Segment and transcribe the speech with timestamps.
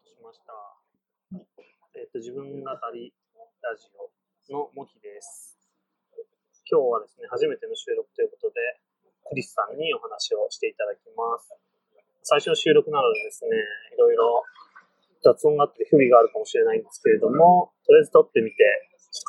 [0.00, 0.52] ートしました。
[1.92, 3.12] えっ、と、自分語り
[3.60, 4.08] ラジオ
[4.52, 5.60] のモヒです。
[6.64, 8.80] 今日はですね、初めての収録ということで、
[9.28, 11.52] クリスさんにお話をしていただきます。
[12.22, 13.52] 最初の収録なのでですね、
[13.92, 14.42] いろいろ
[15.20, 18.64] 雑音があって不備があるかもしれないんですけれども、とりあえず撮ってみて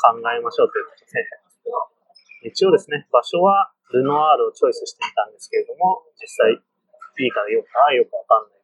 [0.08, 8.61] 考えましょうということで、一応ですね、場所はルノワールをチョイスしてみたんですけれども、実際いいかよかよくわかんない。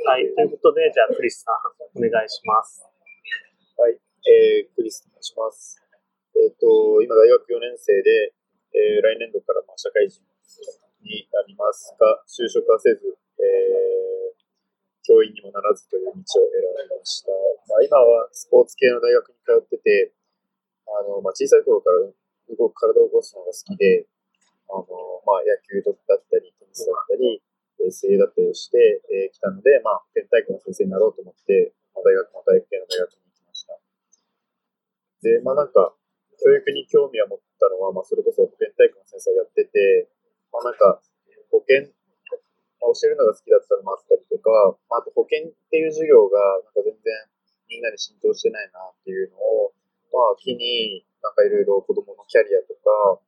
[0.00, 1.60] はい、ということで、じゃあクリスさん、
[1.92, 2.80] お願いします。
[3.76, 5.76] はい、えー、クリスと申します。
[6.40, 8.32] えっ、と、今大学4年生で、
[8.72, 10.22] えー来年度からまあ社会人
[11.04, 13.02] になりますが、就職はせず、
[13.40, 14.10] えー
[15.10, 17.32] 教員にもならずという道を選びました。
[17.66, 20.12] まあ、今はスポーツ系の大学に通ってて、
[20.86, 21.98] あの、まあ、小さい頃から
[22.54, 24.06] 動く体を動かすのが好きで、
[24.70, 24.86] あの、
[25.26, 27.42] まあ、野球だったり、テニスだったり、
[27.84, 28.78] えー水泳だったりをして、
[29.10, 33.78] えー来たので、まあ、保健体育の先生になろうと思って、まあ、大学も体育系の大学に行きました。
[35.22, 35.94] で、まあなんか、
[36.40, 40.08] 教育に興味を持ったのは、まあそれこそ保健体育の先生をやってて、
[40.52, 41.00] まあなんか、
[41.52, 41.92] 保健、
[42.80, 44.50] まあ、教えるのが好きだったのもあったりとか、
[44.88, 47.12] まあ、あと保健っていう授業が、なんか全然
[47.68, 49.72] みんなに浸透してないなっていうのを、
[50.08, 53.20] まあ、機に、なんかいろいろ子供のキャリアとか、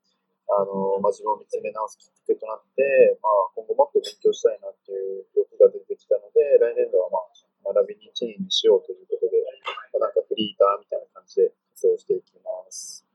[0.53, 9.41] あの、まあ、自分を見つめ直すきっかけとなって、まあ、今後もっと勉強したいなっていう欲が出てきたので、来年度はまあ、学びに1年にしようということで、
[9.97, 13.07] まあ、なんかフリーターみたいな感じで活動していきます。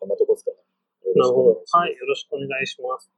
[0.00, 0.64] こんなとこですかね。
[1.12, 1.60] なるほど。
[1.60, 3.12] はい、よろしくお願いします。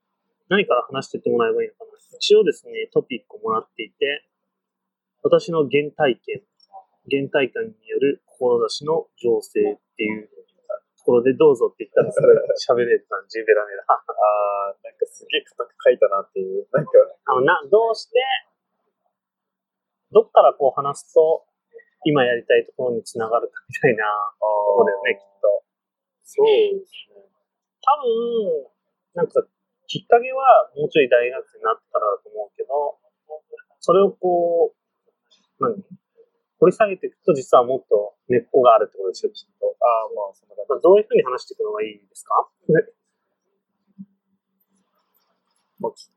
[0.48, 1.96] 何から話していってもらえばいいのかな。
[2.18, 4.26] 一応ですね、トピックをもらっていて、
[5.22, 6.42] 私の原体験、
[7.10, 10.30] 原体験による志の情勢っていう
[11.06, 13.84] ころでどうぞって言ったらすごい 喋れる感じ、ベラベラ。
[13.86, 16.90] あー、なんかすげえ硬く書いたなっていう、なんか、
[17.24, 18.18] あのな、どうして、
[20.10, 21.46] どっからこう話すと、
[22.04, 25.64] 今やりたいところにつながるかみたいなあところだよね、きっと。
[26.22, 27.22] そうですね。
[27.82, 28.66] 多分、
[29.14, 29.46] なんか、
[29.86, 32.98] きっかけはもうちょい大学生になってからだと思うけど、
[33.80, 35.82] それをこう、何？
[36.58, 39.76] 掘り下げていくと実はもっと根っこがあるってことですよ、きっと。
[39.76, 42.48] ああ、まあ、そんな感じまあ、どういうふうに話していくのがいいですか？
[45.78, 46.08] まあ、き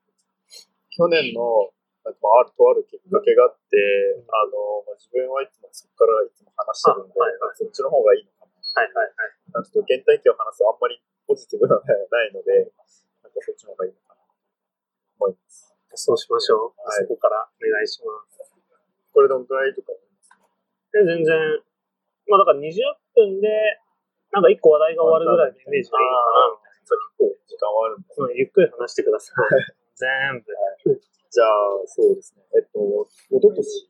[0.96, 1.72] 去年の、
[2.08, 3.76] なんかまああるとあるきっかけがあって、
[4.32, 8.56] あの、まあ、自分はいつもそこからいつも話してるんで、あはいはいそっちの方がいいのかな。
[8.56, 9.36] はいはいはい。
[9.52, 12.72] なんかちょっと原体験を話すとあんまりポジティブなのがないので、
[13.20, 14.32] なんかそっちの方がいいのかなと
[15.20, 15.76] 思います。
[16.00, 16.80] そうしましょう。
[16.80, 18.40] はいそこからお願いします。
[19.12, 19.92] これどんくらいとか？
[20.94, 21.36] で全然、
[22.28, 22.74] まあだから20
[23.16, 23.48] 分で、
[24.32, 28.08] なんか1個話題が終わるぐらいのイメージがいいのかな、みた結構時間はあるんで。
[28.18, 29.36] うんゆっくり話してください。
[29.98, 30.08] 全
[30.42, 31.02] 部。
[31.30, 32.44] じゃあ、そうですね。
[32.58, 32.80] えっと、
[33.30, 33.90] 一昨年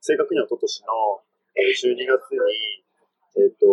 [0.00, 1.22] 正確には一昨年の
[1.56, 2.84] えー12月に、
[3.40, 3.64] えっと、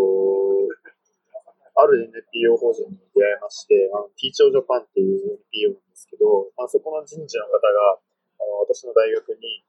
[1.76, 8.00] ある NPO 法人に出会いまして、あの、ティーチョージャパンっていう NPO なんですけど、まあ、そこの人事の方が、
[8.40, 9.64] あの私の大学に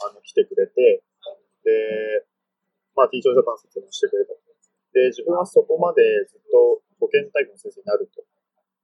[0.00, 1.02] あの来てくれて、
[1.64, 2.24] で、
[2.98, 4.34] まあ、ティーチョージャパン説明してくれた。
[4.90, 8.18] で、自分はそこまでずっと保健体育の先生になると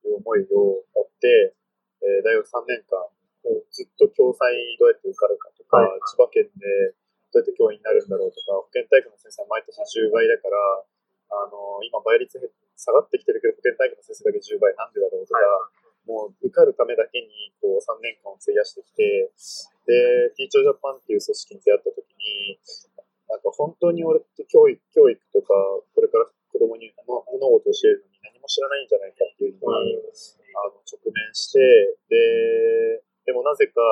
[0.07, 1.51] いう思いを持って、
[1.99, 3.03] えー大学3年間、
[3.75, 6.95] ずっと共済どうやって受かるかとか、はい千葉県で
[7.35, 10.55] どうやって教員になるんだろうとか、保健体育の先生は毎年10倍だから、
[11.35, 12.47] あの今倍率減
[12.79, 15.43] 下がってきてるけど、保健体育の先生だけ10倍なんでだろうとか、
[16.07, 19.33] もう受かるためだけにこう3年間を費やしてきて、
[19.89, 22.61] で、ティーチョージャパンっていう組織に出会った時に、
[23.35, 25.59] なんか本当に俺って教育、教育とか、
[25.91, 29.99] これから子供に物物事を教えるのに何も知らないんじゃないかっていうのに、
[30.55, 31.59] あの直面して、
[32.07, 33.83] で、でもなぜか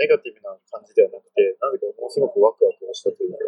[0.00, 3.44] ネガティブな感じではなくて、なぜかものすごくワクワクをしたというか、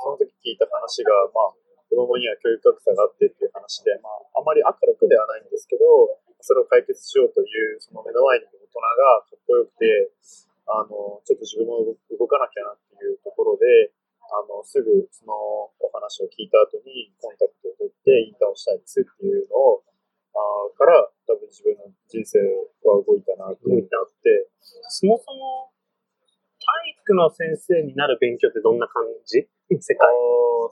[0.00, 1.54] その時聞いた話が、まあ、
[1.92, 5.84] 子供には教育格差があってっていう話で、まあ、あまり明るくではないんですけど、
[6.40, 10.08] それを解決しようという、その目の前にいる大人がかっこよくて、
[10.70, 13.92] あの、ちょっと自分も動動かなきゃなっていうところで、
[14.30, 15.34] あの、すぐその
[15.82, 19.82] お話を聞いた後にコンタクトを取ってインターンをしたいですっていうのを、
[20.30, 22.38] あーから多分自分の人生
[22.86, 23.82] は動いたなっていう。
[23.82, 25.74] のがあって、そもそも、
[26.62, 29.48] 体育の先生になる勉強ってどんな感じ？
[29.74, 30.06] 世界。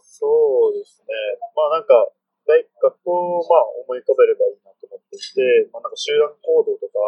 [0.05, 1.11] そうですね。
[1.57, 2.13] まあなんか、
[2.47, 7.01] 大学校をまあ思い浮かべればいいなと思っていて、まあなんか集団行動とか、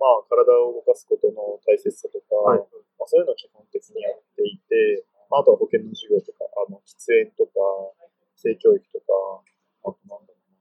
[0.00, 2.58] まあ体を動かすことの大切さとか、はい。
[2.98, 7.52] まあ、そういうのを基本的にやっていて、まあ、あとは保健の授業とか、あの喫煙とか、
[8.36, 9.12] 性教育とか、
[9.84, 10.58] あとなんだろうな。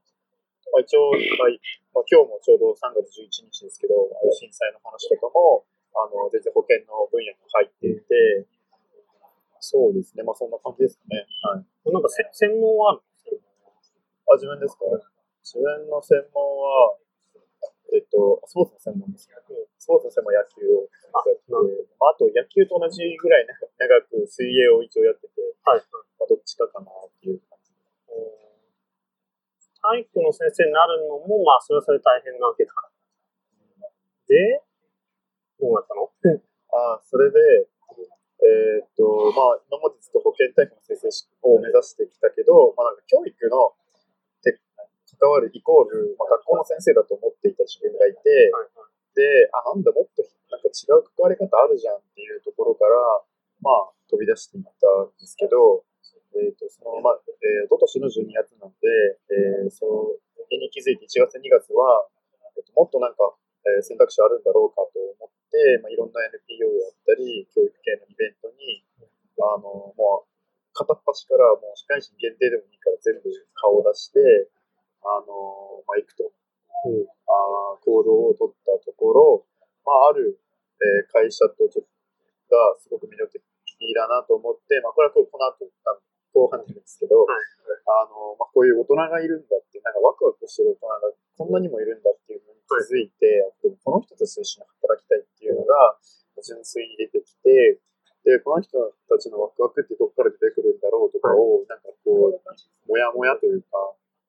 [0.73, 1.59] まあ、一応、まあい
[1.95, 3.95] まあ、今日もちょうど3月11日ですけど、
[4.35, 5.63] 震災の話とかも、
[5.95, 8.45] あの、全然保険の分野に入っていて、
[9.59, 10.23] そうですね。
[10.23, 11.25] まあそんな感じですかね。
[11.41, 11.91] はい。
[11.91, 13.01] なんかせ専門はある
[14.29, 14.85] あ、自分ですか？
[15.41, 16.97] 自分の専門は、
[17.95, 19.29] えっと、スポーツの専門です。
[19.79, 21.63] スポーツの専門は野球をやってて、あ
[21.99, 25.83] まあ、あと野球と同じぐらい長く水泳を一応やってて、はい。
[26.19, 27.71] まあ、どっちかかなっていう感じ。
[29.79, 32.73] 体育の先生になるのも、まあ、それはそれ大変なわけだ。
[34.27, 34.63] で、
[35.59, 36.11] どうなったの？
[36.75, 37.39] あそれで、
[38.43, 41.07] えーっと、まあ、今までずっと保健体育の先生
[41.47, 43.86] を目指してきたけど、まあ、なんか教育のて
[45.19, 48.53] 関わるイコール、まあ、学校の先生だと思っていた自分がいて。
[49.17, 50.21] で、あ、なんだ、もっと
[50.53, 52.93] なんか違う関わり方あるじゃんっていうところから、
[53.61, 55.83] まあ、飛び出していったんですけど、
[56.37, 58.85] えっ、と、その、まあ、えー、おととしの12月なんで、
[59.33, 60.21] えー、そう、
[60.53, 62.05] に気づいて1月、2月は、
[62.55, 63.33] えっともっとなんか、
[63.65, 68.85] えー選択肢あるんだろうかと思って、まあ、いろんな NPO やったり、教育系のイベントに、
[69.41, 70.37] あの、もう、
[70.77, 73.25] 片っ端からもう社会人限定でもいいから全部
[73.57, 74.21] 顔を出して、
[75.07, 76.27] あの、まあ、行くと。
[76.85, 77.07] うん。
[77.07, 79.45] あー行動を取ったところ、
[79.85, 80.39] まあ、ある、
[80.83, 81.97] えー会社とちょっと
[82.47, 83.41] がすごく魅力的
[83.95, 85.67] だなと思って、まあ、これはこの後、
[86.33, 87.39] 後半なんですけど、はい。
[87.87, 95.95] あのまあ、こういう大人がいるんだって、なんかワクワクしてる大人がこんなにもいるんだっていうのに気づいて、でもこの人たちと一緒に働きたいっていうのが
[96.43, 97.79] 純粋に出てきて、
[98.27, 98.75] で、この人
[99.07, 102.35] たちのワクワクってどこから出てくるんだろうとかを、なんかこう、
[102.87, 103.67] もやもやというか、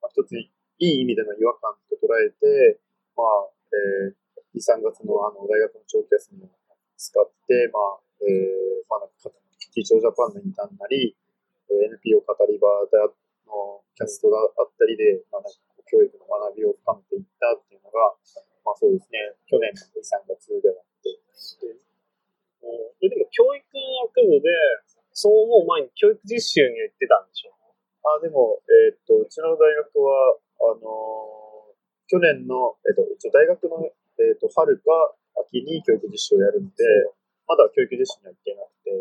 [0.01, 0.39] まあ、一つ
[0.79, 2.79] いい意味での違和感と捉えて、
[3.17, 6.51] まあ、えー、2、3月のあの大学の長期休みを
[6.97, 9.31] 使って、まあ、えー、まあ、なんか、
[9.75, 11.15] ティーチョージャパンのインターンなり、
[11.71, 13.13] えー NPO 語り場であ
[13.47, 18.15] のキャストがあったりで、まあ、なんか教育の学びを深めていったっていうのが、
[18.65, 21.17] まあそうですね、去年の2、3月ではあって、
[22.63, 23.09] うん。
[23.09, 24.49] でも、教育学部で、
[25.13, 27.57] そう思う前に教育実習には行ってたんでしょ
[28.05, 31.49] あ、でも、えーっと、うちの大学は、あのー
[32.08, 35.12] 去年の、えーっと、一応大学の、えーっと、春か
[35.44, 36.81] 秋に教育実習をやるので、
[37.44, 38.96] まだ教育実習には行ってなくて、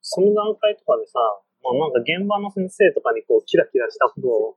[0.00, 1.20] その段階とかでさ、
[1.60, 4.56] まあ、なんか現場の先生とかにこう、キラキラしたことを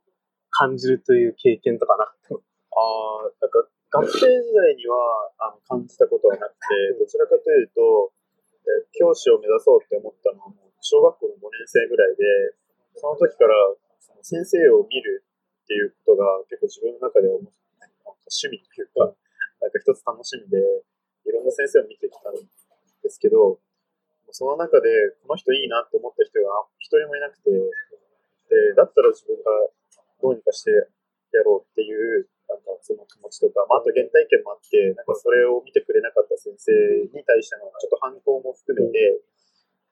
[0.56, 2.40] 感じるという経験とかなかったの？
[2.40, 4.96] ああ、なんか学生時代には
[5.44, 8.08] あの感じたことはなくて、どちらかというと、
[8.64, 12.24] えー教師を目指そうって思ったのはもう小学校の5年生ぐらいで、
[12.96, 13.52] その時から
[14.00, 15.26] その先生を見る
[15.64, 19.16] っていうことが結構自分の中ではなんか趣味というか、
[19.64, 20.60] なんか一つ楽しみで、
[21.24, 23.60] いろんな先生を見てきたんですけど、
[24.36, 24.90] その中で
[25.24, 29.72] この人いいなって思った人が一人もいなくて、で、だったら自分が
[30.20, 30.72] どうにかして
[31.32, 36.72] やろうっていう、なんかその気持ちとか、まあ、あと原体験もあって、なんかそれを見てくれなかった先生
[37.16, 39.22] に対してのちょっと反抗も含めて、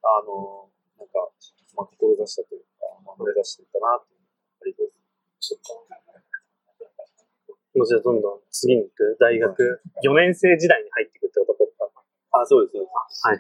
[0.04, 1.30] あの、なんか、
[1.78, 1.98] まあ、志
[2.28, 5.01] したというか、まあ、目指していったなっていうのがあります。
[7.74, 9.18] もうじゃあどんどん次に行く？
[9.20, 9.82] 大学。
[10.04, 11.92] 4年生時代に入っていくってことだっ
[12.32, 13.28] たあ、そうです、そうです。
[13.28, 13.38] はい。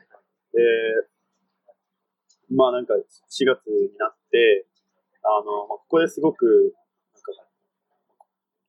[0.53, 0.61] で、
[2.55, 4.65] まあなんか4月になって、
[5.23, 6.73] あの、まあ、ここですごく、
[7.13, 7.31] なんか、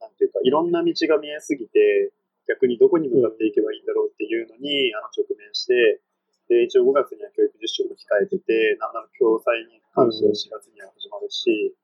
[0.00, 2.12] なんていうか、いろんな道が見えすぎて、
[2.46, 6.02] 逆にどこに向かっていけばいいんだろうっていうのに、あの直面して、
[6.48, 11.81] で、一応5月には教育実習も控えてて、なんなら共済に関しては4月には始まるし、あ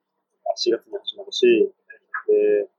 [0.55, 1.45] 4月に始まるし、
[2.27, 2.69] で、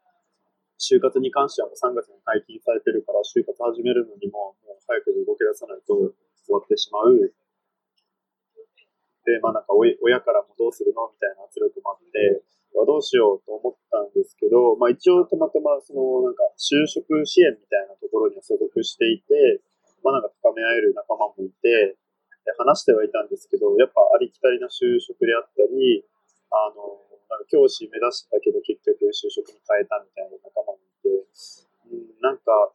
[0.81, 5.93] 就活に関してはもう3月に解禁されてるから、就活始めるのにも、もう早く動き出さないと
[6.47, 7.35] 終わってしまう。
[9.27, 11.13] で、まあなんか親親からもどうするの？
[11.13, 19.61] みたいな圧力もあって、どうしようと思ったんですけど、まあ一応たまたまそのなんか就職支援みたいなところに所属していて、
[20.03, 22.01] まあなんか高め合える仲間もいて、
[22.57, 26.03] 話してはいたんですけど、やっぱありきたりな就職であったり、
[26.51, 31.09] あの、なんか教師目指してたけど結局就職に変えたみたいな仲間もいて、
[31.89, 32.75] うん、なんか、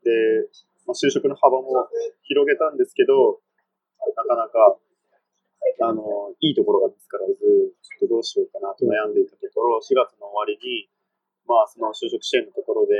[0.00, 0.48] で、
[0.88, 1.68] まあ、就職の幅も
[2.24, 3.40] 広げたんですけど、
[4.16, 4.80] なかなか、
[5.84, 10.88] あの、いいところが見つからず、ちょっとどうしようかなと悩んでいたところ、4月の終わりに、
[11.44, 12.96] まあ、その就職支援のところで、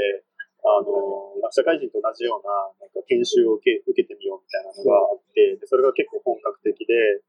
[0.65, 7.21] あの、社会人と同じような、なんか研修を受け受けてみようみたいなのがあって、でそれが結構本格的で、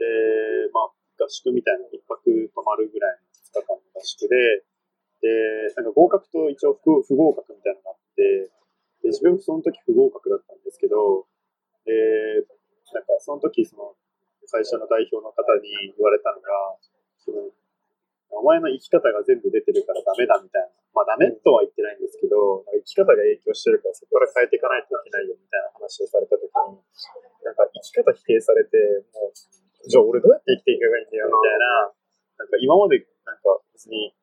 [0.00, 4.64] で、まあ、合宿みたいな一泊泊まるぐらいの2日間の合宿で、
[5.22, 8.50] で、なんか合格と一応不不合格みたいなのがあって、
[9.02, 11.26] で自分もその時不合格だったんですけど、
[11.86, 11.92] で、
[12.92, 13.94] なんかその時その
[14.50, 16.50] 会社の代表の方に言われたのが、
[17.22, 17.50] その
[18.32, 20.68] お前の生き方が全部出てるからダメだみたいな。
[20.92, 26.50] まあダメとは言ってないんですけど、生き方が影響してるからそこから変えていかないといけないよみたいな話をされた時に、
[27.44, 28.76] なんか生き方否定されて、
[29.14, 31.90] もうじゃあ俺どうやって生きていけばいいんだよ、みたいな、
[32.38, 34.14] なんか今まで、なんか別に、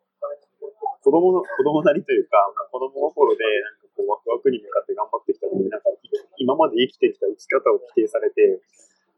[1.00, 2.38] 子供の、子供なりというか、
[2.72, 5.90] 子供心で、なんかこう、ワクワクに向かって頑張ってきたのに、なんか、
[6.38, 8.62] 今まで生きてきた生き方を否定されて、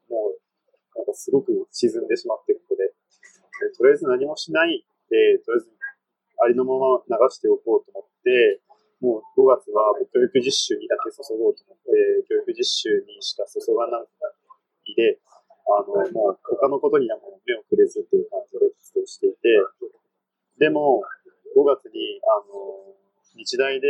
[0.10, 0.42] もう、
[0.98, 2.90] なんかすごく沈んでしまって、ここで。
[2.90, 5.70] でとりあえず何もしないで、とりあえず、
[6.42, 8.62] ありのまま流しておこうと思って、
[9.02, 11.90] もう5月はもう教育実習にだけ注ごうと思って、
[12.30, 15.18] 教育実習にしか注がないで、
[15.78, 19.38] あの、もう他のことにはもう目をくれずっていう感じで活動していて、
[20.60, 21.02] でも、
[21.56, 22.96] 5月に、あの、
[23.36, 23.88] 日大で、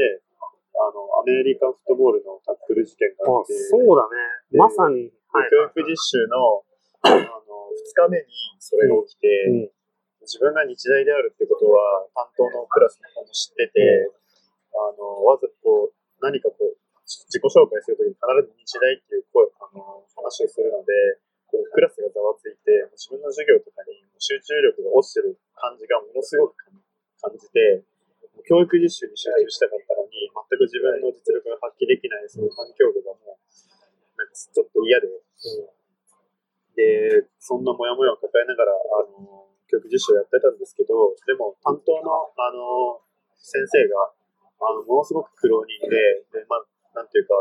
[0.74, 4.18] あの、アメリカンフットボールのタックル事件がああって、そうだね。
[4.52, 5.12] でまさに。
[5.32, 5.50] はい。
[5.52, 6.64] 教育実習の、
[7.04, 8.26] あの、2日目に
[8.60, 9.82] それが起きて、うん
[10.22, 14.06] 自分が日大であるってことは担当のクラスの子も知ってて、
[14.70, 20.94] あの、わざこう、何かこう、自己紹介するときに必ず日大っていう声、あの、話をするので、
[21.51, 26.72] こうクラスがざわついて、自分の授業とかに集中力が落ちてる感じがものすごく
[27.20, 27.84] 感じて、
[28.48, 33.38] 教育実習に集中したかったのに、全く自分の実力が発揮できない、その環境がもう、
[34.15, 35.12] なんかちょっと嫌で、
[36.75, 43.03] で、そんなモヤモヤを抱えながら、あの、教育実習やってたんですけど、でも担当の、あの、
[43.38, 44.12] 先生が、
[44.62, 45.98] あの、ものすごく苦労人で、
[46.31, 46.65] で、まあ、
[46.96, 47.36] なんていうか、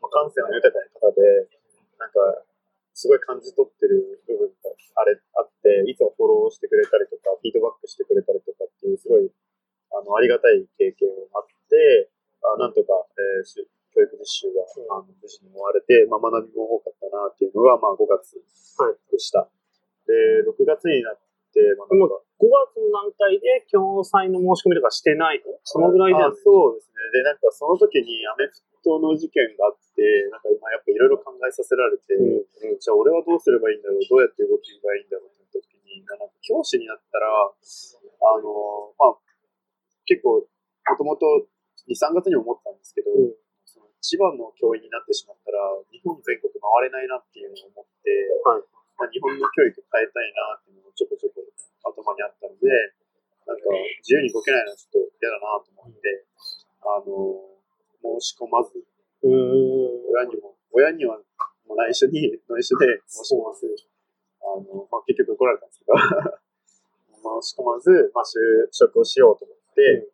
[0.00, 1.48] まあ、感性の豊かな方で、
[1.98, 2.44] なんか、
[2.94, 9.26] すごい感じ取ってる部分があれ、あって、いつもフォローしてくれたりとか、フィードバックしてくれたりとかっていう、すごい、
[9.90, 12.10] あの、ありがたい経験があって、
[12.44, 18.42] あなんとか、えーし教育実習が、あの無事に終われて、まあ、学びも多かったなっていうのが、まあ、5月
[18.82, 19.46] はいでした。
[20.10, 21.18] で、6月になっ
[21.54, 26.34] て、まあ、なんか、5月の段階で共済の申し込みとかしてないのそのぐらいだよね。
[26.34, 26.98] あそうですね。
[27.14, 39.18] で、なんかその時にアメフトの事件があって、なんか今やっぱいろいろ考えさせられて、うんじゃあ俺はどうすればいいんだろう、どうやって動けばいいんだろうって時に、なんか教師になったら、あの、まあ、
[40.04, 41.48] 結構、もともと
[41.88, 43.36] 2、3月に思ったんですけど、うん。
[43.64, 45.60] その千葉の教員になってしまったら、
[45.92, 48.12] 日本全国回れないなっていうのを思って、
[48.44, 48.64] はい。
[48.96, 51.44] まあ、日本の教育変えたいなっていうのがちょこちょこ
[51.84, 52.68] 頭にあったので、
[53.44, 53.68] なんか
[54.00, 56.24] 自由に動けないのはちょっと嫌だなと思って、
[56.80, 57.53] あの、
[58.04, 58.84] 申し込まず、
[59.24, 60.12] うーん。
[60.12, 61.16] 親にも、親には
[61.64, 63.74] もう内緒に、 内緒で申し込まず、
[64.44, 65.96] あの、まあ、結局怒られたんですけど、
[67.40, 70.06] 申し込まず、まあ、就職をしようと思って、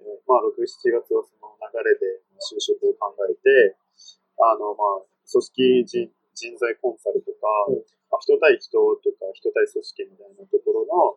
[0.00, 3.76] えーまあ、6、7月はその流れで就職を考えて、
[4.38, 7.76] あの、まあ、組織人人材コンサルとか、うん
[8.12, 11.16] まあ、人対人とか、人対組織みたいなところの、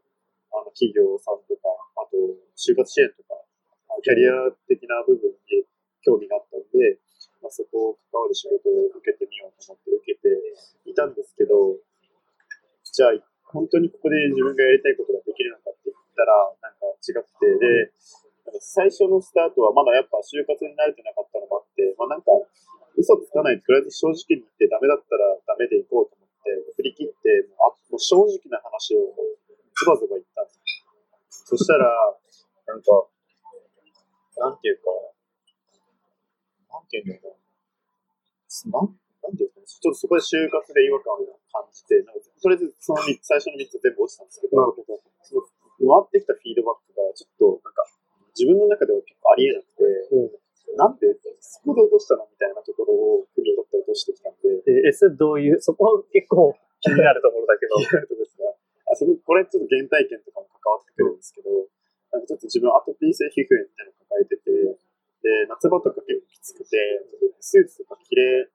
[0.55, 1.69] あの、企業さんとか、
[1.99, 2.15] あと、
[2.55, 3.35] 就活支援とか、
[3.89, 5.67] あキャリア的な部分に
[6.01, 6.99] 興味があったんで、
[7.41, 10.27] まあ、そこを関わる仕事を受けてみようと思って受けて
[10.85, 11.79] いたんですけど、
[12.83, 13.15] じゃあ、
[13.49, 17.91] 本当にここで自分がやりたいことができるのかって言ったら、なんか違くて、で、
[18.45, 22.29] なんか最初のスタートはまだやっぱ就活に慣れてなかったのもあって、まあなんか、
[22.97, 30.59] 嘘つかないととりあえず正直に言ってダメだったらダメでいこうと思って、振り切って、あもう正直な話をズバズバ言ったんで
[31.31, 31.55] すよ。
[31.55, 31.87] そしたら、
[32.67, 33.07] なんか、
[34.37, 34.91] なんていうか、
[36.69, 38.79] なんていうんだろうな。
[38.79, 44.97] なんなんていうか、ちょっとそこで就活で違和感を感じて、なんかとりあえずその三つ最初の3つ全部落ちたんですけど、なるほど。
[45.21, 47.83] その回ってきたフィードバックがちょっとなんか
[48.33, 49.83] 自分の中では結構ありえなくて、
[50.77, 57.75] なんでそこで落としたのみたいなところを踏み取って落としてきたんで、え、えそれどういう、そこは結構気になるところだけど。
[57.79, 58.47] 気になるところですが、
[58.91, 61.49] あそここれちょっと原体験とかも関わってくるんですけど、
[62.11, 64.88] なんかちょっと自分アトピー性皮膚炎みたいなの抱えてて、
[65.21, 66.77] で、夏場とか結構きつくて、
[67.39, 68.47] スーツとか着れ、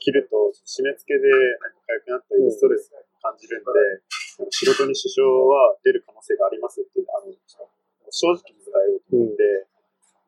[0.00, 3.70] 着ると締め付けでか痒くなったり、ストレスを感じるんで、
[4.40, 7.30] なん仕事に支障は出る可能性がありますっていう、あの、
[8.10, 9.66] 正直に伝えようと思って、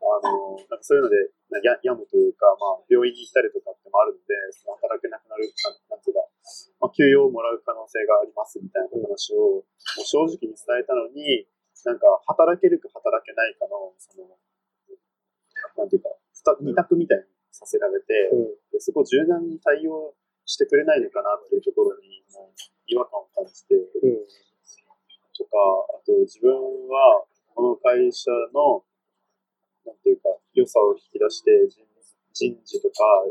[0.06, 1.16] あの、なんかそういうので、
[1.50, 6.26] なやむというか、まあ、病院に行ったりとかってもあるんで、その働けなくなる、なんなんていうか、
[6.82, 11.46] まあ、休養をもらう可能性がありますみたいな話を、もう正直に伝えたのに、
[11.86, 14.34] なんか、働けるか働けないかの、その、
[15.76, 16.10] なんていうか、
[16.60, 18.06] 二択みたいにさせられて、
[18.72, 20.14] でそこを柔軟に対応
[20.44, 22.22] してくれないのかなっていうところに、
[22.86, 24.26] 違和感を感じて、うん。
[25.36, 25.58] とか、
[25.90, 26.54] あと自分
[26.88, 28.84] はこの会社の、
[29.84, 31.86] なんていうか、良さを引き出して人
[32.36, 33.24] 人事とか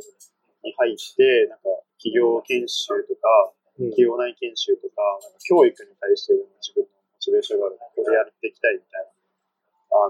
[0.64, 1.70] に入って、なんか
[2.02, 3.90] 企業研修とか、うん。
[3.94, 9.14] 企業内研修とか、なんか教育に対して自分のモチベーションがあるこれやっていきたいみたいな、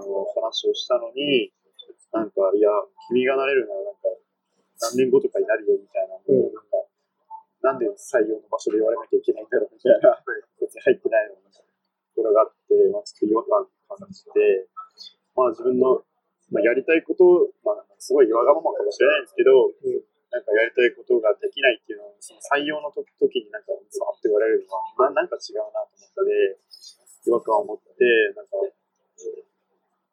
[0.00, 1.52] の、話をしたのに、
[2.12, 2.70] なんか、いや、
[3.08, 4.08] 君がなれるならなんか、
[4.92, 6.52] 何年後とかになるよみたいな、うん。
[6.52, 6.86] なんか、
[7.62, 10.14] なんで採用の場所で言われなきゃいけないんだろうみたいな、
[10.60, 14.68] 別に入ってないのに、ところがあって、まあ、ちょっと違和感感じて、
[15.34, 16.04] まあ自分の、
[16.52, 20.02] まあ、やりたいこと、まあ、すごいわがままかもしれないんですけど、うん。
[20.30, 26.58] なんかやりたいことができないっていうのを、その採用の時時になんか、ザーって言われるのは、ななんか違うなと思って、
[27.24, 28.58] 違和感を持って、なんか、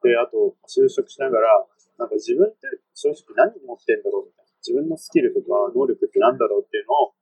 [0.03, 1.65] で、あと、就職しながら、
[1.97, 4.51] なんか自分って正直何持ってんだろうみたいな。
[4.63, 7.13] 自分のスキルとか能力って何だろうっていうのを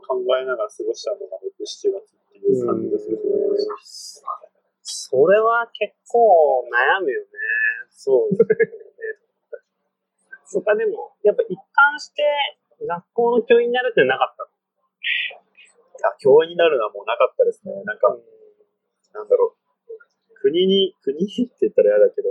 [0.00, 3.18] 考えながら過ごしたのが6、7月っていう感じですね。
[4.82, 7.28] それは結構悩むよね。
[7.90, 8.56] そうですね。
[10.46, 12.22] そっか、でも、やっぱ一貫して
[12.86, 14.44] 学校の教員になるってなかった
[16.04, 17.72] あ教員になるのはもうなかったですね。
[17.84, 18.12] なんか、
[19.14, 20.34] なんだろう。
[20.40, 22.28] 国に、国にって言ったら嫌だけど、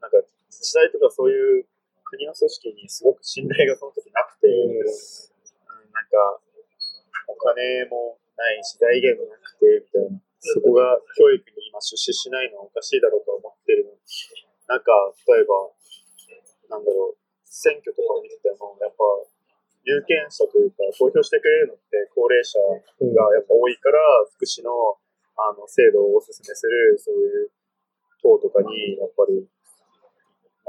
[0.00, 0.16] なんか
[0.52, 1.64] 自治体とかそういう
[2.04, 5.32] 国の組織にすごく信頼がその時なくて、うんうん
[5.92, 6.40] なんか、
[7.28, 10.16] お金もないし、財源もなくて、みたいな。
[10.42, 13.94] そこが教育に今出資しないのはおかしいだろうと思ってるの。
[14.66, 14.90] なんか、
[15.28, 15.70] 例えば、
[16.68, 19.04] なんだろう、選挙とかを見てても、やっぱ、
[19.84, 23.98] 有権者というか、投票してくれるのって高齢者がやっぱ多いから、
[24.34, 24.98] 福祉の
[25.38, 27.50] あの制度をお勧めする、そういう
[28.22, 29.61] 党とかに、やっぱり、まあ、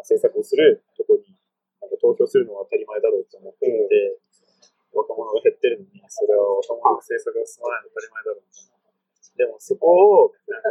[0.04, 1.34] 政策をするとこに、
[1.80, 4.20] なんか投票するのは当たり前だろうと思っていて、
[4.94, 8.84] 若者が減ってるのに、それは若者の政策が進まないのは当たり前だろうみたいな。
[9.34, 10.70] でもそこを、なんか、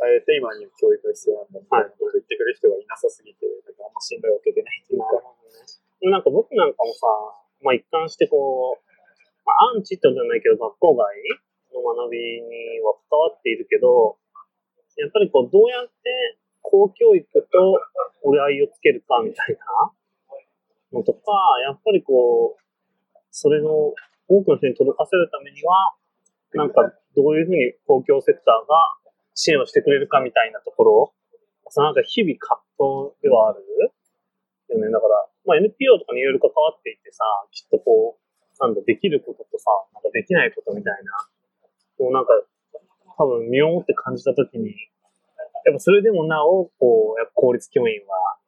[0.00, 5.20] 変えて今に教育が必要なんだみたいなことを言ってくれる人がいなさすぎて、なんかあんま信頼を受けてないというか。
[6.08, 7.06] なんか僕なんかもさ、
[7.60, 8.90] まあ一貫してこう、
[9.44, 11.04] まあ、アンチってことじゃないけど、学校外
[11.76, 14.16] の学びには関わっているけど、
[14.96, 17.80] やっぱりこう、どうやって公教育と
[18.22, 19.92] 折り合いをつけるかみたいな。
[20.92, 21.20] のとか、
[21.64, 22.60] やっぱりこう、
[23.30, 23.94] それの
[24.26, 25.94] 多くの人に届かせるためには、
[26.54, 26.82] なんか
[27.14, 31.14] どういうふうに公共セクターが支援をしてくれるかみたいなところ、
[31.68, 33.70] そのなんか日々葛藤ではある。
[34.70, 34.90] よね。
[34.90, 38.22] だから、まあ、NPO とかにいろいろ関わっていてさ、きっとこう、
[38.62, 41.12] なんだ、できることとさ、なんかできないことみたいな、
[41.98, 42.32] こうなんか、
[43.18, 44.74] 多分身をもって感じたときに、
[45.64, 48.38] やっぱそれでもなお、こう、やっぱ公立教員は、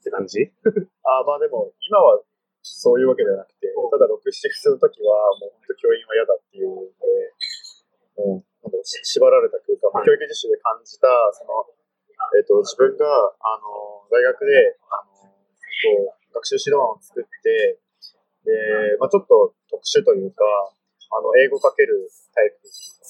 [0.00, 0.50] って感じ？
[1.04, 2.22] あまあでも、今は
[2.62, 6.90] そういうわけではなくて、ただ6、7月の時は、もう本当教員は嫌だっていうので、
[8.16, 10.06] もう、なんだろうし縛られた空間、はい。
[10.06, 11.66] 教育実習で感じた、その、
[12.38, 13.04] えっ、と、自分が、
[13.42, 17.78] あの、大学で、あの、こう、学習指導案を作って、
[18.46, 22.56] で、まあちょっと特殊というか、あの、英語かける体育、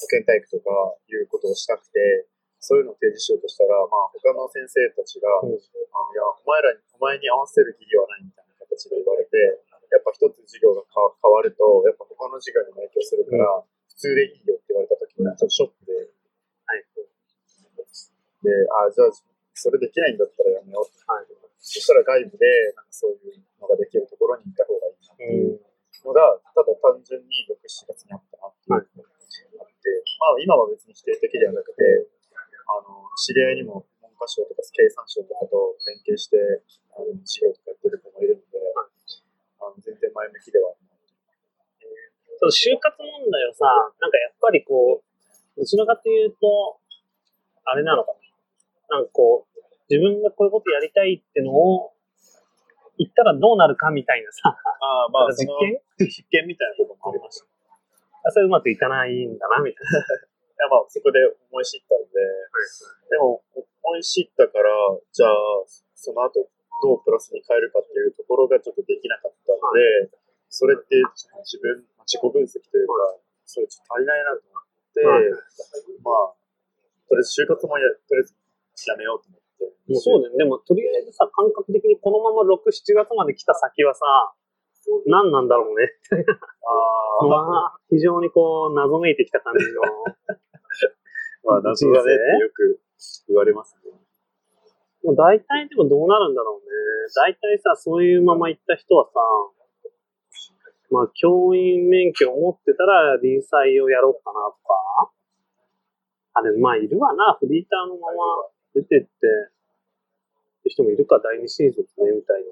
[0.00, 2.26] 保健体育とかいうことをしたくて、
[2.62, 9.34] そういうのを提示しようとしたら、まあ他の先生たちが、うんあのいや、お前らに、お前に合わせる義理はないみたいな形で言われて、
[9.90, 13.44] やっぱ一つ授業がか変わると、やっぱ他の授業にも影響するから、
[13.90, 16.86] 普通でいいよって言われた時に、ちょっとショックで、はい。
[18.46, 19.12] で、あじゃあ、
[19.58, 21.02] それできないんだったらやめようって。
[21.04, 21.26] はい。
[21.58, 22.46] そしたら外部で、
[22.78, 25.58] なんかそういうのができるところに行った方がいいなっていう
[26.06, 32.21] のが、ただ単純に6、7月にあったなっていうのがあって、まあ今は別に否定的ではなくて、
[32.72, 36.36] あの、知り合いにも文科省とか経産省とかと連携して、
[36.96, 38.58] あの、授業とかやってる子もいるので、
[39.60, 40.92] あの全然前向きではあるな
[42.40, 43.68] その就活問題をさ、
[44.00, 46.80] なんかやっぱりこう、どちらかというと、
[47.64, 48.12] あれなのか
[48.90, 48.98] な。
[48.98, 51.92] なんかこう、自分がこういうことやりたいってのを
[52.98, 55.78] 言ったらどうなるかみたいなさ、ああ、まあ、実験？
[55.98, 57.46] 実験みたいなところもありました。
[57.46, 57.48] い
[58.32, 60.31] それうまくいかないんだな、みたいな。
[60.62, 61.18] や、まあ、そこで
[61.50, 62.22] 思い知ったので、
[63.10, 64.70] でも、思い知ったから、
[65.10, 65.34] じゃあ、
[65.98, 66.46] その後、
[66.82, 70.10] どうプラスに変えるかっていうところがちょっとできなかったので、
[70.50, 70.98] それって
[71.46, 75.30] 自分、自己分析というか、それちょっと足りないなと思って、はい
[76.02, 76.34] まあ、
[77.06, 78.34] とりあえず就活もや、とりあえず
[78.90, 79.70] やめようと思って。
[79.86, 80.30] もうそうね。
[80.36, 84.34] でも、とりあえずさ、感覚的にこのまま6、7月まで来た先はさ、
[85.06, 85.86] 何なんだろうね。
[87.22, 87.36] ああ、ま
[87.72, 89.82] あ、非常にこう、謎めいてきた感じの。
[91.44, 92.80] まあ、謎だねってよく
[93.28, 93.92] 言われますね。
[95.02, 96.66] もう大体でもどうなるんだろうね。
[97.16, 99.20] 大体さ、そういうまま行った人はさ、
[100.90, 105.12] まあ、教員免許を持ってたら、臨済をやろうかなとか。
[106.34, 107.36] あ、でもまあ、いるわな。
[107.40, 109.08] フリーターのまま出てって、っ
[110.62, 112.48] て人もいるか、第二新卒ね、みたいな。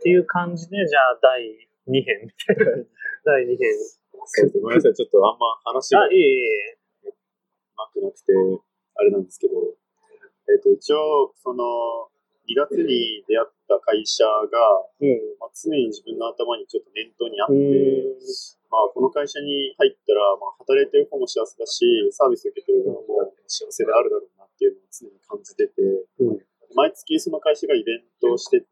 [0.00, 2.32] っていう感じで、じゃあ、第2編。
[3.24, 3.72] 第2編。
[4.26, 6.78] そうですねごめんなさい、ちょっとあんま話があ、いえいえ。
[7.74, 8.32] うまくなくて、
[8.94, 9.58] あれなんですけど、
[10.46, 11.64] えっ、と、一応、その、
[12.46, 15.16] 2月に出会った会社が、うん。
[15.40, 18.14] まあ、常に自分の頭にちょっと念頭にあっうて。
[18.68, 25.80] まあ、この会会社に入ったら、まあ、働いてる方も幸せだし、サービス受けてる側も幸せであるだろうなっていうのを常に感じてて、
[26.20, 26.38] うん
[26.74, 28.66] 毎月その会社がイベントをしてて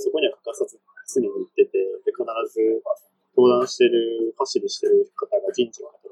[0.00, 0.80] そこには欠かさず
[1.12, 2.80] 常に行ってて、で必ず
[3.36, 6.11] 登壇してる、走りしてる方が人事の方だったので、あの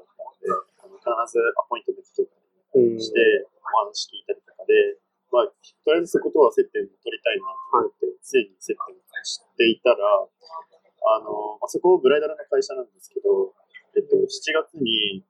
[1.25, 2.41] ずアポイントメントとか
[2.75, 2.99] うん。
[2.99, 13.51] して、お話聞いたりとかで、まあ、とりあえずそことは接点を取りたいなと思って、常に接点をしていたら、あの、まあ、そこブライダルの会社なんですけど、
[13.97, 15.23] えっと、7月に、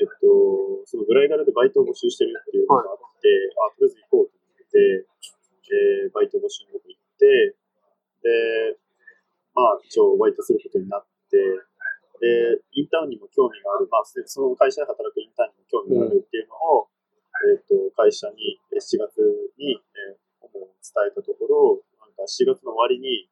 [0.00, 5.06] えっと、そのブライダルでバイトを募集してるっていうのがあって、あ、とりあえず行こうと思って、
[5.70, 7.54] で、バイト募集のとこ行って、
[8.22, 8.80] で、
[9.54, 11.38] まあ、一応バイトすることになって、
[12.20, 16.88] で、インターンにも興味がある、まあ、その会社で働くインターンにも興味があるっていうのを、
[17.48, 19.16] えっ、と、会社にえ7月
[19.56, 20.30] に、えー
[20.80, 23.28] 伝えたところ、なんか4月の終わりに、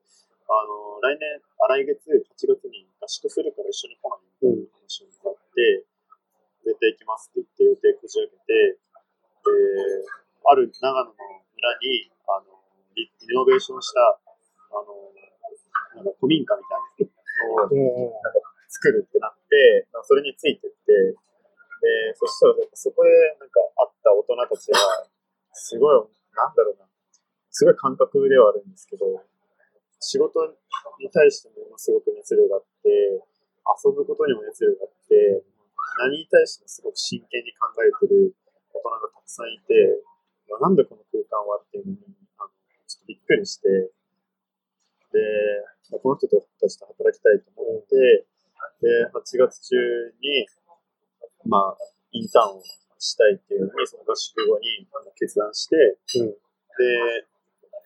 [0.47, 5.85] あの、来年、あ来月、8月に合宿するから一緒に来ないみたいな話をもらって、
[6.65, 9.51] 絶対行きますって言って予定こじ開けて、で、
[10.45, 12.63] ある長野の村に、あの、
[12.95, 14.21] リリノベーションした、
[14.71, 15.09] あの、
[15.97, 24.79] なんか古民家みたいなのを、なんか作るってなって、それについてって、で、そしたらそこでなんか会った大人たちが、
[25.53, 25.97] すごい、
[26.37, 26.87] なんだろうな、
[27.51, 29.25] すごい感覚ではあるんですけど、
[29.99, 30.47] 仕事
[31.01, 32.89] に対してものすごく熱量があって、
[33.85, 35.43] 遊ぶことにも熱量があって、
[35.99, 38.35] 何に対してもすごく真剣に考えてる
[38.71, 41.99] 大人がたくさんいて、いやなんでこの空間はっていうのに、
[42.39, 42.51] あの
[42.87, 43.69] ちょっとびっくりして、
[45.11, 45.19] で、
[45.99, 48.27] この人たちと働きたいと思って、
[48.81, 49.77] で、8月中
[50.21, 50.47] に、
[51.45, 51.77] まあ、
[52.13, 52.63] インターンを
[52.99, 54.87] したいっていうのに、その合宿後に
[55.19, 55.77] 決断して、
[56.21, 56.31] うん。
[56.31, 57.27] で、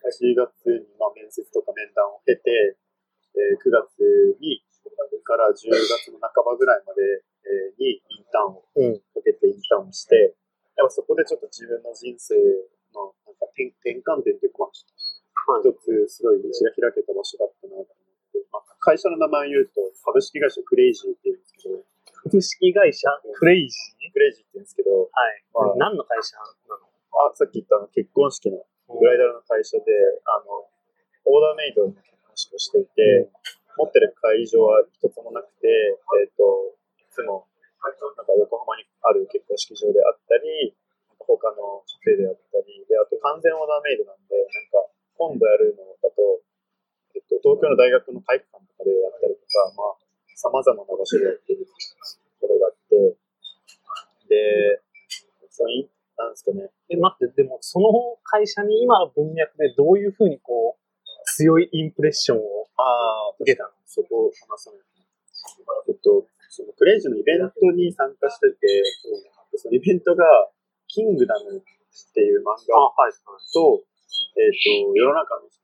[0.03, 2.77] 8月にまあ面接とか面談を経て、
[3.33, 3.97] えー9月
[4.41, 4.61] に
[5.23, 7.01] から10月の半ばぐらいまで、
[7.47, 10.35] えーにインターンをうんかけてインターンをして、
[10.75, 12.35] やっぱそこでちょっと自分の人生
[12.93, 18.02] のなんか転転換点というか、一つすごい道が開けた場所だったなと
[18.51, 21.83] まあ、会社の名前を言うと、株式会社クレイジーって言うんですけど、
[22.23, 23.09] 株式会社？
[23.35, 24.11] クレイジー？
[24.13, 25.43] クレイジーって言うんですけど、はい。
[25.51, 25.75] まあ。
[25.75, 26.87] 何の会社なの？
[27.27, 29.83] あ、さっき言ったあの結婚式のブライダルの会社で、
[30.23, 30.65] あの、
[31.25, 33.29] オーダーメイドの結婚式をしていて、
[33.75, 37.47] 持ってる会場は一つもなくて、えっ、と、いつも、
[37.83, 40.71] なんか横浜にある結婚式場であったり、
[41.19, 46.39] 他のカフェであったり、で、あと完全オーダーメイドなんで、なんか、今度やるのだと、
[47.15, 49.97] えっと、東京の大学の体育館とかでやったりとか、まあ、
[50.35, 53.17] 様々な場所でやってるところがあって、
[54.29, 54.81] で、
[55.49, 57.89] そのい、なんですかね、え、待って、でもその
[58.23, 60.83] 会社に今の文脈でどういうふうにこう、
[61.37, 63.69] 強いインプレッションをああ、受けたの？
[63.85, 64.85] そこを話さないと。
[65.89, 68.83] えっと、そのクレイジーのイベントに参加してて、
[69.55, 70.25] そのイベントが、
[70.87, 71.61] キングダムっ
[72.13, 73.13] ていう漫あ、画はい。
[73.53, 73.81] と、
[74.37, 74.53] えっ、
[74.85, 75.62] と、世の中の、えー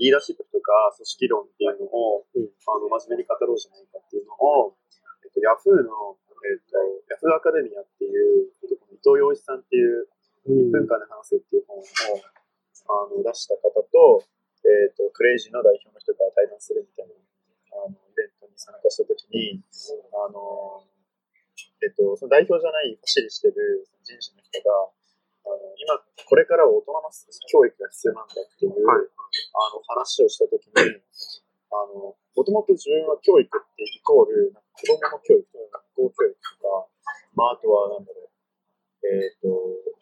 [0.00, 2.48] リーダーシップとか組織論っていうのを、うん。
[2.48, 4.76] あの、真面目に語ろうじゃないかっていうのを、
[5.24, 6.80] えっ、と、ヤフーの、えっ、と、
[7.12, 10.08] ヤフーアカデミアっていう、えっと伊藤洋一さんっていう、
[10.48, 10.72] うん。
[10.72, 11.84] 文化で話せっていう本を
[12.88, 14.24] あの出した方と、
[14.64, 17.14] えっ、と、クレイジーの代表の人が対談するみたいな、
[17.84, 19.60] あの、イベントに参加したときに、
[20.16, 20.82] あの、
[21.84, 24.90] えっ、と、その代表じゃない走りしてる人事の人が、
[25.78, 27.10] 今、これからは大人の
[27.48, 29.08] 教育が必要なんだっていう、はい
[29.54, 30.72] あの、話をしたときに、
[31.70, 36.88] あの、もともと自分は教育ってイコール、なんか子供の教育とか学校教育とか、
[37.34, 38.30] まあ、あとは、なんだろう、
[39.06, 39.48] えっ、と、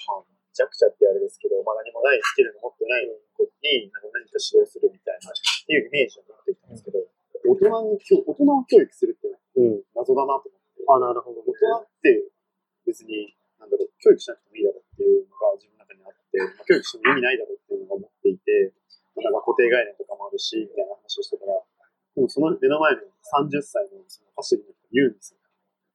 [0.09, 0.25] まあ、
[0.57, 7.05] 弱者ってあれですけど、まあ、何もないスキルの持ってない子になんか何か指導するみたいな、っていうイメージを持っていたんですけど、
[7.45, 9.83] 大人に教、大人を教育するってうん。
[9.97, 11.57] 謎だなと思って、あ、なるほど、ね大。
[11.57, 12.29] 人って
[12.85, 18.71] 別に、なんだろう、教育しなくてもいいだろうっていうのが自分の中にあって、まあ、教育しても意味ないだろうっていうのを思っていて、
[19.19, 21.59] なんか固定概念とかもあるし、みたいな話をしてたら、
[22.15, 25.41] でもその目の前の30歳のその走りの人が言うんですよ。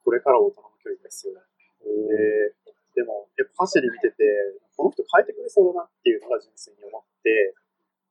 [0.03, 1.41] これからは大人の教育が必要だ。
[1.81, 2.53] で、
[2.93, 4.25] でも、やっぱ走り見てて、
[4.75, 7.55] この人変えてくれそうだなっていうのが純粋に思って、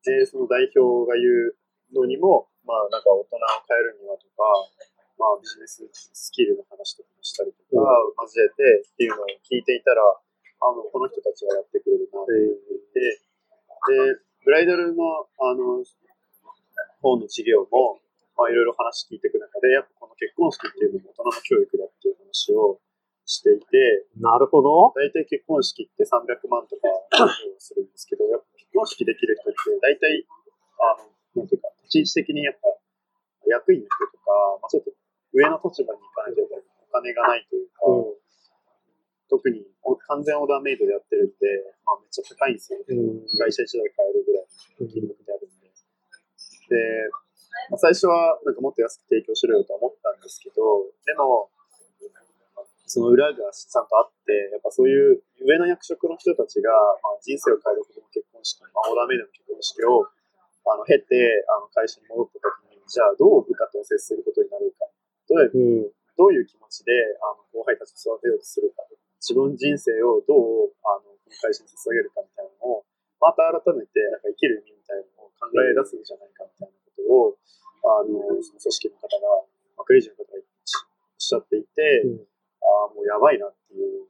[0.07, 1.55] で、その代表が言う
[1.93, 4.43] のにも、まあなんか大人を変えるにはとか、
[5.21, 7.85] まあビジネススキルの話とかもしたりとか、
[8.25, 13.21] 交えてっていうのを聞いていたら、あの、この人たちはやってくれるなと思って
[13.89, 15.85] で、ブライダルの、あの、
[17.01, 18.01] 方の授業も、
[18.37, 22.81] まあいろいろ話聞いていく中で、やっぱこの結婚式っていうのも大人の教育だっていう話を
[23.25, 24.93] していて、なるほど。
[24.97, 27.29] 大体結婚式って300万とか
[27.59, 30.27] するんですけど、やっぱ結婚式できる人って大体、
[30.81, 30.97] あ
[31.37, 32.69] の、なんていうか、立ち位置的にやっぱ
[33.47, 34.93] 役員の人とか、まあ、ちょっと
[35.33, 36.63] 上の立場に行かなけない。
[36.91, 37.87] お金がないというか、
[39.31, 41.47] 特にお完全オーダーメイドでやってるんで、
[41.87, 42.83] まあめっちゃ高いんですよ。
[42.83, 43.23] うん。
[43.39, 44.47] 会社一台買えるぐらい
[44.81, 45.71] の金額であるんで。
[45.71, 47.11] で、
[47.71, 51.51] まあ、最初はなんかもっと安く提供しろよとは思ったんですけど、でも、
[52.91, 60.11] その裏がちゃんとあって、やっぱそういう上の役職の人たちが、まあ、人生を変えるほどの結婚式、まあ、オーダーメイドの結婚式を
[60.67, 64.91] あの経てあの会社に戻った時に、じゃあどう部下と接することになるか、
[65.31, 66.01] どういううん。
[66.19, 68.85] どういう気持ちであの後輩たちを育てようとするか、
[69.23, 72.85] 自分人生をどうあのこの会社に捧げるかみたいなのを、
[73.23, 77.39] また改めてなんか生きる意味みたいなのを考え出すんじゃないかみたいなことを、
[77.89, 79.49] あのその組織の方が、
[79.81, 80.45] まあ、クレイジーの方がおっ
[81.17, 84.05] しゃっていて、うんああ、もうやばいなっていう、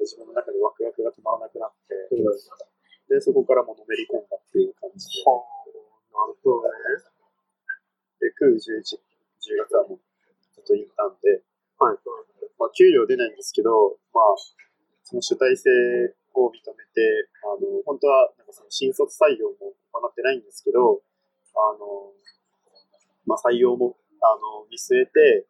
[0.00, 6.72] 自分の中でワクワクが止まらなくなって、で、そこからもうのめり込んだっていう感じで、はあ、なるほどね。
[8.24, 10.09] で、9、11、10月はもう
[10.70, 11.42] とインターンで、
[11.82, 11.98] はい。
[12.54, 14.38] まあ、給料出ないんですけど、まあ、
[15.02, 15.66] その主体性
[16.38, 21.02] を認めて、あの、本当は、なんかその新卒採用も行ってないんですけど、
[21.58, 22.14] あの、
[23.26, 25.48] まあ、採用も、あの、見据えて、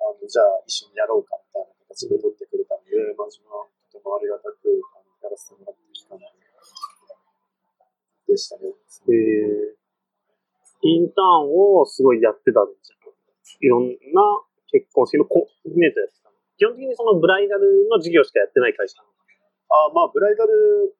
[0.00, 4.56] あの、じゃあ一緒にやろうかみたいな形で取ってくれたので、まあ、自分はとてもありがたく、
[4.96, 6.16] あのやらせてもらった期間
[8.24, 8.72] でしたね。
[9.10, 9.76] えー、
[10.88, 13.02] インターンをすごいやってたんじゃん。
[13.62, 16.36] いろんな結婚式のコーディネートやってたの。
[16.56, 19.12] 基本的にそのブライダルの授業しかやってない会社なの。
[19.12, 20.96] あまあ、ブライダル、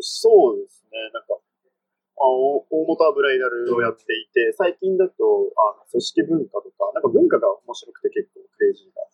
[0.00, 9.04] そうですね、なんか、あお大元はブライダルをやっていて、最近だとあの組織文化とか、なんか文化が面白くて結構クレイジーが。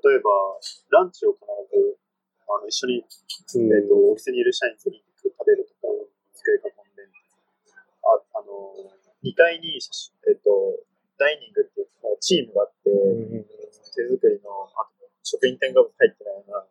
[0.00, 0.32] 例えば、
[0.88, 2.00] ランチを必ず
[2.48, 5.92] あの一緒に、えっとお店にいる社員全員で食べるとか、
[6.32, 7.04] 机囲んで、
[8.08, 8.72] ああの
[9.20, 10.80] 2階に、えっと
[11.20, 12.88] ダイニングっていうもうチームがあって、
[13.92, 14.88] 手作りのあ
[15.20, 16.64] 食品添加物入ってないような、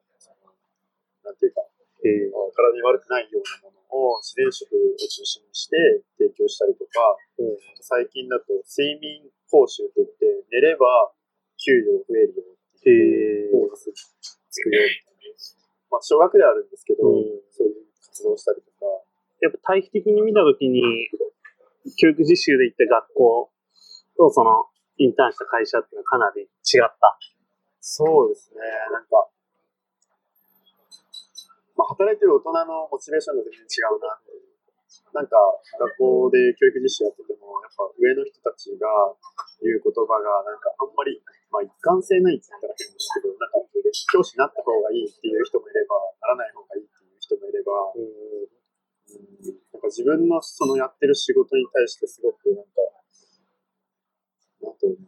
[1.30, 1.62] なんていうか、
[2.02, 2.34] え。
[2.34, 5.78] 体に悪くないようなものを自然食を中心にして
[6.18, 7.58] 提供したりとか、うん。
[7.80, 11.14] 最近だと睡眠講習って言って、寝れば
[11.62, 12.58] 給料増えるよう
[12.90, 13.70] へー
[14.50, 15.38] 作るよみたいな。
[15.92, 17.42] まあ、小学ではあるんですけど、うん。
[17.54, 18.86] そういう活動をしたりとか、
[19.42, 20.82] やっぱ対比的に見たときに、
[21.98, 23.52] 教育実習で行った学校
[24.20, 24.68] とその
[25.00, 27.16] インターンした会社っていうのはかなり違った。
[27.80, 28.60] そうですね、
[28.92, 29.32] なんか、
[31.80, 34.52] まあ、働いてる大人のモチベーションが全然違うなっていう。
[35.10, 35.40] なんか、
[35.98, 38.86] 学校で教育実習やってても、やっぱ上の人たちが
[39.64, 41.18] 言う言葉が、なんかあんまり、
[41.50, 43.58] まあ一貫性ないって言ったら変ですけど、なんか
[44.12, 48.60] 教師になった方がいいっていう人もいれば、ならない方がいいっていう人もいれば、うん
[49.74, 52.99] なんか自分のそのやってる仕事に対してすごくなんか、
[54.62, 55.08] なんていうの、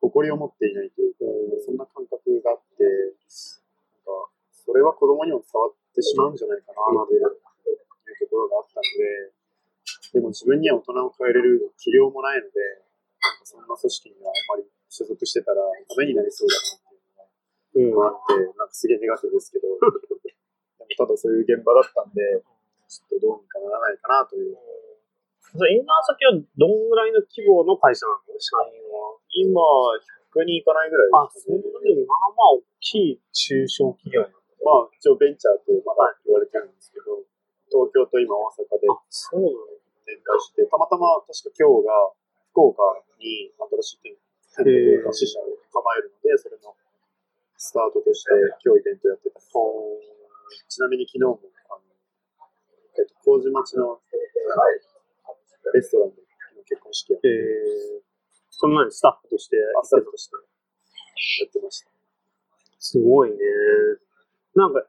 [0.00, 1.24] 誇りを持っていないというか、
[1.64, 9.32] そんな感覚があって、なんか、それは子供にも伝わってしまうんじゃないかなっていうところがあったので、
[10.12, 12.52] でも自分には大人を変えれる器量もないので、
[13.44, 17.32] そんな組織にはあんまり所属してたらダメになりそうだなっ
[17.72, 18.14] ていうのがうん。
[18.14, 22.42] あって、なんかすげえネガティブですけど、 でもただそういう現場だったんで、
[22.88, 24.56] ちょっとどうにかならないかなという。
[25.56, 28.36] インターン先はどんぐらいの規模の会社なの？
[28.36, 29.16] 社員は。
[29.32, 29.60] 今、
[30.36, 31.64] 100人いかないぐらいあ、ですそんね。
[31.72, 34.28] なにまあまあ大きい中小企業。
[34.60, 37.24] まあ、一応ベンチャーってまだ言われてるんですけど、
[37.72, 39.56] 東京と今大阪であ、そうなの
[40.04, 42.12] 展開して、たまたま確か今日が
[42.52, 46.76] 福岡に新しい店舗というか支社を構えるので、それの
[47.56, 49.40] スタートとして今日イベントやってた。
[50.68, 51.84] ちなみに昨日も、あの
[52.98, 54.00] えっと、麹町の
[55.74, 56.22] レストランで
[56.68, 58.02] 結婚式やって、えー、
[58.50, 61.90] そんなにスタッフとしてあスタッフとしてやってました。
[62.78, 63.36] すごいね。
[64.54, 64.82] なんか、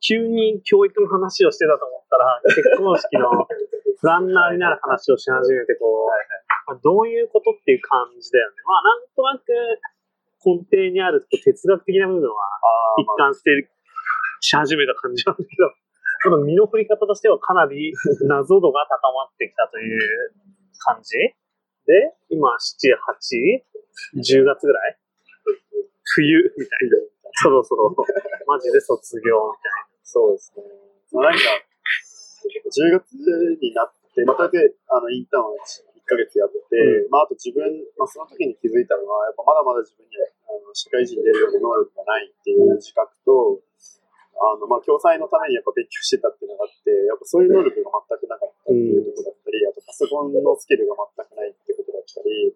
[0.00, 3.48] 急に教育の話をしてたと思ったら、結婚式の
[4.00, 8.56] プランナーになる話をし始めて、こう、まあどういうことっていう感じだよね。
[8.66, 9.44] まあ、なんとなく
[10.44, 12.36] 根底にある哲学的な部分は
[12.98, 13.70] あ一貫してる
[14.40, 15.72] し始めた感じなんだけど、
[16.26, 17.94] この身の振り方としてはかなり
[18.26, 20.00] 謎度が高まってきたという
[20.82, 21.14] 感じ。
[21.86, 23.62] で、今、7、8、
[24.18, 24.98] 10月ぐらい？
[26.02, 26.98] 冬みたいな。
[27.42, 27.94] そろそろ、
[28.46, 30.64] マジで卒業みたいそうですね。
[31.12, 31.38] まあ、なんか、
[32.64, 33.12] 10月
[33.60, 36.56] になって、またで、あの、インターンを1ヶ月やって、
[37.04, 37.60] うまあ、あと自分、
[37.98, 43.60] まあ、その時に気づいたのは、やっぱまだまだ自分には、あの、社会人に出るような能力がないっていう自覚と、
[44.36, 52.54] あの、まあ、共済のためにやっぱ勉強してたっていうのがあって、やっぱそういう能力が全くなかったっていうところだったり、あとパソコンのスキルが全くないってことだったり、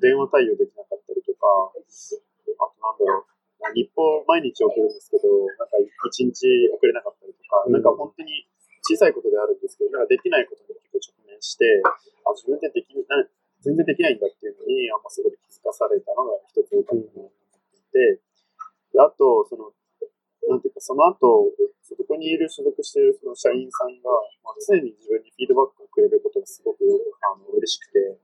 [0.00, 7.72] 電話対応できなかったりとか、か、あとなんだろう、日報毎日送るんですけど、なんか一日送れなかったりとか、うん。
[7.72, 8.44] なんか本当に
[8.84, 11.96] 小さいことであるんですけど、なんかできないことに結構直面して、あ、
[12.36, 13.24] 自分でできな
[13.60, 18.20] 全然できないんだっていうのに、あんますごい気づかされたのが一つ多かったなと思っていて、
[18.92, 19.72] であと、その、
[20.48, 24.10] なんていうか、その後、そこにいる所属しているその社員さんが、
[24.42, 26.82] まあ、常に自分にフィードバックをくれることがすごく
[27.22, 28.18] あの嬉しくて、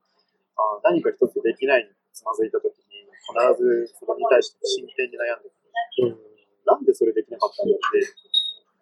[0.57, 6.37] あ何か一つできないにつまずいたときに、必ずそれに対して真剣に悩んでくる。
[6.67, 8.03] なんでそれできなかったんだって、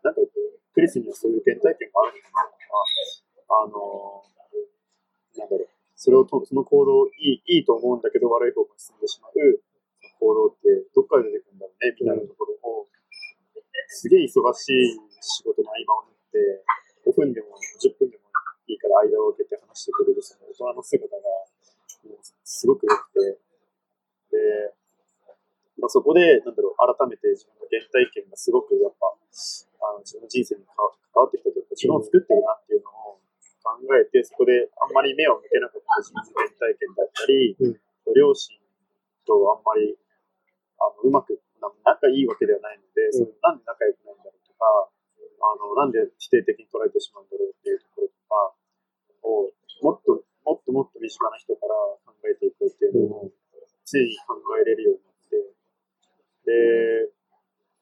[0.05, 0.21] なんか、
[0.73, 2.49] クリスにはそういう原体験があるのかな。
[2.49, 4.25] とか、あの、
[5.37, 9.33] なんだろう、それをと、その行動いい、いいと思うんだけど悪い方向に進んでしまう。
[10.21, 12.89] 行動ってどっから出てくるんだろうね、みたいなところを、
[13.95, 16.67] すげえ忙しい仕事の合間を縫って、
[17.07, 18.27] 5分でも10分でも
[18.67, 21.23] いいから間を空けて話してくれるその大人の姿が、
[22.11, 23.39] もうすごく良くて、
[24.35, 24.75] で、
[25.79, 30.75] まあ、そこで、なんだろう、改めて自分の原体験がすごくやっぱ、あの自分の人生に関
[31.15, 33.23] わってきたというか、自分を作ってるなっていうのを
[33.63, 37.81] 考えて、そこであんまり目を向けなかった自分の原体験だったり、うん。
[38.13, 38.59] 両親
[39.25, 39.97] とあんまり
[40.79, 44.93] あのうまくな仲いいわけではないので、そのなんで仲良くないんだろうとか、
[45.41, 48.53] あのなんで否定的に捉えてしまうんだろうっていうところとか
[49.25, 49.49] を、
[49.81, 51.75] もっともっともっと身近な人から
[52.05, 53.33] 考えていこうっていうのを
[53.89, 55.41] 常に考えれるようになって、
[56.45, 57.13] で、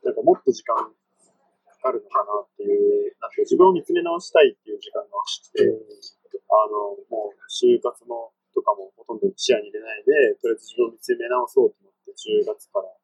[0.06, 13.01] なんかもっと時間かかるのかなっていう、なんか自分を見つめ直したいっていう時間が欲しくて、あの、もう就活もとかもほとんど視野に入れないで、とりあえず自分を見つめ直そうと思って、10月から、あ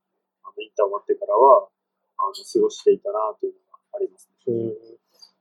[0.59, 1.71] の、インターン終わってからは、
[2.19, 4.75] あの、過ごしていたなっていうのがありますね。
[4.75, 4.99] うん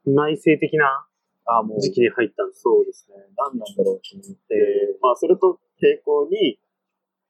[0.08, 1.04] 内省的な
[1.80, 2.64] 時期に入ったんです。
[2.64, 3.16] そうですね。
[3.36, 6.60] 何なんだろうと思って、まあ、それと並行に、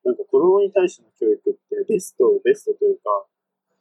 [0.06, 3.26] なんか子供に対しての教育ってベスト、ベストというか、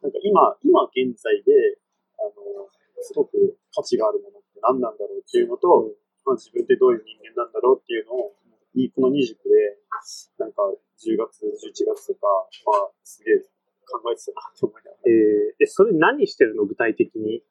[0.01, 1.77] なんか今、今現在で、
[2.17, 2.65] あの、
[3.01, 5.93] すごく価値があるものって何なんだろうっていうのと、
[6.25, 8.33] まあ、自分ってどういう人間なんだろうっていうのを、
[8.93, 9.77] この二軸で、
[10.37, 10.61] なんか
[11.01, 12.27] 10月、11月とか、
[12.65, 13.41] まあ、すげえ
[13.87, 15.03] 考えてたなと思いながら。
[15.07, 16.65] えー、え、それ何してるの？
[16.65, 17.41] 具体的に。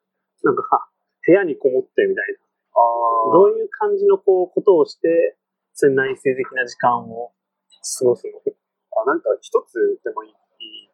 [0.45, 0.87] なんか、は
[1.25, 2.39] 部屋にこもってみたいな。
[2.77, 5.35] あどういう感じのこうことをして、
[5.73, 7.33] それ内省的な時間を
[7.81, 8.37] 過ごすの？
[8.37, 10.33] あなんか一つでもいい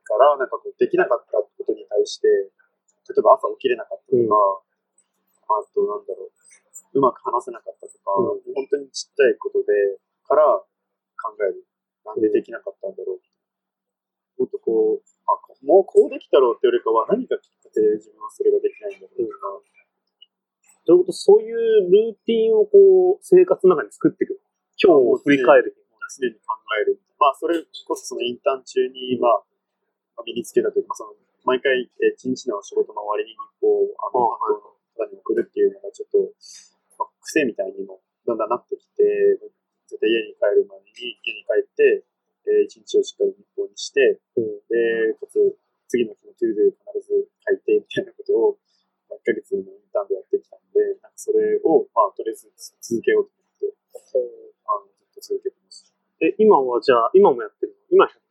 [0.04, 4.32] から、なんかこうできなかったことに対して、例えば朝起きれなかったとか、うん
[5.44, 6.32] あとなんだろう、
[6.98, 10.64] うまく話せなかったとか、うん本当にちっちゃいことで、から
[11.20, 11.68] 考える。
[12.06, 14.42] なんでできなかったんだろう。
[14.42, 19.64] もっとこう、あもうこうできたろうってよりかは、何かきっかけで自分はそれができないんだろうとか、
[20.86, 21.14] どういうこと？
[21.14, 24.42] そういうルーティンをこう、生活の中に作っていく。
[24.76, 25.78] 今日を振り返る。
[26.14, 27.02] 常に考える。
[27.18, 27.58] まあ、それ
[27.88, 29.42] こそそのインターン中に、まあ、
[30.26, 36.22] 身につけたというか、まあ、その毎回、えー一日の仕事の終わりに日報を、あの、あ担当の方に送るっていうのがちょっと、
[37.00, 39.04] まあ、癖みたいにもだんだんなってきて、
[39.90, 40.86] 絶対家に帰る前に、
[41.26, 42.06] 家に帰って、
[42.48, 45.40] えー一日をしっかり日報にして、うんで、かつ、
[45.88, 48.58] 次の日の to do 必ず書いて、みたいなことを、
[49.10, 52.50] まあ、1ヶ月のインターンでやってきたんで、なんかそれを、まあ、とりあえず
[52.82, 54.20] 続けようと思って、
[54.68, 55.92] あの、ずっと続けてます。
[56.22, 58.04] え、今はじゃあ、今もやってるの？
[58.04, 58.24] 今やってる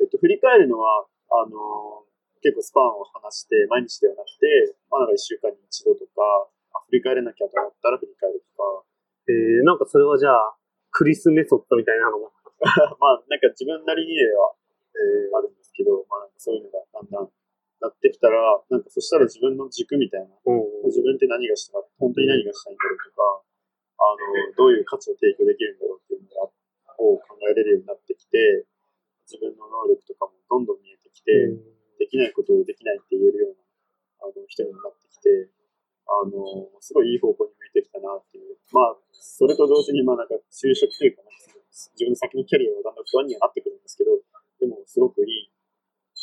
[0.00, 8.82] えっと、振り返るのは、あのー結構スパンを離して、毎日ではなくて、まあ、なんか1週間に一度とか、あ振り返れなきゃと思ったら振り返るとか、
[9.30, 10.58] えー、なんかそれはじゃあ、
[10.90, 12.41] クリスメソッドみたいなのが。
[13.02, 14.54] まあ、なんか自分なりにでは、
[14.94, 17.32] えーあるんですけど、まあ、なんかそういうのがだんだん
[17.82, 18.38] なってきたら、
[18.70, 20.86] なんかそしたら自分の軸みたいな、うん。
[20.86, 23.42] 自分って何がしたか、本当に何がしたいんだろうとか、
[23.98, 26.30] あの、どういう価値を提供できるんだろうっていうの
[27.10, 28.66] を考えれるようになってきて、
[29.26, 31.32] 自分の能力とかもどんどん見えてきて、
[31.98, 33.56] できないことをできないって言えるよう
[34.22, 35.50] なあの人にもなってきて、
[36.06, 38.58] あの、すごいいい方向に向いてきたなっていう。
[38.70, 44.20] まあ、それと同時に、まあなんか就職というか、なんか自分の先のキャリアはだんだん不安にはなってくるんですけど、
[44.60, 45.48] でもすごくいい、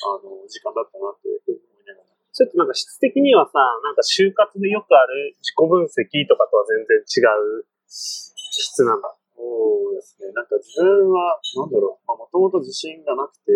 [0.05, 2.13] あの、時間だったなって思いながら。
[2.31, 7.25] それってなんか質的にはさ、なんか就活でよくある自己分析とかとは全然違
[7.57, 9.09] う質なんだ。
[9.33, 10.31] そうですね。
[10.37, 13.51] なんか自分は、なんだろう、まあもともと自信がなくて、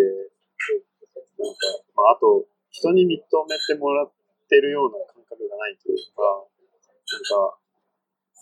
[1.38, 3.22] なんか、まああと、人に認め
[3.70, 4.12] てもらっ
[4.50, 7.62] てるような感覚がないというか、なんか、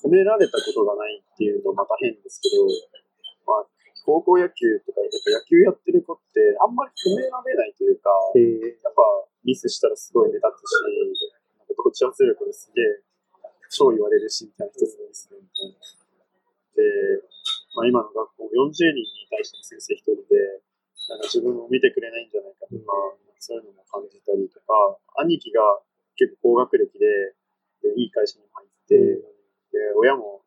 [0.01, 3.00] 褒められたことがないっていうのまた変ですけど、
[3.45, 3.67] まあ、
[4.05, 8.41] 高校野球とか、やっぱ野球やってる子って、あんまり褒められないというか、え
[8.81, 9.01] やっぱ
[9.45, 13.01] ミスしたらすごい目立つし、なんか同調圧力ですげえ、
[13.69, 16.01] 超言われるし、みたいな一つですね、みたいな。
[16.75, 17.23] で、
[17.77, 20.61] まあ、今の学校40人に対しての先生一人で、
[21.09, 25.61] なんか自分を見てくれないんじゃないかとか、そういうのも感じたりとか、兄貴が
[26.17, 27.05] 結構高学歴で、
[27.81, 28.97] でいい会社に入って、
[29.73, 30.40] で、親も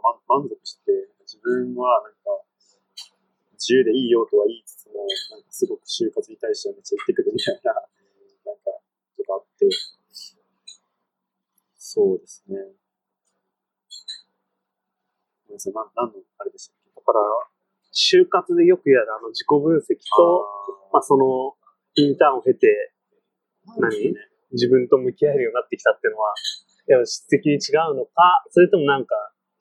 [0.00, 0.92] ぱ満満足して、
[1.22, 2.44] 自分はなんか、
[3.54, 8.70] 自由でいいよとは言いつつも、なんかすごく就活に対してはめっちゃ言ってくるみたいな、なんか、
[9.16, 9.68] とかあって、
[11.76, 12.56] そうですね。
[15.48, 16.90] ごめんなさい、な何のあれでしたっけ？
[16.94, 17.20] だから、
[17.92, 20.46] 就活でよくやるあの自己分析と、
[20.92, 21.56] まあその、
[21.96, 22.92] インターンを経て、
[23.76, 24.14] 何？
[24.52, 26.32] 自分と向き合えるようになってきたっていうのは、
[26.88, 29.14] いや質的に違うのか、それともなんか、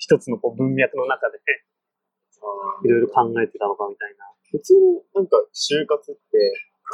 [0.07, 4.23] 一つのこう文脈の中で、いろいろ考えてたのかみたいな。
[4.47, 6.39] 普通になんか就活って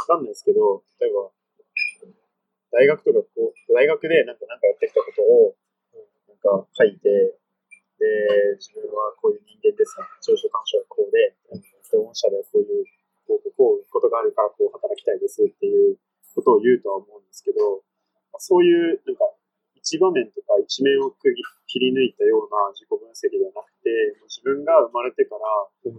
[0.09, 1.29] わかんないですけど、例えば、
[2.73, 5.53] 大学とかこう、大学でなんかなんかやってきたことを、
[6.25, 7.37] なんか書いて、
[8.01, 9.93] で、自分はこういう人間です。
[10.25, 12.85] 長所短所はこうで、で、御社ではこういう、
[13.29, 16.01] こうこういうことがあるからこう働きたいですっていう
[16.33, 17.85] ことを言うとは思うんですけど、
[18.41, 19.29] そういうなんか
[19.83, 21.35] 一場面とか一面を区
[21.67, 23.91] 切り抜いたような自己分析ではなくて、
[24.31, 25.43] 自分が生まれてから
[25.83, 25.91] こ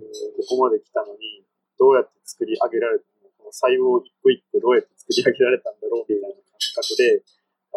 [0.49, 1.45] こまで来たのに、
[1.77, 7.21] どうやって作り上げられたのこの細胞一個一個どうやって作り上げられたんだろうみたいな感覚で、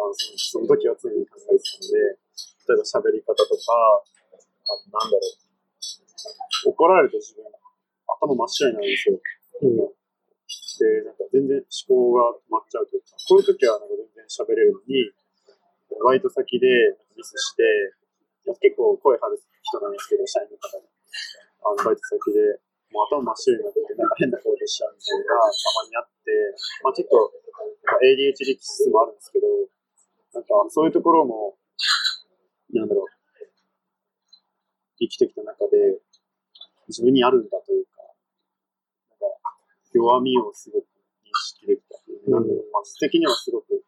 [0.00, 2.16] のそのその時は常に考えてたので、
[2.64, 7.44] 例えば喋り方とか、あとなんだろう、怒られると自分、
[8.08, 9.20] 頭真っ白になるんですよ。
[10.80, 15.12] で、なんか全然思考が止まっちゃうというか、こういう時はなんか全然喋れるのに、
[16.04, 16.66] バイト先で
[17.16, 17.64] ミスして、
[18.60, 20.84] 結構声張る人なんですけど、社員の方に。
[21.64, 22.60] あの、バイト先で、
[22.92, 26.32] もう頭真っ白になってて、なんか変な声でしちゃうみたいながたまにあって、
[26.84, 27.32] まあちょっと、
[28.04, 29.48] ADHD 気質もあるんですけど、
[30.32, 31.56] なんかそういうところも、
[32.72, 33.06] なんだろう、
[35.00, 36.00] 生きてきた中で、
[36.88, 38.02] 自分にあるんだというか、
[39.10, 39.26] なんか
[39.92, 40.84] 弱みをすごく
[41.24, 41.87] 認識できた。
[42.28, 43.82] なんだろう、まあ、質的にはすごく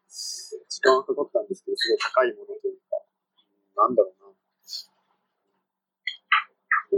[0.69, 2.97] 時間はかかったんですけど、すごい高いものというか、
[3.77, 4.21] なんだろうな。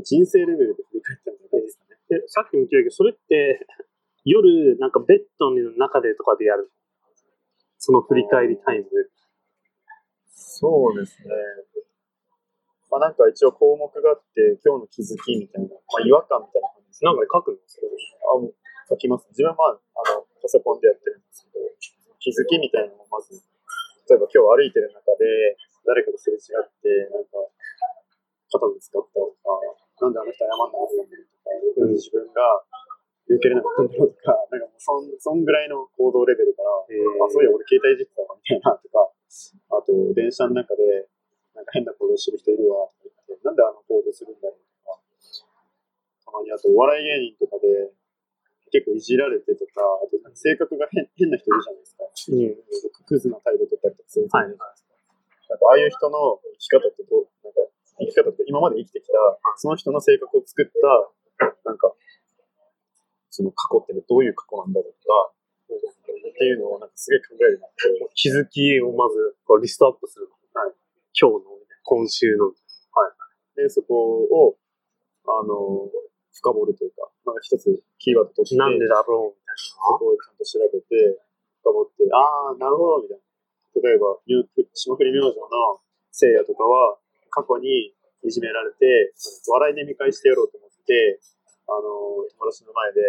[0.01, 1.97] 人生レベルで振り返ったんじゃないですかね。
[2.09, 3.67] で、さっきも言ったけど、それって、
[4.25, 6.71] 夜、なんかベッドの中でとかでやる。
[7.77, 8.89] その振り返りタイム。
[10.31, 11.35] そうですね。
[12.89, 17.89] まあなんか一応項目があって、今日の気づきみたいな、まあ違和感みたいな感じです、なんかで書くんですけど。
[17.89, 17.91] あ、
[18.89, 19.27] 書きます。
[19.29, 19.79] 自分はまあ、あ
[20.15, 21.63] の、パソコンでやってるんですけど、
[22.19, 23.39] 気づきみたいなのをまず、
[24.11, 25.55] 例えば今日歩いてる中で、
[25.87, 27.39] 誰かとすれ違って、なんか、
[28.51, 29.55] 肩ぶつかったとか、
[30.03, 32.63] なんであの人謝んなかったんだろうとか、自分が
[33.31, 37.23] 避けれなかったんだろうとか、なんかもうそん、そんぐらいの行動レベルから、えー。
[37.23, 41.07] あ、そういや俺携帯いじってたわ、みたいなとか、あと、電車の中で、
[41.55, 44.99] なんか変な行動してる人いるわ、とか言って、なんであの行動するんだろうとか、
[46.27, 47.95] たまにあと、お笑い芸人とかで、
[48.73, 52.09] 結構いじられてとか、あと性格が変変な人いるじゃないですか。
[52.09, 53.05] うん。
[53.05, 54.97] クズな態度取ったりとかするじゃないですか。
[55.53, 57.61] なんかああいう人の生き方ってどう、なんか
[58.01, 59.13] 生き方って今まで生きてきた、
[59.61, 61.93] その人の性格を作った、なんか、
[63.29, 65.33] その過去ってどういう過去なんだろうとか、
[65.69, 67.93] っていうのをなんかすげえ考えるなって。
[68.17, 70.25] 気づきをまずこうリストアップする。
[70.57, 70.73] はい。
[71.13, 72.49] 今日の、今週の。
[73.55, 74.57] で、そこを、
[75.29, 75.85] あの、
[76.33, 81.19] 深掘るというか、なんか一つキーワードとして、なんでだろうみたいそこをちゃんと調べて、
[81.63, 83.23] 深掘って、ああ、なるほど、みたいな。
[83.79, 84.19] 例えば、
[84.73, 85.47] 霜降り明星の
[86.11, 86.99] せいやとかは、
[87.31, 89.13] 過去にいじめられて、
[89.47, 91.19] 笑いで見返してやろうと思って、
[91.67, 93.01] あの、友達の前で、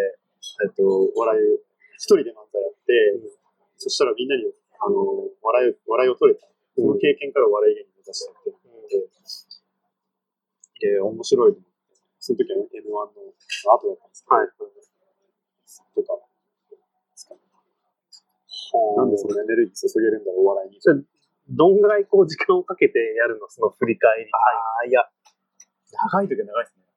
[0.64, 0.82] えっと、
[1.14, 1.58] 笑い、
[1.98, 3.20] 一人で漫才やって、
[3.76, 4.46] そしたらみんなに、
[4.80, 6.46] あの、笑い、笑いを取れた。
[6.76, 9.14] その経験から笑い芸人目指したっていうので、
[10.80, 11.73] で、面白いと思って。
[12.24, 13.36] その時は M1 の
[13.76, 14.48] 後だったんですけど、はい。
[14.48, 16.16] とか、
[18.96, 20.80] なんでそのエネルギー注げるんだろう、お笑いに。
[20.80, 21.04] それ
[21.52, 25.04] どんぐらいこう時間をかけてやるのその振り返りああ、いや、
[25.92, 26.88] 長い時は長いですね。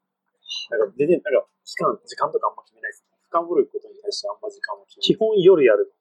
[0.71, 3.03] なんか全然、なんか、期間、時間とかあんま決めないです。
[3.27, 5.91] 深掘ることに対してあんま時間も決め基本夜やる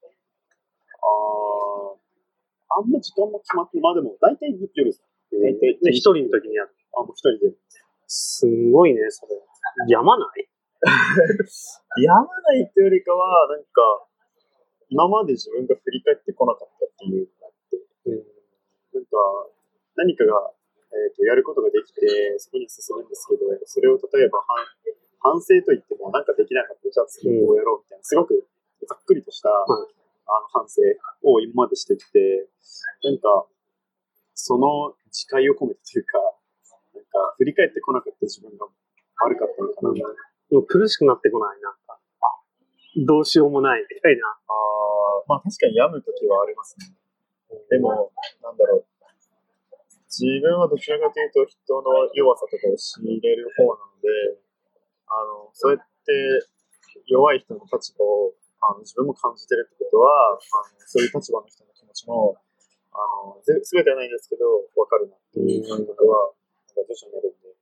[1.03, 5.03] ああ、あんま時間も決まって、まあでも、大体夜です。
[5.35, 5.43] の。
[5.43, 6.71] 大体で、一人の時にやる。
[6.95, 7.51] あ、もう一人で。
[8.07, 9.35] すんごいね、それ。
[9.87, 10.47] やまない？
[12.03, 14.07] やまないってよりかは、なんか、
[14.89, 17.77] 今まで自分が振り返ってこなかったっていうのがあって、
[18.93, 19.11] なんか、
[19.95, 20.53] 何かが、
[20.93, 24.65] えー、とやることができて、そこに進むんですけど、それを例えば反
[25.19, 28.47] 反省と言っても、なんかできなかった、じゃあ次こうやろうみたいな、すごく
[28.87, 30.81] ざっくりとした、んあの反省
[31.23, 32.47] を今までしてきて、
[33.03, 33.47] なんか、
[34.33, 36.19] その自戒を込めてというか、
[37.17, 38.69] か、振り返ってこなかった自分が
[39.25, 40.13] 悪かったのかな、
[40.49, 41.97] でも苦しくなってこない、なんか。
[41.97, 42.29] あ、
[43.05, 44.27] どうしようもないみたいな。
[44.29, 46.93] ああ、まあ確かに病むときはありますね。
[47.69, 48.11] でも、
[48.41, 48.85] なんだろう。
[50.07, 54.39] 自分はどちらかというと人の弱さとかを仕入れる方なので、
[55.05, 56.11] あの、そうやって
[57.05, 60.39] 弱い人の立場をあの自分も感じてるってことは、あの
[60.87, 62.35] そういう立場の人の気持ちも、
[62.97, 62.97] あ
[63.29, 64.45] の、ぜすべてはないんですけど、
[64.75, 66.33] わかるなっていう感覚は、
[66.77, 67.57] か徐々にあるんで。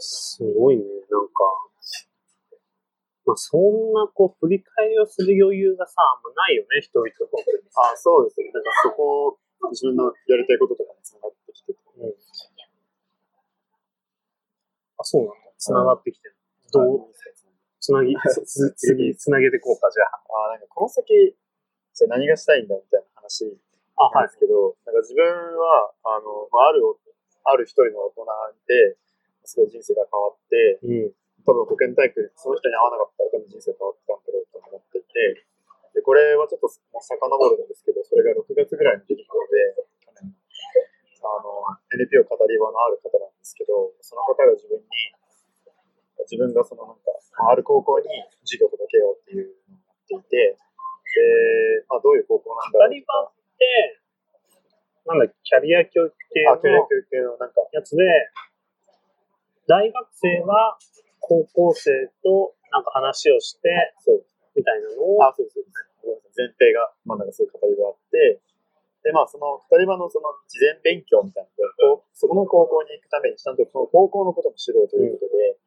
[0.00, 1.44] すごいね、なんか。
[3.24, 7.30] まあ、そんな、こう、振り返りをする余裕がさ、あんまないよね、人々と。
[7.78, 8.50] あそうですね。
[8.50, 9.38] なんかそこ、
[9.70, 11.78] 自分のやりたいこととかにつながってきてて。
[12.02, 12.14] うん。
[14.98, 15.52] あ、そうなんだ。
[15.56, 16.36] つながってきてる。
[16.72, 17.12] どう、
[17.78, 20.22] つなぎ、 つ次、つなげていこうか、じゃあ。
[20.46, 21.36] あなんかこの先、
[21.94, 24.32] じゃあ何がしたいんだみたいな話なんで。
[24.32, 26.82] すけど、なんか自分は、あの、まあ、ある、
[27.44, 28.26] ある一人の大人
[28.66, 28.96] で、
[29.44, 31.12] すごい人生が変わって、うん。
[31.42, 35.46] 多分保健体育、その人に会わなかったら多分人生変わってたんだろうと思っていて、
[35.92, 37.18] で、これはちょっともう遡
[37.50, 40.32] るんですけど、それが6月ぐらいの出来事で、去年、
[41.20, 44.86] あの、NPO 語り場のある方なんですけど、その方が自分に、
[46.24, 47.12] 自分がそのなんか、
[47.42, 48.06] まあある高校に
[48.46, 49.91] 授業を届けようっていうのを
[55.62, 58.04] リア教育系あ、教の育系のなんか、やつで、
[59.66, 60.76] 大学生は
[61.20, 61.90] 高校生
[62.22, 64.26] となんか話をして、そう。
[64.54, 65.88] みたいなのを、あ、そうです、そうです。
[66.02, 66.32] ごめんなさい。
[66.36, 68.42] 前提が、まあなんかそういう語り場あって、
[69.02, 75.58] で、まあその語り場のその事前勉強みたいなので、こうそこの高校に行くためにちゃんとその高校のことも知ろうということで、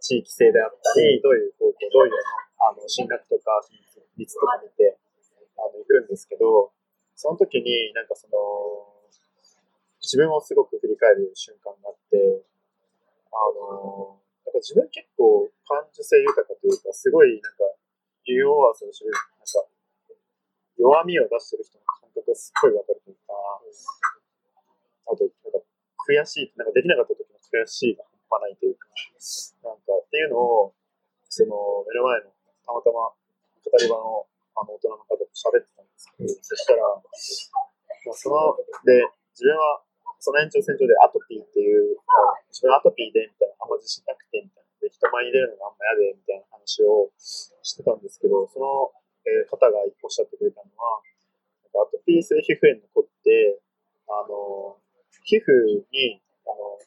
[0.00, 2.12] 地域性であったり、どういう高校、どういう
[2.60, 3.62] あの進学とか
[4.16, 4.98] 率とか見て
[5.56, 6.72] あの行くんですけど、
[7.14, 8.91] その時になんかその、
[10.02, 12.18] 自分をすごく振り返る瞬間があって、
[13.30, 17.64] あの、なんか自分結構感受性豊かというか、すごいなんか、
[18.26, 19.66] 弱さをる、なんか、
[20.78, 23.34] 弱みを出してる人の感覚がすっごいわかるというか、
[25.10, 25.66] あと、なんか、
[26.06, 28.86] 悔しい、なんかできなかった時の悔しいが半端ないというか、
[29.62, 30.74] なんか、っていうのを、
[31.30, 32.30] その、目の前の、
[32.66, 39.82] たまたま、語り場の、あの、大人の方と喋ってたんですけど、そしたら、まあ、その、で、自分は、
[40.22, 44.70] その延長線上でアトピーっていう、あ自分アトピーで、みたいな、あんま自信なくて、みたいな。
[44.78, 48.94] で、人前に出るのがあんま嫌で、みたいな話をしてたんですけど、その、
[49.26, 51.02] えー方がおっしゃってくれたのは、
[51.82, 53.58] アトピー性皮膚炎の子って、
[54.06, 54.78] あの、
[55.26, 55.50] 皮膚
[55.90, 56.78] に、あの、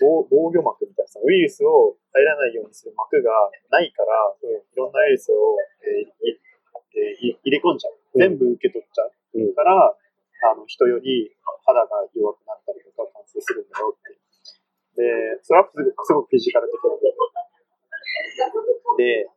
[0.00, 3.32] 防防御膜みたいなさ、ウイルスを入らないようにする膜が
[3.68, 6.40] ないから、いろんなウイルスを、えーい
[6.96, 7.96] えーい入れ込んじゃう。
[8.16, 9.12] 全部受け取っちゃう。
[9.34, 9.96] うんから、
[10.42, 11.34] あの、人より
[11.66, 14.16] 肌が弱くなったりとか感染するんだよって。
[14.96, 17.20] で、それはすごくすごくフィジカル的な部分。
[18.96, 19.28] で、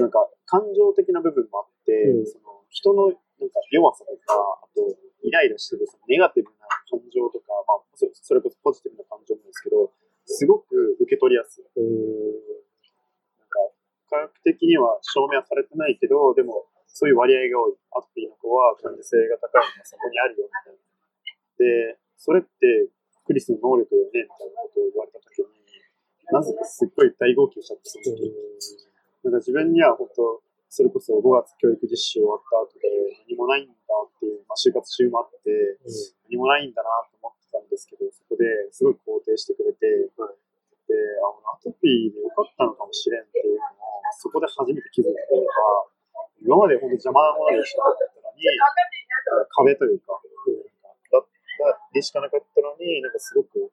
[0.00, 3.06] なんか感情的な部分もあって、うんその人の
[3.38, 4.82] なんか弱さとか、あと
[5.22, 9.92] イライラしてるそのネガティブな感情とか、まあ、そそれこそポジティブな感情もですけど、
[10.26, 11.64] すごく受け取りやすい。
[11.78, 13.58] なんか、
[14.10, 17.74] 科学的には証明はされてないけど、でも、そういう割合が多い。
[17.98, 20.78] アトピーの子は感受性が高いのがそこにあるよ、みたいな。
[21.58, 22.88] で、それって
[23.26, 25.50] クリスの能力だよね、みたいなことを言われたときに、
[26.30, 28.30] なぜかすっごい大号泣しちゃって、その時。
[29.26, 30.38] なんか自分には本当、
[30.70, 32.90] それこそ5月教育実習終わった後で
[33.26, 35.50] 何もないんだっていう、まあ、就活中もあって、
[36.30, 45.93] 何もないんだなと思ってたんですけど、そこですごい肯定してくれて、で、あのアトピーでよかったのかもしれんっていうのを、そこで初めて気づいたというか、
[46.44, 48.44] 今まで本当邪魔なものでしなかったのに、
[49.48, 50.20] 壁というか、
[51.10, 51.24] だだ
[51.88, 53.72] でしかなかったのに、なんかすごく、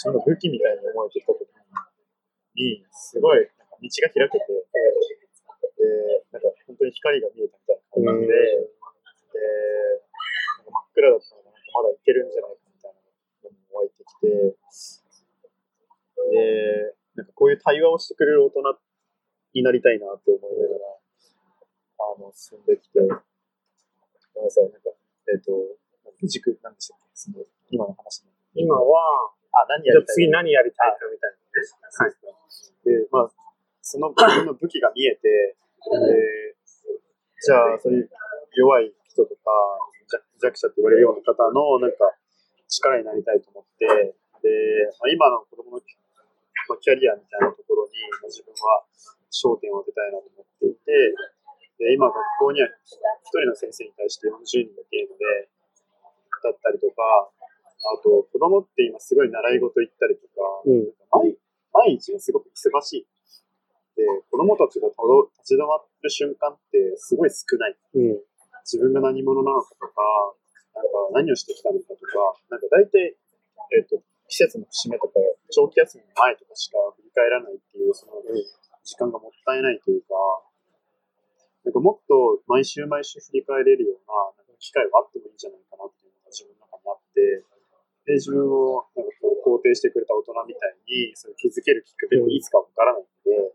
[0.00, 1.44] 自分の武器みたいに思えてきた時
[2.56, 4.48] に、すごい、なんか道が開けて、
[5.76, 9.44] で、なんか本当に光が見えたみたいな感じで、で、
[10.56, 12.96] なんか真っ暗だったのが、なまだいけるんじゃないかみたいな
[13.44, 14.56] のも湧いてきて、
[16.32, 18.80] で、なんかこういう対話をしてくれる大人
[19.52, 20.89] になりたいなって思いながら、
[22.00, 24.90] あの、進んできて、ごめんなさい、なんか、
[25.28, 25.52] えっ、と、
[26.24, 27.04] 軸、なんでしたっけ？
[27.14, 28.32] その、今の話の。
[28.54, 31.68] 今は、あ、何やりたい次何やりたいかみたいなね。
[31.96, 32.16] はい。
[32.84, 33.30] で、まあ、
[33.82, 35.56] その自分の武器が見えて、で、
[37.40, 38.10] じゃあ、そういう
[38.54, 39.50] 弱い人とか、
[40.08, 42.16] 弱弱者って言われるような方の、なんか、
[42.68, 43.92] 力になりたいと思って、で、
[45.00, 45.82] まあ、今の子供の、
[46.68, 47.92] まあ、キャリアみたいなところに、
[48.22, 48.84] まあ、自分は
[49.32, 51.14] 焦点を当てたいなと思っていて、
[51.80, 52.68] で、今学校には
[53.24, 55.48] 一人の先生に対して40人だけので、
[56.44, 57.32] だったりとか、
[57.80, 60.92] あと、子供って今すごい習い事行ったりとか、うん。
[61.08, 61.36] 毎
[61.72, 63.00] 毎日がすごく忙しい。
[63.00, 67.76] って、子供たちがとど立ち止まる瞬間ってすごい少ない。
[67.96, 68.20] うん。
[68.64, 70.04] 自分が何者なのかとか、
[70.76, 73.16] なんか何をしてきたのかとか、なんか大体、
[73.72, 73.96] えっ、と、
[74.28, 75.14] 季節の節目とか、
[75.50, 78.20] 長期休みの前とかしか振り返らないっていう、その、
[78.84, 80.14] 時間がもったいないというか、
[81.64, 87.44] なんかもっと毎週毎週振り返れるような、なんか機会はあってもいいんじゃないかなっていうのが自分の中にあって、
[88.08, 93.52] で、自分をなんかこう肯定してくれた大人みたいに、それ気づけるきっかけもいつかわからないので、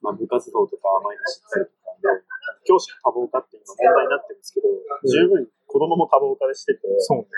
[0.00, 2.24] まあ部活動とか毎日行ったりとかで、
[2.64, 4.68] 教師の多忙化って今問題になってるんですけど、
[5.04, 7.28] 十分子供も多忙化でしてて、そうね。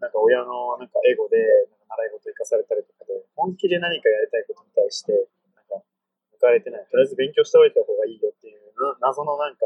[0.00, 1.36] なんか親のなんかエゴで
[1.68, 5.12] なんか習い事行かされたりとかで、本気で何かやりたいことに対して、
[6.50, 6.86] れてない。
[6.90, 9.64] とりあえず勉強しておいた方がいいよっていうな謎のなんか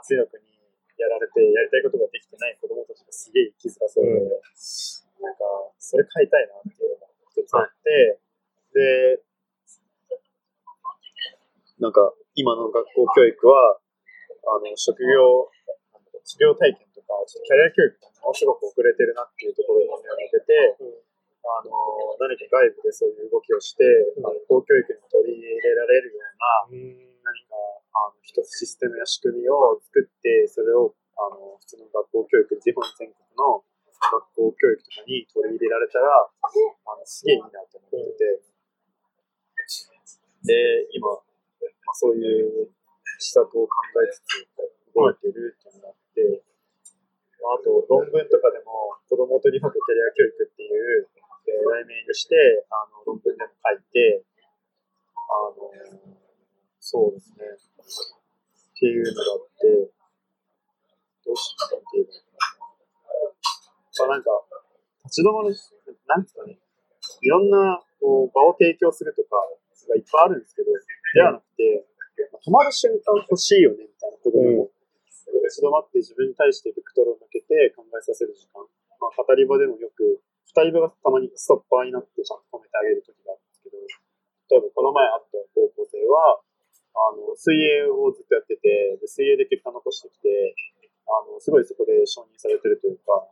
[0.00, 0.50] 圧力に
[0.98, 4.28] やられて、やりたいことができてない子供たちがすげえ生きづらそうで、うん。
[4.28, 5.44] なんか
[5.78, 8.20] それ変えたいなっていうのが一つあって、
[8.74, 9.22] で、
[11.80, 15.48] なんか今の学校教育は、あの、職業、
[15.92, 20.76] なんだろう授業体験とか、ちょっとキャリア教育がものすごく遅れてるなっていうところに目を向けて、
[21.40, 21.72] あの、
[22.20, 23.84] 何か外部でそういう動きをして、
[24.18, 24.26] うん。
[24.26, 27.10] あの公教育にも取り入れられるような、うん。
[27.24, 27.56] 何か、
[27.96, 33.64] あの、一つシステムや仕組みを作って、それを、あの、普通の学校教育、日本全国の
[34.00, 38.50] 学校教育とかに取り入れられたら、あの、すげえいいなと思ってて、
[40.44, 42.72] で、今、まあ、そういう
[43.18, 44.48] 施策を考えつつ
[44.94, 46.42] 動いてるっていうのがあって、
[47.44, 51.19] まあ、あと論文とかでも子供と日本とキャリア教育っていう、えー
[51.50, 52.36] 題名にして
[52.70, 54.24] あの論文でも書いて、
[55.14, 55.70] あの
[56.78, 59.92] そうですね、っていうのがあって、
[61.24, 64.06] どうしなんていかな。
[64.06, 64.30] まあなんか、
[65.04, 65.54] 立ち止まる、
[66.06, 66.58] なんですかね、
[67.20, 69.36] いろんなこう場を提供するとか
[69.88, 70.72] がいっぱいあるんですけど、
[71.14, 71.86] ではなくて、
[72.32, 74.70] まあ止まる瞬間欲しいよねみたいなことでも、
[75.50, 78.62] 立ち止まって自分に対してベクトルを向けて考えさせる時間。
[79.00, 86.42] まあ、語り場でもよく、二人場がたまにストッパーになってちゃんと止めてあげる時があるんですけど、例えばこの前会った高校生は、
[86.90, 90.54] あの、水泳をずっとやってて、で水泳で結果残してきて、
[91.06, 93.30] あの、すごいそこで承認されてるというか、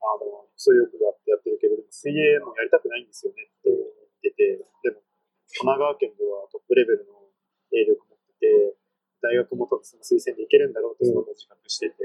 [0.00, 5.00] あの、そういう欲があってやってるけど、も水泳もやりたくないんですよねって言ってて、でも、
[5.48, 7.16] 神奈川県ではトップレベルの
[7.72, 8.76] 泳力持ってて、
[9.24, 11.96] 大学も多分その推薦でいけるんだろうってすごく自覚してて、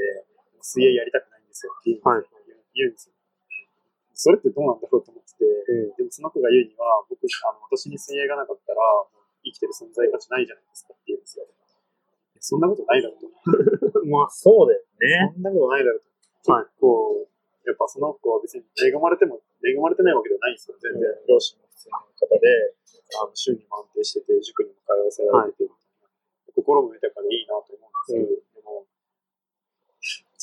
[0.63, 2.25] 水泳やりたくないんですよって言うんはい
[2.73, 3.12] 言うんですよ。
[4.13, 5.97] それってどうなんだろうと思ってて、うん。
[5.97, 8.79] でもその子が言うには、僕、あの私に水泳がなかったら、
[9.43, 11.45] 生きてる存在価値ないじゃないですかって言うんですよ。
[12.39, 14.03] そんなことないだろうと。
[14.07, 15.33] まあ、そうだよね。
[15.35, 16.01] そんなことないだろう
[16.43, 16.51] と。
[16.51, 17.23] はい結構、
[17.63, 20.75] やっぱその子は別に恵まれても、恵まれてないわけではないんですよ。
[20.75, 22.75] 全然、両親も普通の方で、
[23.15, 26.11] あの収入も安定してて、塾にも通わせられてて、みたいな
[26.51, 28.52] 心も豊かでいいなと思うんですけど、でも、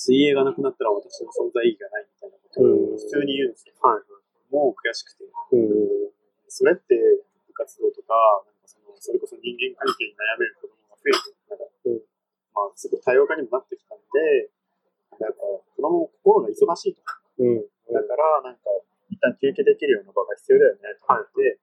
[0.00, 3.76] 水泳がなくなったら私の存在意義がないみたいなことを普通に言うんですよ。
[3.84, 4.08] はい。
[4.48, 5.28] もう悔しくて。
[5.28, 6.08] うん。
[6.48, 6.96] それって
[7.44, 8.16] 部活動とか、
[8.48, 11.20] なんかそのそれこそ人間関係に悩める子供が増えて、
[11.52, 12.00] なんか、うん
[12.56, 14.48] まあ、すごい多様化にもなってきたんで、
[15.20, 17.04] やっぱ子供も心が忙しいと。
[17.44, 17.68] うん。
[17.92, 18.72] だから、なんか、
[19.12, 21.60] 一旦休憩できるような場が必要だよね、と思って、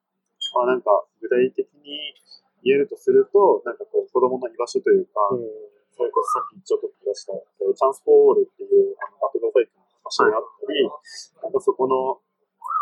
[0.53, 2.13] まあなんか、具体的に
[2.61, 5.33] 言えるとすると、なんかこう、子供の居場所というか、
[5.97, 12.21] それこそさっきちょっと出した、えーチャンスフォールっていう、あの、学童保育の場所があったり、なんかそこの、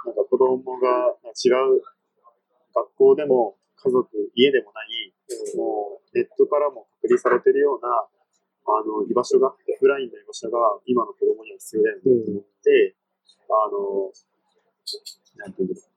[0.08, 1.80] なんか子供が違う
[2.76, 5.16] 学校でも家族、家でもない、
[5.56, 7.88] もうネットからも隔離されてるような、
[8.68, 12.96] あの、居場所が、オフラインの居場所が今の子供には必要だよねと思って、
[13.48, 14.12] あの、
[15.38, 15.92] なんていうんだろう、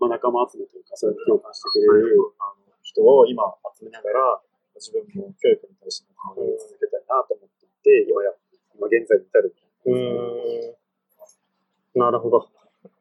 [0.00, 3.42] まあ、仲間集めというか、それに共感してくれる、あの人を今
[3.78, 4.42] 集めながら、
[4.82, 8.34] 自分も教育に対して考え続けたいなと思っていて、今や、
[8.74, 9.54] 今現在に至る。
[9.86, 10.74] うん。
[11.94, 12.50] なるほど。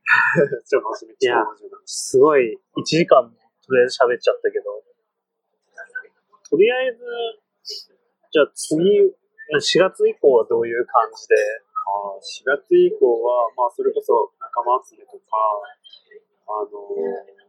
[0.70, 1.42] ちょっと真面目いや
[1.86, 3.34] すごい、1時間も
[3.66, 4.84] とりあえず喋っちゃったけど、
[6.50, 7.02] とりあえず、
[8.30, 11.36] じゃあ次、4月以降はどういう感じで、
[11.82, 15.26] あー4月以降は、まあ、それこそ仲間集めとか、
[16.48, 17.42] あのー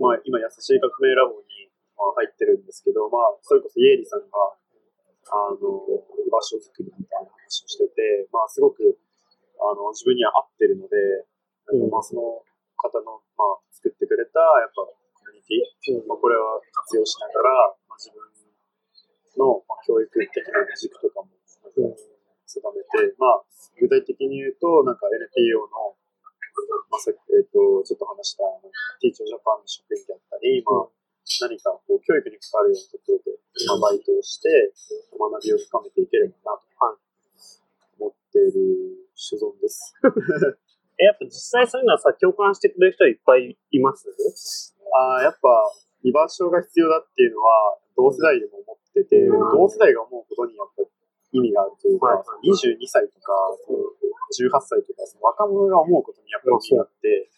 [0.00, 1.51] まあ、今、優しい革命ラボに、
[2.02, 4.58] まあ、入ってるんですけど、まあ、それこそイエリさんが、
[5.30, 8.98] あのー居場所作りみたいな話をしてて、まあ、すごく、
[9.60, 10.98] あの、自分には合ってるので、
[11.70, 12.42] なんかまあ、その
[12.74, 14.90] 方の、まあ、作ってくれた、やっぱ、コ
[15.30, 18.18] ミュニティ、まあ、これは活用しながら、まあ、自分
[19.38, 21.30] の、まあ、教育的な軸とかも、
[21.72, 23.44] 定めて、まあ、
[23.80, 25.96] 具体的に言うと、なんか NPO の、
[26.90, 28.44] まあ、えっ、と、ちょっと話した、
[29.00, 31.01] ティーチョージャパンの職員であったり、まあ、
[31.40, 34.72] 何かこう教育に関わるようなところで、まあ、バイトをして、
[35.14, 36.98] 学びを深めていければなと
[37.98, 39.94] 思っている所存です。
[40.98, 41.30] え、やっぱ実
[41.62, 44.06] 際そういうのはさ、共感してくれる人はいっぱいいます？
[44.92, 45.48] ああ、やっぱ
[46.02, 49.38] 居場所が必要だっていうのは同世代でも思ってて、うん。
[49.56, 50.82] 同世代が思うことにやっぱ
[51.32, 53.32] 意味があるというか、はい22歳とか、
[53.64, 57.30] その18歳とか、その若者が思うことにやっぱり意味があって、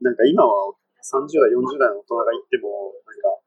[0.00, 3.42] なんか今は30代、40代の大人が言っても、なんか、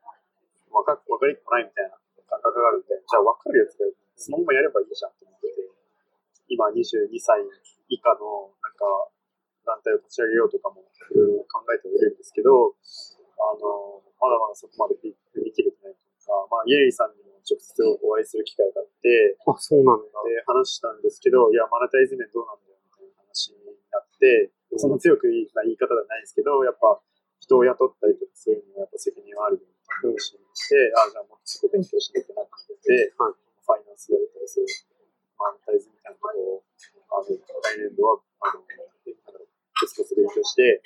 [0.76, 1.96] わかわかりっこないみたいな
[2.28, 3.88] 感覚があるんで、じゃあ分かるやつが
[4.20, 5.64] そのままやればいいじゃんって思ってて、
[6.52, 7.40] 今22歳
[7.88, 8.84] 以下のなんか
[9.64, 12.76] 団体を立ち上げようとかもいろいろ考えてはいるんですけど、
[13.40, 17.72] あの、まだまだそこまで踏み切れてないというか、まあ、イエリーさんにも直接
[18.04, 20.12] お会いする機会があって、あ、そうなんだ。
[20.28, 23.60] で、話したんですけど、いや、マネタイズ面どうなんだよみたいな話に
[23.92, 27.00] なって、その強く言いな言い方ではないですけど、やっぱ
[27.46, 34.66] 人を雇ったりとかするにはやっぱ責任はあるようにして、あじゃあもっとそこ勉強しなきゃなってはいファイナンスやったりする
[35.38, 36.64] マネタイズみたいなことを、
[37.12, 37.38] あの、来
[37.82, 40.82] 年度は、あの、なんだろうコツコツ勉強して、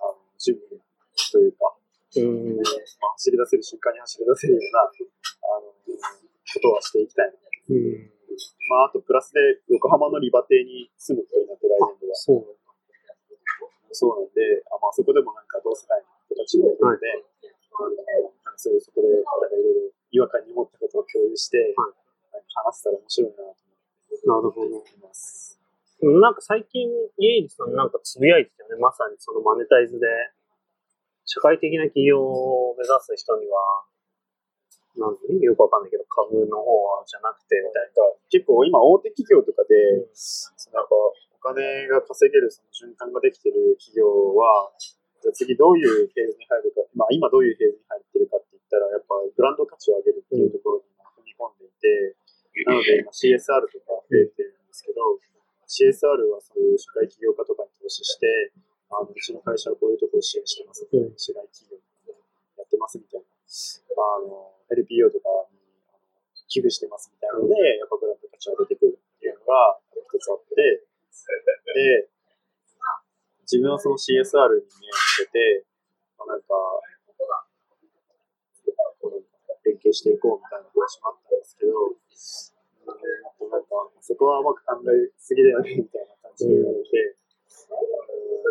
[0.00, 1.74] あの、準備というか、
[2.16, 2.56] うん。
[2.56, 8.10] まあ、走り出せる瞬間に走り出せるような、あの、ことはしていきたいなうん。
[8.70, 12.14] まあ、あとプラスで横浜のリバテに住むことになって来年度は。
[12.14, 12.63] そう。
[13.94, 17.24] そうなんで、あまあ、そこでもなんか同世代の人たちがいるので、
[17.74, 22.04] あのなんかそういうそこでなんかいろいろ違和感に思ったことを共有して、はい
[22.54, 23.64] 話せたら面白いなと
[24.24, 24.66] なるほど。
[24.66, 25.58] 思ってます。
[26.00, 26.88] なんか最近、
[27.18, 28.80] イエイリさんなんかつぶやいてたよね。
[28.80, 30.06] まさにそのマネタイズで、
[31.26, 33.84] 社会的な企業を目指す人には、
[34.96, 36.70] なんでよくわかんないけど、株の方
[37.00, 40.06] はじゃなくて、みたいな結構今大手企業とかで、な。
[40.14, 52.16] そのやっぱお金が稼げるその循環ができてる企業は、じゃあ次どういうフェーズに入るか、まあ今どういうフェーズに入ってるかって言ったら、やっぱブランド価値を上げるっていうところに踏み込んでいて、
[52.64, 55.20] なので今 CSR とか増えてるんですけど、
[55.68, 58.52] CSR はそういう社会起業家とかに投資して、
[58.88, 61.12] あのうちの会社はこういうところを支援してます、うん。
[61.18, 61.76] 社外企業
[62.56, 65.58] やってますみたいな、あの LPO とかに
[66.46, 70.86] 寄付してますみたいなので、やっぱブランド価値が出てくるっていうのが一つあって、
[71.74, 72.08] で、
[73.44, 75.66] 自分はその CSR に目を向けて、
[76.18, 76.54] まあ、なんか、
[79.64, 81.72] 連携していこうみたいな話もあったんですけど、
[83.48, 83.68] なんか、
[84.00, 87.24] そこはうまく考えすぎだよねみたいな感じで言われて、うん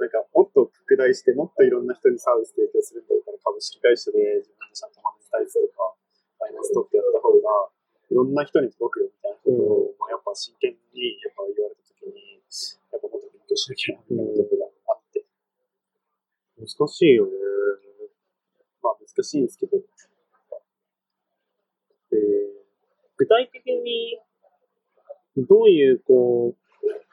[0.03, 5.95] なんか、もっと拡大して、もっといろんな人にサービス提供するんだったら株式会社で自分でちゃんとマネタイズとか、
[6.43, 7.71] ファイナンス取ってやった方が、
[8.13, 12.37] いろんな人に届くよみたいなことを、まあ、やっぱ真剣にやっぱ言われたときに、
[12.93, 15.25] やっぱもっと勉強しなきゃなみたいなところがあって、
[16.61, 17.33] 難しいよね。
[18.85, 19.81] まあ難しいんですけど、
[22.13, 22.63] えー
[23.15, 24.17] 具体的に、
[25.37, 26.57] どういう、こう、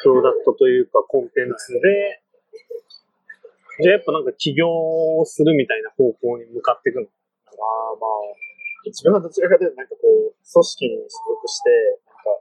[0.03, 2.23] プロダクトというか、コンテンツで、
[3.83, 7.03] じゃあやっぱなんか起業をするみたいな方向に向かっていくの？
[7.03, 8.11] まあまあ、
[8.87, 12.41] 自分はどちらかというと、なんかこう、組織に所属して、なんか、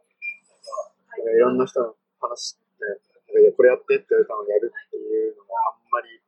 [1.18, 2.98] なんかいろんな人の話、ね、なん
[3.36, 6.20] かいやこれやってって言われたのをやるっていうのがあんまり、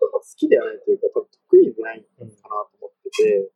[0.00, 3.50] 好きではないというか、多分得意でないかなと思ってて、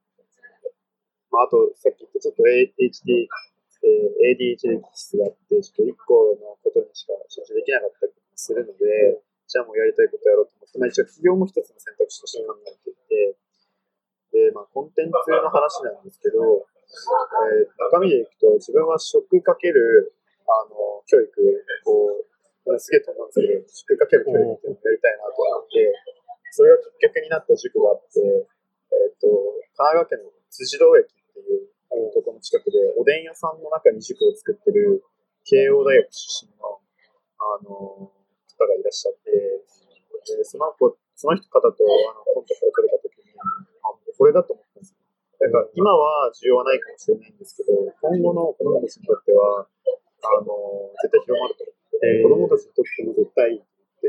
[1.32, 3.28] まあ、あと、さっき言ったちょっと ADHD、
[3.84, 13.36] えー ADHD 気質があって、ちょっと一個のことにしか集中できなかったりするので、じゃあもうやりたいことやろうと思って、まあ一応企業も一つの選択肢として考えていて、
[14.34, 20.14] で、まあコンテンツの話なんですけど、えー中身でいくと、自分は食かける、
[20.46, 21.30] あの、教育
[21.86, 22.18] を、
[22.64, 25.94] これすげえと思うんですけど、食かける教育っていうのをやりたいなと思って、
[26.50, 29.26] それがきっかけになった塾があって、えっ、と、
[29.78, 31.70] 神奈川県の辻堂駅っていう
[32.14, 35.02] ところの近くで、おでん屋さんの中に塾を作ってる、
[35.44, 36.78] 慶応大学出身の、
[37.38, 38.10] あの、
[38.54, 43.34] 方がいらっしゃって、でその子、その人方とあのコンタクトを取れたときに、
[44.16, 44.98] これだと思ったんですよ。
[45.40, 51.64] だから今は需要はないかもしれないんですけど、今後の子供たちにとっては、あの、絶対広まると。
[52.04, 54.08] え子供たちにとっても絶対いいと思って、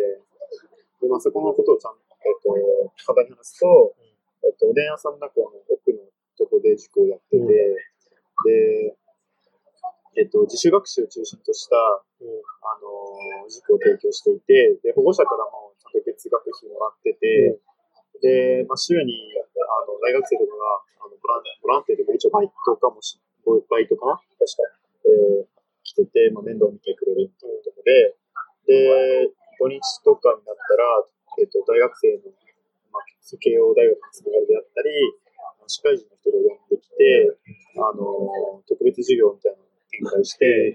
[1.01, 3.95] で、まあ、そこのことをちゃんと、えっと、方に話すと、
[4.43, 5.99] えっと、おでん屋さんの中の奥の
[6.38, 7.47] とこで塾をやってて、うん。
[7.47, 8.97] で、
[10.18, 11.76] えっと、自主学習を中心とした、
[12.22, 12.28] うん。
[12.64, 17.60] あの、塾を提供していて、で、保護者からもちゃんと月額費もらってて、
[18.22, 19.36] で、まあ、週に、
[19.66, 24.70] あの、大学生とかが、あのボランボランティアでも一応バイトかもし、バイトかな確か、
[25.05, 25.55] えー
[25.86, 28.18] 来てて、まあ、面倒を見てくれるっていうところで、
[28.66, 29.30] で、
[29.61, 31.05] 土日とかになったら、
[31.38, 32.34] えっ、と、大学生の、
[32.89, 33.05] まあ、
[33.38, 34.89] 慶応大学のつながりであったり、
[35.70, 37.38] 社会人の人が呼んできて、
[37.78, 40.74] あの、特別授業みたいなのを展開して、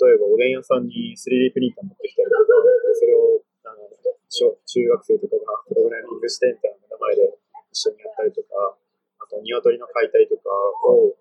[0.00, 2.48] 例えばおでん屋さんに 3D プリンター持ってきたりとか、
[2.94, 3.90] それをあの
[4.30, 7.34] 小中学生とかがプログラミングしてみたいな目の前で
[7.78, 8.74] 一緒にやったりとか、
[9.22, 10.50] あと鶏の解体とか
[10.90, 11.14] を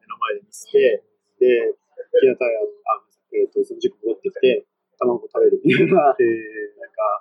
[0.00, 1.04] 目の前で見せて、
[1.36, 1.76] で、
[2.16, 3.04] ひなたや、あ、
[3.36, 4.64] えっ、と、その塾戻ってきて、
[4.96, 7.20] 卵を食べるみたいな、なんか、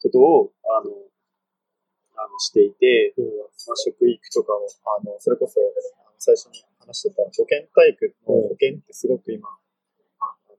[0.00, 0.88] ことを、あの、
[2.16, 3.12] あのしていて、
[3.68, 4.64] まあ、食育とかを、
[4.96, 5.60] あの、それこそ、
[6.16, 9.44] 最初に話してた保健体育の保健ってすごく今、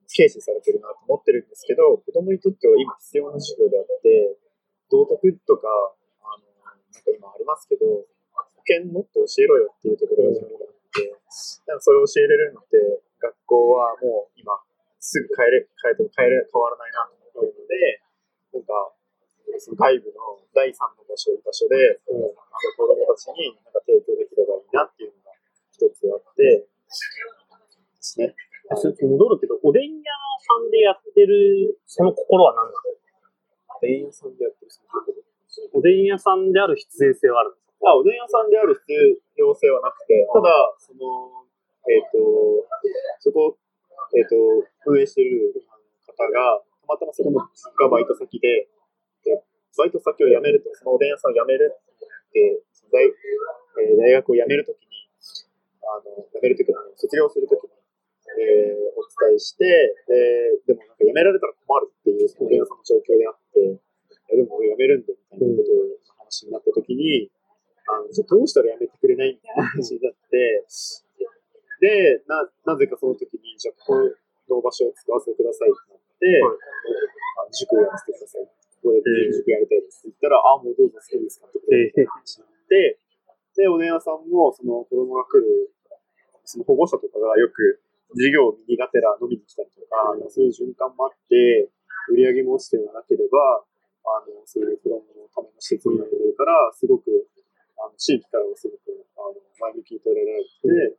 [0.06, 4.38] 軽視されてるなと思ってるんですけど、子供にとっては今必要な授業であって、
[4.90, 5.68] 道徳とか、
[6.98, 11.14] なんか今ありますけど、保健もっと教えろよっていうところが重要なので、
[11.70, 12.78] なんかそれを教えれるのって、
[13.22, 14.58] 学校はもう今、
[15.00, 18.02] すぐ変えれ、変えても変えれ、変わらないなと思ってるので、
[18.54, 18.94] なんか、
[19.58, 22.34] その外部の第三の場所、場所で、あの
[22.76, 25.32] 子供たちになんか提供できればいいなっていうのが
[25.72, 26.68] 一つあって、で
[28.02, 28.34] すね。
[28.68, 32.74] 戻るけど、おでん屋さんでやってる、その心は何な
[33.78, 34.57] おでん屋さんでやってる
[35.78, 37.94] おでん屋さんである必然性はあるんですか？
[37.94, 40.50] あ、おでん屋さんである必要性はなくて、ただ、
[40.82, 41.46] その、
[41.86, 42.18] えっ、と、
[43.22, 43.54] そこ、
[44.18, 44.34] えっ、と、
[44.90, 45.54] 運営してる
[46.10, 47.46] 方が、たまたまそこのが
[47.90, 48.66] バイト先で、
[49.24, 49.38] で
[49.78, 55.06] バイト先を辞めると、そのおでん屋さんを辞めるって、大えー大学を辞めるときに、
[55.86, 57.70] あの、辞めるときの、卒業するときに、
[58.42, 59.66] えーお伝えして、
[60.66, 67.30] で、でもなんか辞められたら困るっていう、そのおでん屋さんの状況であって、いやでも俺辞めるんだみたいなことを話になったときに、
[67.88, 70.66] あの、じゃあどうしたら辞めてくれないみたいな話になって、
[71.80, 73.96] で、な、なぜかその時に、じゃあこ
[74.50, 76.42] の場所を使わせてくださいってなって、
[77.40, 78.46] あの塾をやらせてください。
[78.82, 79.02] ここで
[79.34, 81.60] 塾やりたいですって言ったら、あ、もうどうぞ好きですかって
[82.08, 83.00] 話になって、
[83.58, 85.74] で、お姉屋さんも、その子供が来る、
[86.46, 87.82] その保護者とかがよく
[88.14, 91.70] 授業を見にがてら飲みに来たりとか、そういう循環もあって、
[92.10, 93.66] 売り上げも落ちてはなければ、
[94.08, 97.28] あの、そういう子供のための施設になってるから、すごく、
[97.76, 100.96] あの、地域からもすごく、あの、前向きに捉えられて、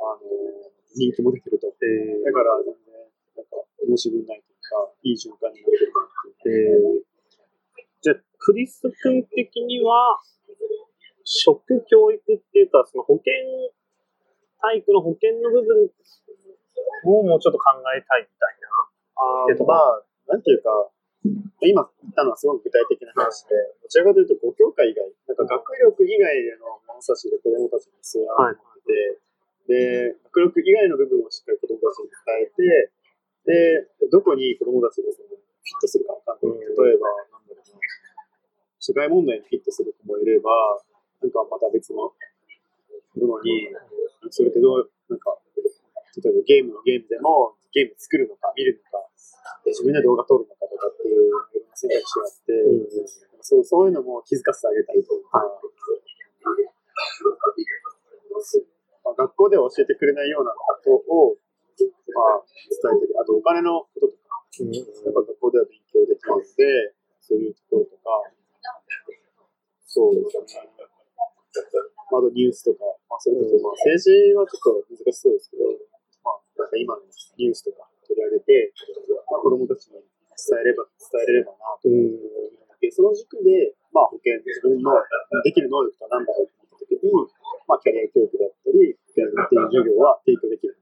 [0.00, 1.68] あの、人気も出てると。
[1.68, 2.94] だから、全然、
[3.36, 7.04] なんか、面白いないというか、いい循環になってるなっていう。
[8.00, 10.18] じゃあ、クリス君的には、
[11.24, 13.34] 食教育っていうか、その保健、
[14.60, 15.90] 体育の保健の部分
[17.04, 18.56] をもうちょっと考えたいみたい
[19.16, 20.70] あってとこまあ、なんていうか、
[21.64, 29.18] 今言ったのはすごく具体的な話で、どちらかというと5教科以外、なんか学力以外での物差しで子供たちに必要なと思って
[29.66, 30.15] て、で、
[30.66, 36.34] 以外の部分をしっかり子供たちに伝えて、で、どこに子供たちがそのフィットするかわか。
[36.42, 37.78] 例えば、なんだろうな、
[38.82, 40.50] 社会問題にフィットする子もいれば、
[41.22, 42.10] なんかまた別の
[43.14, 43.70] ものに、
[44.34, 49.06] それってどう、なんか、例えばゲームのゲームでも、ゲーム作るのか、見るのか、
[49.70, 52.50] 自分で動画撮るのかとかっていういろんな選択肢があって、
[53.42, 55.62] そうそういうのも気づかせてあげたりとか、まあ、
[59.16, 61.36] 学校では教えてくれないようなことを、
[62.12, 68.22] まあ、伝えたり、あとお金のこととか、やっぱ学校では勉強できるので、そういうところとか、
[69.84, 70.70] そうですね。
[72.06, 75.66] あとニュースとか、まあ、それこそ、まあ、政治はちょっと難しそうですけど、
[76.22, 77.02] まあ、なんか今の
[77.36, 78.72] ニュースとか取り上げて、
[79.26, 79.98] まあ、子供たちに
[80.36, 84.92] 伝えれば、伝えれればなと思って、その軸で、まあ、保険、自分の
[85.42, 87.10] できる能力とは何だろうと思ったときに、
[87.66, 88.94] まあ、キャリア教育であったり、
[89.24, 90.76] 保険っていう授業は提供できる。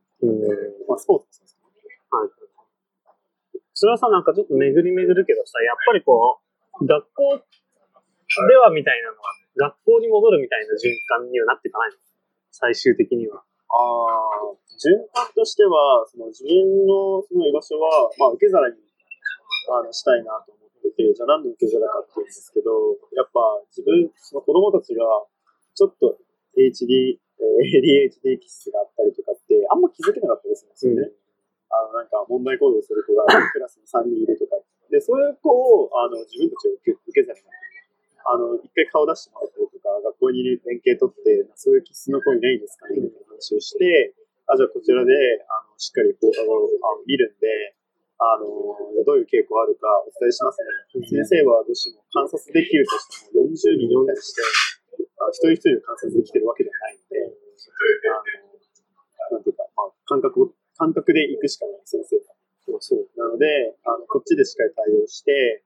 [0.89, 1.63] まあ、スポーツもそうですね。
[2.11, 2.31] はい。
[3.75, 6.41] それはさ、なんかちょっと巡り巡るけどさ、やっぱりこ
[6.81, 11.99] う、学校ではみたいなのは、学校に戻るみたいな循環にはなっていかないの？
[12.51, 13.43] 最終的には。
[13.43, 13.43] あ
[14.51, 18.79] あ、循環としては、その自分のその居場所は、まあ、受け皿に
[19.71, 22.71] あのしたいなと思ってて、じゃあ何の受け皿かっていうんですけど、
[23.19, 23.43] やっぱ
[23.75, 25.03] 自分、その子供たちが、
[25.75, 26.19] ちょっと
[26.55, 27.24] HD、えー
[27.63, 31.13] ADHD 気質があったりとかって、あんま気づけなかったりするんですよね。
[31.71, 34.61] あの、なんか問題行動する子が クラスに3人いるとか。
[34.91, 36.75] で、そういう子を、あの、自分たちが
[37.09, 37.45] 受け皿に
[38.25, 44.15] あの、一回顔出してもらったりとか、学校に連携取って、そういう気質の子いないですかねみたいな話をして、
[44.49, 45.13] あ、じゃあこちらで、
[45.45, 47.77] あの、しっかり放課後あの見るんで、
[48.17, 48.49] あの、
[48.97, 51.05] じゃあどういう傾向あるかお伝えしますね。
[51.05, 54.74] 先生はどうしても観察できるとしても40人に対して、あ
[55.33, 58.19] 一人一人を観察できてるわけではないので、あ
[59.31, 62.35] の、なんていうか、まあ、感覚を、感覚で行くしかない先生が。
[62.81, 65.63] そうなので、あの、こっちでしっかり対応して、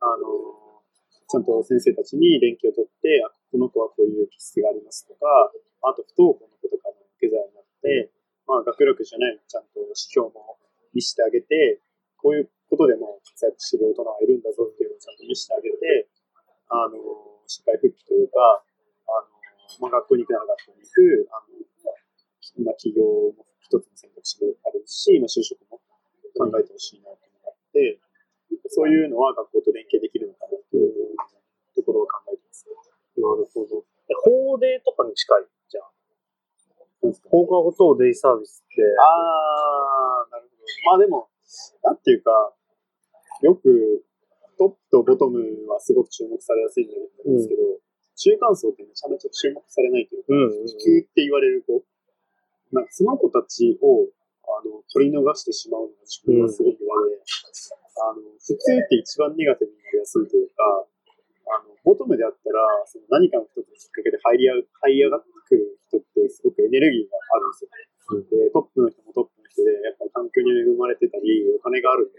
[0.00, 0.82] あの、
[1.28, 5.24] ちゃんと先生たちに連携を取って、あこの子はこういう気質がありますとか、
[5.84, 8.12] あと不登校の子とかの受け皿になって、
[8.48, 10.56] まあ、学力じゃない、ちゃんと指標も
[10.92, 11.80] 見せてあげて、
[12.16, 16.08] こういうことでも活躍してる大人はいるんだぞっていうのをちゃんと見せてあげて、
[16.68, 16.96] あの、
[17.48, 18.64] 社会復帰というか、
[19.80, 25.80] まあ、学校に行くなら学校に行く、あの、まあ、企業も一つの選択肢であるし、まあ、就職も
[26.34, 28.00] 考えてほしいなというのがあって、
[28.68, 31.14] そういうのは学校と連携できるのかなっていう
[31.76, 32.66] ところを考えてます。
[32.66, 33.84] なるほど。
[34.08, 37.12] え法デーとかに近いじゃん。
[37.30, 38.82] 放課後等デイサービスって。
[38.82, 40.64] あー、なるほど。
[40.90, 41.28] まあでも、
[41.84, 42.30] なんていうか、
[43.42, 44.04] よく
[44.58, 46.94] トップとボトムはすごく注目されやすいんで
[47.38, 47.62] すけど、
[48.18, 51.86] 中間層ってめちゃめちゃ注目されないというか、うんうんうん普及って言われる子、
[52.74, 54.10] なんかその子たちを
[54.42, 60.84] あの取り逃してしまうのが自分はすごく嫌で、あの普通って一番ネガティブになりやすいというか、
[61.46, 62.58] あのボトムであったら
[62.90, 67.70] その何かの一つのきっかけで入り上がってくる人ってすごくエネルギーがあるんですよ。
[68.34, 72.18] でトップの人もトップの人で、やっぱ環境に恵まれてたり、お金があるんで、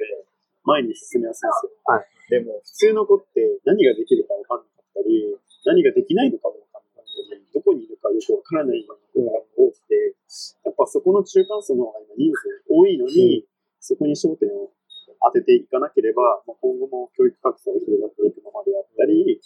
[0.64, 1.74] 前に進みやすいんですよ。
[1.92, 5.34] はいでも、普通の子って何ができるか分かんなかったり、
[5.66, 10.16] 何ができないのかも分かんなかったり、どこにいるかよく分からないような子が多くて、
[10.64, 13.46] やっぱそこの中間層の方が今人数多いのに、
[13.80, 14.72] そこに焦点を
[15.20, 19.40] 当てていかなければ、まあ、今後も教育格差が広がっていくままであったり、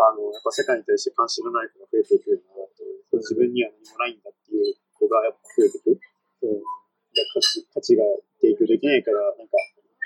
[0.00, 2.84] あの、やっぱ世界に対して関心のない子が増えていくようになって、
[3.20, 6.00] 自分には何もないんだっていう子がやっぱ増えていく。
[6.40, 6.64] うん、
[7.12, 8.04] 価値価値が
[8.40, 9.60] 提供できないから、なんか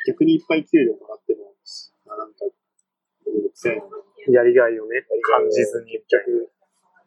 [0.07, 1.55] 逆にいっぱい給料もらっても、
[2.07, 2.45] まあ、なんか、
[3.25, 3.87] めんどくさいな
[4.33, 5.93] やりがいをね、感じずに。
[5.93, 6.51] 結局、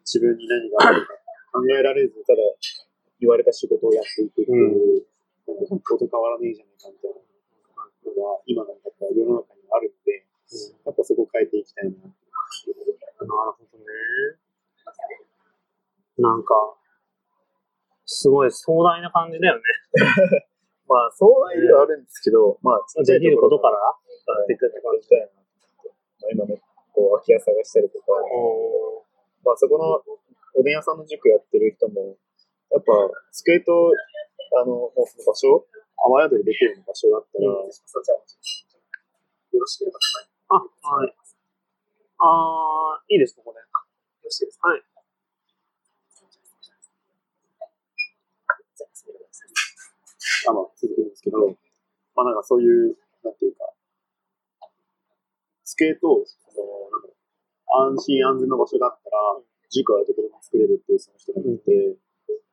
[0.04, 1.14] 自分に何があるか
[1.52, 2.38] 考えられず、ただ
[3.20, 5.06] 言われた仕事をやっていくっていう、
[5.46, 10.24] なんか学校と変わらねえじゃないかみたいなのが、今のやっぱ世の中にはあるので、
[10.86, 11.90] やっぱそこを変えていきたいな。
[11.98, 12.12] なる
[13.26, 13.84] ほどね。
[16.18, 16.54] なんか、
[18.06, 19.62] すごい壮大な感じだよね。
[20.88, 23.80] まあ、壮大ではあるんですけど、まあ、ちっちゃできるいとこからや
[24.34, 25.06] やっていくって感じ。
[25.06, 25.37] ってい
[27.28, 29.04] き家探したりとか、お
[29.44, 30.00] まあ、そこの
[30.56, 32.16] おでん屋さんの塾やってる人も、
[32.72, 32.92] やっぱ、
[33.32, 33.92] 机と、
[34.56, 35.66] あの、もうその場所、
[36.08, 37.68] 雨宿りできる場所があったら、うん
[39.50, 39.98] よろしければ、
[40.50, 41.14] あ、はい。
[42.20, 43.58] あー、いいです、ここで。
[43.60, 43.64] よ
[44.24, 44.68] ろしいですか？
[44.68, 44.82] はい。
[50.48, 51.38] あまあ、続けるんですけど、
[52.14, 53.72] まあなんかそういう、なんていうか、
[55.64, 57.07] 机と、その、なんだろう、
[57.68, 61.96] 安心安全の場所があったら、塾はどこでも作れるっていうその人がいて、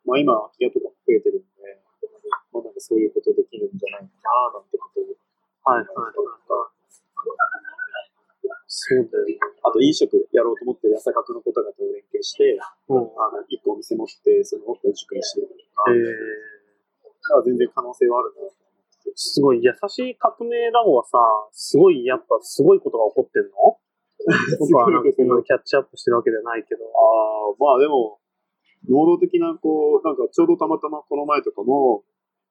[0.06, 1.80] まあ今、空き家とかも増えてるんで、
[2.52, 5.16] まあなんかそういうことできるんじゃないかな、なんてことを
[5.66, 6.36] はい、はい、はい。
[8.68, 9.40] そうだよね。
[9.64, 12.60] あと飲食やろうと思ってる朝学の子とかと連携して、
[12.90, 13.10] うん。
[13.18, 19.10] あの、一個お店持って、その奥を塾にしてるとか、えだから全然可能性はあるなと思って。
[19.10, 21.18] ー、すごい、優しい革命ラボはさ、
[21.52, 23.80] すごい、やっぱすごいことが起こってんの？
[24.60, 26.86] 僕はなんかそんなにキャッチアップしてるわけじゃないけど。
[26.86, 28.20] ああ、まあでも、
[28.90, 32.04] 能動的な、こう、なんかちょうどたまたまこの前とかも、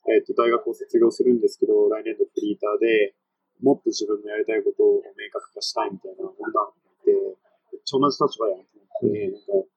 [0.07, 3.15] えっ、と、大学を卒業するんですけど、来年度フリーターで、
[3.63, 9.69] もっと自分のやりたいことを明確化したいみたいな女の子がいて、めっちゃ同じ立場やんと思って、なんか、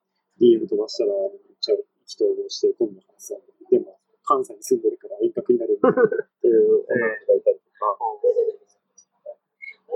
[0.41, 3.39] DM 飛ばしたら、めっちゃ意気投合して、今度話す
[3.71, 7.95] でも、関西に住んでるから遠隔になるっていう女の子がいたりとか、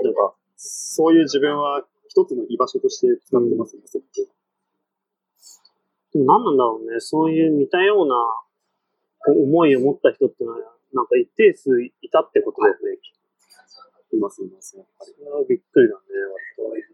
[0.02, 4.28] なんか、そういう自分は一つの居場所として使ってますね、すごく。
[6.12, 7.00] でも何なんだろうね。
[7.00, 8.12] そういう似たような
[9.32, 10.58] 思いを持った人ってのは、
[10.92, 13.00] なんか一定数いたってことだよね。
[14.12, 15.14] います、います、やっぱり。
[15.16, 16.02] それはびっくりだね、
[16.68, 16.84] 割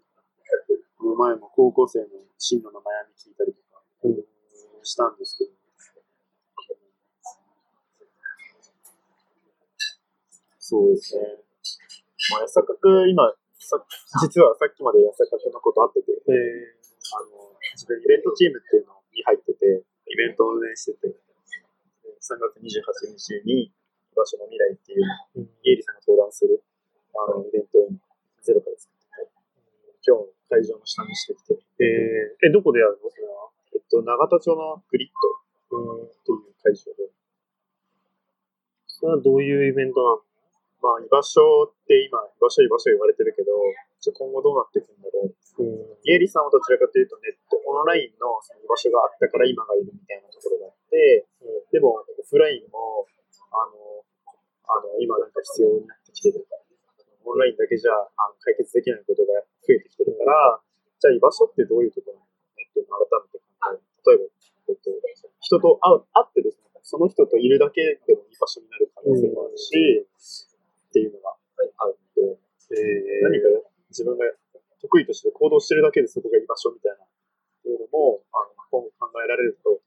[0.99, 2.07] この前も高校生の
[2.39, 3.83] 進路の悩み聞いたりとか
[4.85, 5.51] したんですけど、
[10.61, 11.23] そうですね。
[12.31, 13.35] まあ、安坂く今、さ
[14.25, 16.33] 実はさっきまで安坂くのこと会ってて、え
[17.13, 23.73] あの、自分イベントチームっていうのに入ってて、イベントを運営してて、3月28日に居
[24.17, 25.51] 場所の未来っていう、ーうん。
[25.65, 26.65] イエリさんが登壇する、
[27.13, 28.01] あの、イベントを今、
[28.43, 29.29] ゼロから作ってて、
[30.05, 32.49] 今日会場の下見してきて、えー。
[32.49, 33.11] え、どこでやるの？
[33.11, 33.53] それは。
[33.75, 35.11] えっと、永田町のグリッ
[35.71, 36.09] ドうん。
[36.09, 37.09] っていう会場で、
[38.87, 40.28] それはどういうイベントなの？
[40.89, 43.53] まあ、居場所って今、居場所居場所言われてるけど、
[44.01, 45.37] じゃあ今後どうなっていくんだろう。
[45.61, 46.01] うん。
[46.01, 51.29] イエリさんはどちらかというとネット、オンラインのその居場所があったから今がいるみたいなところがあって、
[51.69, 53.05] でも、オフラインも、
[53.53, 54.01] あの、
[54.65, 56.47] あの今なんか必要になってきてる。
[57.29, 60.65] オンラインだけじゃあの解決できないことが増えてきてるか
[60.97, 63.85] じゃあ居場所ってどういうところなのねっていうのを改めて考える。
[64.09, 70.09] 例えば、えっと、人と会う会ってですね、その人といるだけでも居場所になる可能性もあるし、
[70.89, 72.41] っていうのがあるので、
[72.73, 73.49] え何か
[73.91, 74.25] 自分が
[74.81, 77.09] 得意として行動してるだけでそこが居場所みたいな、っ
[77.63, 79.81] ていうのも、あの、今後考えられると、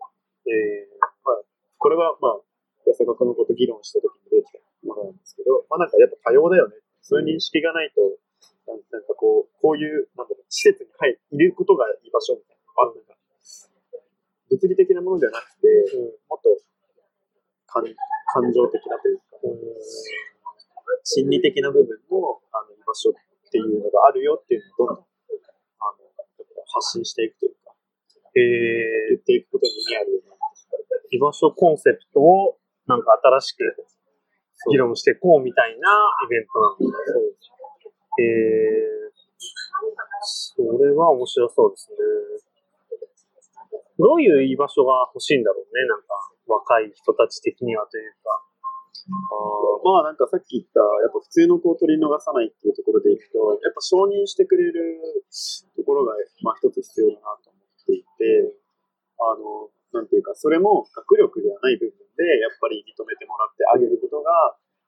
[0.46, 1.42] えー、まあ、
[1.78, 2.42] これはまあ、
[2.86, 6.76] 安坂君のこと議論した時にできたものなんですけど、まあなんかやっぱ多様だよね。
[7.02, 8.02] そういう認識がないと、
[8.70, 13.18] なんなんかこう、こういう、なんだろう、施設に入いることが居場所みたいなのがあるのが、
[14.50, 15.68] 物理的なものではなくて、
[16.30, 16.50] もっと
[17.66, 17.84] 感
[18.34, 19.24] 感情的なというか、
[21.04, 23.14] 心理的な部分のあの居場所っ
[23.52, 26.08] ていうのがあるよっていうのをどんどんあの
[26.72, 27.76] 発信していくというか、
[28.36, 28.40] え
[29.12, 30.32] 言っていくことに意味あるよね。
[31.12, 33.64] ー、居場所コンセプトをなんか新しく
[34.72, 35.90] 議論していこうみたいな
[36.26, 37.42] イベントなんで。
[38.20, 39.12] えー、
[40.24, 41.98] それは面白そうですね。
[43.98, 46.08] どういう居場所が欲しいんだろうね、なんか
[46.48, 48.51] 若い人たち的にはというか。
[49.10, 55.02] あまあなんかさっき言った、やっぱ普通の子を取り逃さないっていうところでいくと、やっぱ承認してくれる
[55.76, 56.14] ところが、
[56.46, 58.54] まあ一つ必要だなと思っていて、
[59.18, 64.32] あの、なんていうか、それも学力ではない部分で、やっぱり認めてもらってあげることが、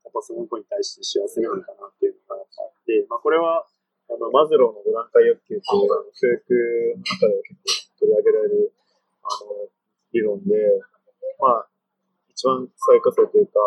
[0.05, 3.65] やっぱその子に対して幸せなのかなっていうのがあって、まあこれは、
[4.11, 6.53] あの、マズローの5段階欲求っていう、あの、教育
[6.95, 8.73] の中では結構取り上げられる、
[9.23, 9.67] あの、
[10.11, 10.53] 理論で、
[11.39, 11.67] まあ、
[12.29, 13.59] 一番最下層というか、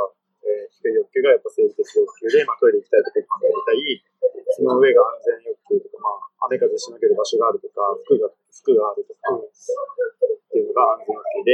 [0.46, 4.02] えー低い欲求がやっぱ生理的欲求で、まあ、トイレ行きたいとか考えたい、
[4.54, 9.42] その上が安全欲求とか、まあ、雨風しのげる場所があるとか、服が、服があるとか、っ
[10.50, 11.50] ていうのが安全欲求で、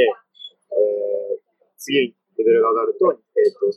[0.73, 3.67] えー次、レベルが上がると、えっ、と、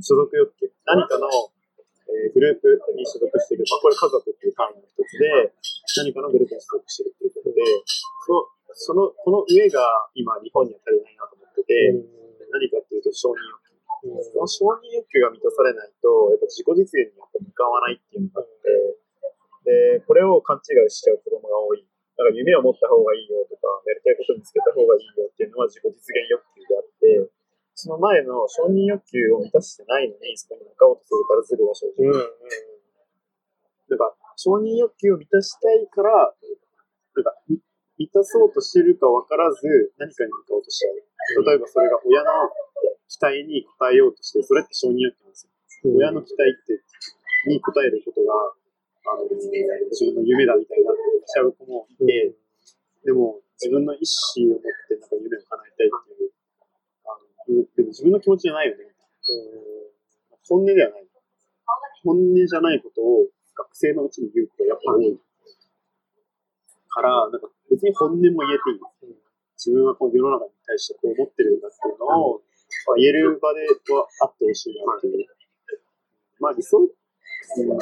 [0.00, 0.66] 所属欲求。
[0.88, 1.28] 何かの、
[2.08, 5.52] えーグループに所属している、まあ、これ家族っていう単位の一つで、
[6.00, 7.62] 何かのグループに所属しているっていうことで、
[8.26, 11.92] そその、この上が今日本には足りないなと思ってて、
[12.50, 13.61] 何かっていうと承認欲求。
[14.02, 21.86] その承認欲求が満たされないと、やっぱ自己実現にやっぱ向かわないっていうのがあって、で、これを勘違いしちゃう子供が多い。
[22.18, 27.30] だから夢を持った方がいいよとか、やりたいことを見つけた方がいいよっていうのは自己実現欲求であって、
[27.78, 32.10] その前の承認欲求を満たしてないのに、そこに向かおうとするからずるが生じる。
[32.10, 32.72] うんうん
[33.92, 37.60] なんか、承認欲求を満たしたいから、なんか、み
[37.98, 41.44] 満たそうとしてるか分からず、何かに向かおうとしちゃう。
[41.44, 42.32] 例えばそれが親の
[43.12, 45.44] 期待に応えようとして、それって承認欲求なんです
[45.84, 45.92] よ。
[45.92, 46.80] 親の期待って、
[47.44, 48.32] に応えることが、
[49.12, 49.52] あの、自
[50.08, 52.32] 分の夢だみたいになってきちゃう子もいて、
[53.04, 56.32] でも、自分の意思を持って、なんか夢を叶えたいっていう、
[57.04, 58.88] あの、でも自分の気持ちじゃないよね。
[60.48, 61.06] 本音ではない。
[62.04, 65.20] 本音じゃないことを学生のうちに言う子がやっぱ多い。
[66.88, 69.14] から、なんか別に本音も言えていい。
[69.56, 72.42] 自分はこの世の中に対してこう思ってるんだっていうのを、
[72.86, 75.26] まあ、言える場ではあってほしいなっていう。
[76.40, 76.90] まあ理想、うん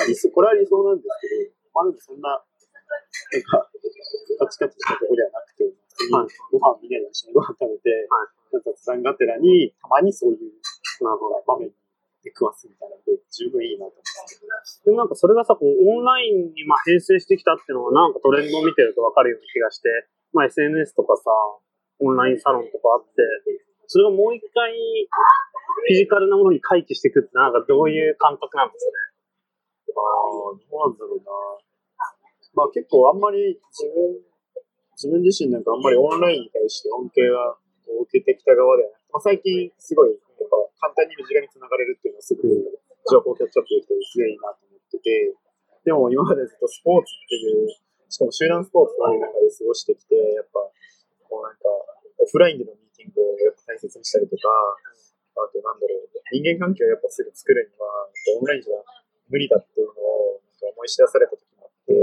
[0.07, 3.71] 理想、これは理想なんですけど、まあでもそんな、なんか、
[4.41, 6.13] カチカチしたところではなくて、普通に
[6.53, 8.09] ご飯みんなで一緒にご飯食べて、
[8.53, 10.53] なんか雑談がてらに、たまにそういう、
[11.05, 11.75] なんか場面に
[12.25, 14.85] 出くわすみたいなので、十分いいなと思って。
[14.85, 19.89] でもなんかそれがさ、こうオンラインにまあ編成してきたっていうのはなんかトレンドを見てるとわかるような気がして、
[20.33, 21.31] まあ SNS とかさ、
[22.01, 23.22] オンラインサロンとかあって、
[23.91, 29.99] それがもう一回フィジカルなものに回帰していくってなんかどういう感覚なんですかね？
[29.99, 31.34] ああ、どうなんだろうな。
[32.54, 34.14] まあ結構あんまり自分、
[34.95, 37.58] 自分自身なんかあんまりオンラインに対して恩恵は
[38.07, 40.54] 受けてきた側ではなくて、まあ、最近すごい、やっぱ
[40.87, 42.54] 簡単に身近につながれるっていうのはすごい
[43.11, 45.34] 情報キャッチアップできてすごいいいなと思ってて、
[45.83, 47.75] でも今までずっとスポーツっていう、
[48.07, 50.62] しかも集団スポーツの中で過ごしてきて、やっぱ、
[51.26, 51.67] こうなんか、
[52.21, 54.49] オフラインでのミーティングをやっぱ大切にしたりとか、
[55.41, 57.88] あとなんだろう、人間関係をやっぱすぐ作るには、
[58.37, 58.76] オンラインじゃ
[59.33, 61.95] 無理だっていうのを思い知らされた時もあって、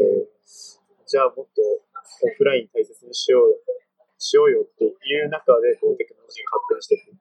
[1.06, 3.62] じゃあもっとオフライン大切にしよう、
[4.18, 4.90] しようよってい
[5.24, 7.14] う中でこうテクノロジーが発展していく。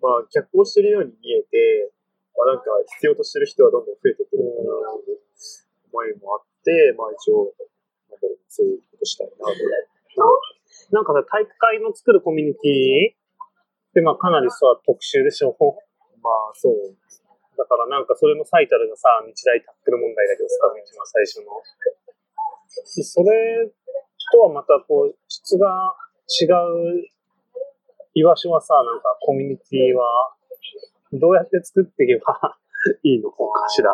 [0.00, 1.92] まあ逆行してるように見えて、
[2.36, 5.20] まあなんか必要としてる人はどんどん増えていってるかなという
[5.92, 7.52] 思いもあって、まあ一応、
[8.08, 9.52] なんだろう、そういうことしたいなと。
[10.90, 15.54] なんかさ、体育会の作るコミュニティってまあかなりさ、特殊でしょ。
[16.22, 16.74] まあそう。
[17.56, 21.62] だからなんかそれの最たるがさ、日大タックル問題だけどさ、一番最初の。
[22.96, 23.70] でそれ
[24.32, 25.68] とはまたこう、質が
[26.40, 27.06] 違う
[28.14, 30.34] 居場所はさ、なんかコミュニティは
[31.12, 32.56] どうやって作っていけば
[33.02, 33.36] いいのか
[33.68, 33.92] しら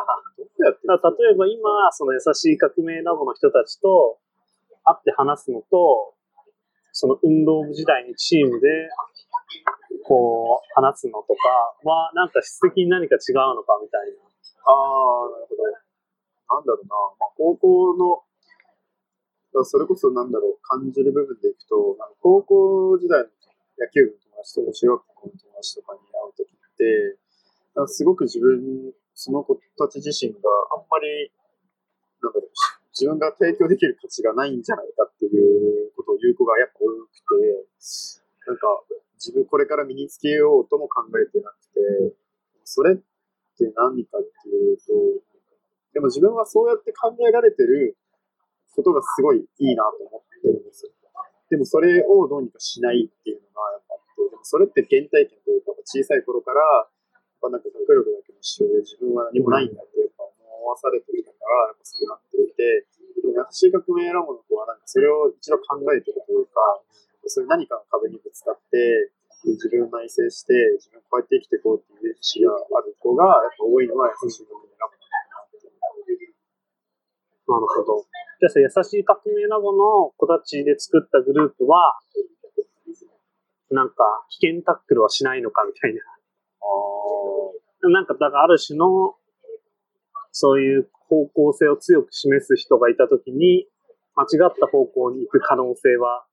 [0.58, 0.74] 例
[1.32, 4.18] えば今、その優しい革命ラボの人たちと、
[4.84, 6.14] 会って話すのと、
[6.96, 8.88] その運動部時代にチームで、
[10.08, 14.16] こう、話すのとかは、なんか質的に何か違うのかみたいな。
[14.64, 14.72] あ
[15.28, 15.68] あ、なるほど。
[15.68, 16.96] なんだろうな。
[17.20, 18.24] まあ、高校の、
[19.66, 23.28] それこそなんだろう、感じる部分でいくと、高校時代の
[23.76, 27.18] 野球部の友達とか中学校の友達とかに会うときって、
[27.92, 30.38] すごく自分、その子たち自身が
[30.72, 31.30] あんまり、
[32.22, 32.50] なんだろう、
[32.96, 37.68] 自分が提供できる価値がないんじゃないかっていうことを言う子がやっぱ多くて、
[38.48, 38.66] なんか
[39.20, 42.16] 自分これから身につけようとも考えてなくて、
[42.64, 43.04] それって
[43.76, 44.96] 何かっていうと、
[45.92, 47.96] でも自分はそうやって考えられてる
[48.72, 50.92] ことがすごいいいなと思ってるんですよ。
[51.48, 60.15] でもそれをどうにかしないっていうのがやっぱあって、でもそれって原体験というか、小さい頃から、やっぱなんか学力だけの仕様で自分は何もないんだってやっぱ思
[60.66, 62.86] わされてきたから、やっぱそうなっていて、
[63.22, 66.60] でも優しい革命ラボの子はなんかそれを一度考えてるというか、
[67.26, 69.12] それ何かの壁にぶつかって、
[69.46, 74.96] 自分を内省して、自分こうやって生きていこうっていう意思がある子が、やっぱ多いのは優しい革命ラボ
[77.46, 78.02] なるほど。
[78.40, 81.98] じゃあさ、優しい革命ラボの子たちで作ったグループは、
[83.70, 86.00] なんか、危険タックルはしないのかみたいな。
[87.86, 89.14] あなんか、だからある種の、
[90.36, 93.64] そういう方向性を強く示す人がいたときに、
[94.12, 96.26] 間違った方向に行く可能性は、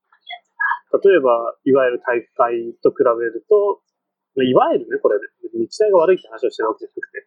[0.92, 3.80] 例えば、いわゆる大会と比べると、
[4.44, 5.16] いわゆるね、これ、
[5.56, 7.26] 日大が悪いって話をしてるわけじゃなくて、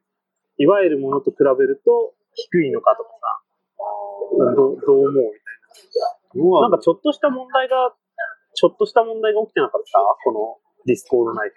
[0.60, 3.42] いわゆるものと比べると低いのかとかさ、
[4.56, 6.62] どうどう思うみたいな。
[6.62, 7.96] なんかちょっとした問題が、
[8.54, 9.98] ちょっとした問題が起きてなかった？
[10.24, 11.56] このディスコード内で。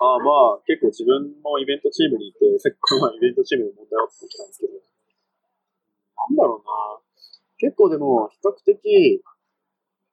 [0.00, 4.80] あまあ、結構自分もイベントチームにいて、さっきこの前イベントチームの問題が起きたんですけど、な
[6.24, 7.04] んだろうな。
[7.60, 9.20] 結構でも、比較的、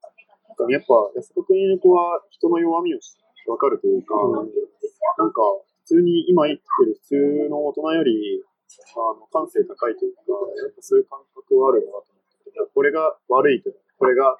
[0.04, 3.00] なんかやっぱ安子国の子は人の弱みを
[3.48, 5.40] 分かるというか、なんか
[5.88, 8.44] 普通に今生きてる普通の大人より、
[8.92, 10.36] あの感性高いというか、
[10.68, 14.36] やっぱそういう感覚はあるなと思ってて、これが悪いとか、これが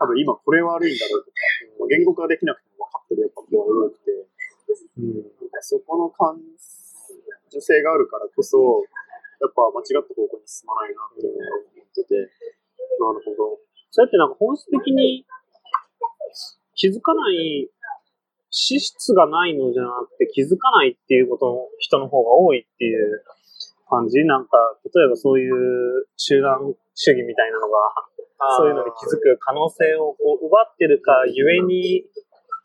[0.00, 1.36] 多分今これ悪いんだろうとか、
[1.84, 4.24] 言語化できなくても分かってるやっぱ子が多くて、
[4.72, 5.24] うん。
[5.60, 6.38] そこの感
[7.48, 8.82] 受性があるからこそ、
[9.40, 12.14] やっぱ間違った方向に進まないなって思ってて、
[12.98, 13.58] なるほど。
[13.90, 15.26] そうやってなんか本質的に
[16.74, 17.70] 気づかない、
[18.50, 23.22] 資質がないのじゃなくて気づかないっていうことの人の方が多いっていう
[23.88, 27.78] 感じなんか、例えばそういう集団主義みたいなのが、
[28.58, 32.04] そういうのに気づく可能性をこう奪ってるかゆえに、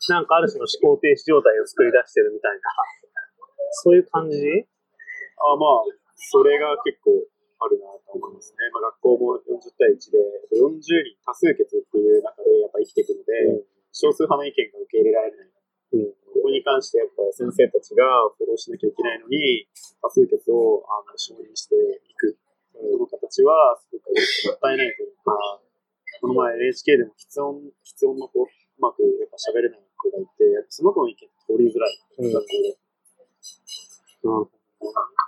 [0.10, 2.62] なんかある種の思考停止状態を作り出してるみたいな、
[3.86, 4.42] そういう感じ？
[5.42, 7.14] あまあ、それが結構
[7.62, 8.70] あるなと思いますね。
[8.74, 10.18] まあ、学校も40対1で、
[10.58, 15.52] 40人多数決っていう中でやっぱ生きていくので、少数派の意見が受け入れられない。
[15.94, 18.08] うんここに関してやっぱ先生たちが
[18.40, 19.68] フォローしなきゃいけないのに、
[20.02, 22.40] 多数決をあの承認していく。
[22.74, 25.62] この形はすごくもったいないというか、
[26.22, 28.48] この前 NHK でも喫音、喫音の子、う
[28.80, 32.78] まくやっぱ喋れない子がいて、やっぱその子の意見通りづらい、うん学校で。
[34.24, 34.50] うん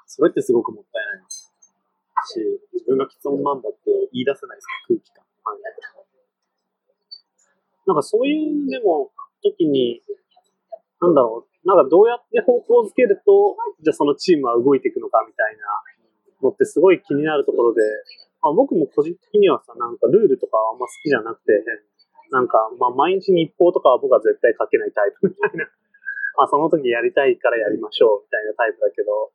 [0.05, 2.37] それってすごくもったいないし、
[2.73, 5.25] 自分が喫音なんだって言い出せないその空気感。
[7.85, 10.01] なんかそういう、でも、時に、
[11.01, 17.81] なんだろう、なんかどうやって方向づけると、じゃあそのチームは動いていくのかみたいなのってすごい気になるところで、
[18.41, 21.51] まあ、僕も個人的にはさ、なんかルールとかはあんま好きじゃなくて、
[22.31, 25.65] なんか、まあ毎日日報とかは僕は絶対書けないタイプみたいな。
[26.37, 29.31] まあその時やりたいからやりましょうみたいなタイプだけど、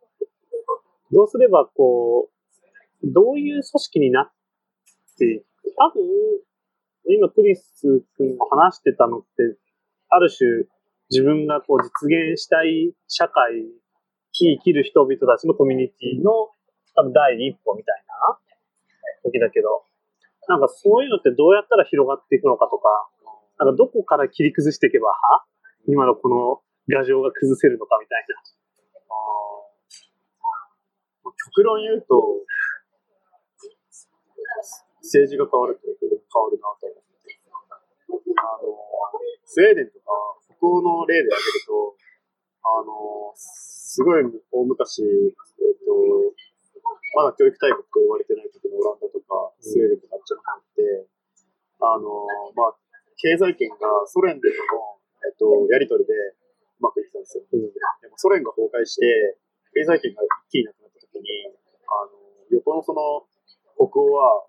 [1.13, 5.47] どうすればこう、どういう組織になっていく
[5.77, 6.03] 多分、
[7.07, 9.57] 今クリス君も話してたのって、
[10.11, 10.65] ある種
[11.11, 16.33] 自分がこう実現したい社会に生きる人々たちのコミュニティの
[16.95, 18.39] 多分第一歩みたいな
[19.25, 19.85] 時だけど、
[20.49, 22.89] なんかそういうのってどうやったら広がっていくのかとか、
[23.61, 25.13] なんかどこから切り崩していけば、
[25.87, 28.35] 今のこの牙城が崩せるのかみたいな。
[29.13, 29.29] あ
[31.37, 32.17] 極論言うと、
[35.05, 37.37] 政治が変わると変わるなと思って。
[38.41, 38.73] あの、
[39.45, 40.13] スウェーデンとか、
[40.57, 41.97] 北欧の例で挙げると、
[42.65, 46.33] あの、すごい大昔、えっ、と、
[47.17, 50.83] まだ教育大国と呼ばれてない時のオランダとか、スウェーデンとかあっちの方って、
[51.81, 52.77] あの、まあ、
[53.19, 56.37] 経済圏がソ連での、えっ、と、やりとりでう
[56.79, 57.45] まくいってたんですよ。
[57.51, 57.59] で
[58.09, 59.39] もソ連が崩壊して、
[59.75, 61.51] 経済圏が一気になくなった時に、
[61.87, 62.19] あの、
[62.51, 63.27] 横のその、
[63.79, 64.47] 北欧は、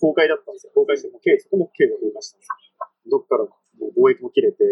[0.00, 0.72] 崩壊だったんですよ。
[0.72, 2.68] 崩壊して、もう経そこも経済崩壊したんですよ。
[3.08, 4.64] どっからもう貿易も切れて、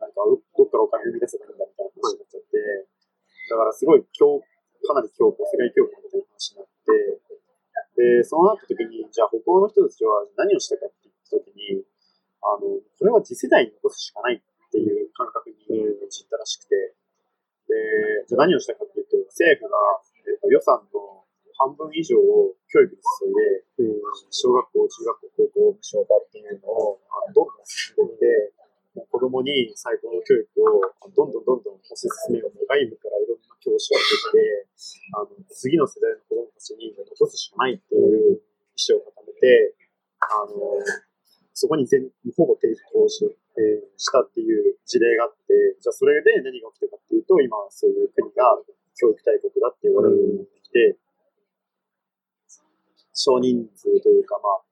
[0.00, 2.56] なんかどっからお金生み出せばいいんだみたいな話になっちゃって、
[3.50, 4.42] だからすごい強、
[4.86, 7.22] かなり強固、世界強固みたいな話になって、
[7.96, 11.84] で、そうなった時に、じゃあ北欧の人たちは何をしたかって言った時に、
[12.42, 15.56] あの、これは次世代に残すしかないっていう感覚に
[16.08, 16.94] 陥ったらしくて、
[17.68, 19.76] で、じゃあ何をしたかっていうと、政府が、
[20.26, 21.22] えっと、予算の
[21.58, 23.94] 半分以上を教育に注いで、
[24.30, 26.98] 小学校、中学校、高校、無償化っていうのを
[27.34, 28.61] どんどん進めていって、
[28.92, 30.80] 子供に最高の教育を
[31.16, 32.52] どんどんどんどん推し進めよう。
[32.52, 34.68] 外部からいろんな教師を当てて、
[35.16, 39.74] あの次の世代の子供たちに残すしかないっていう意思を固めて、
[40.20, 40.56] あの
[41.54, 43.24] そこに全ほぼ定投資
[43.56, 48.60] えーしたっていう事例があって、じゃあそれで何が起きたかっていうと、今そういう国が
[48.96, 50.96] 教育大国だって言われるようになってきて、
[53.12, 54.71] 少人数というか、まあ、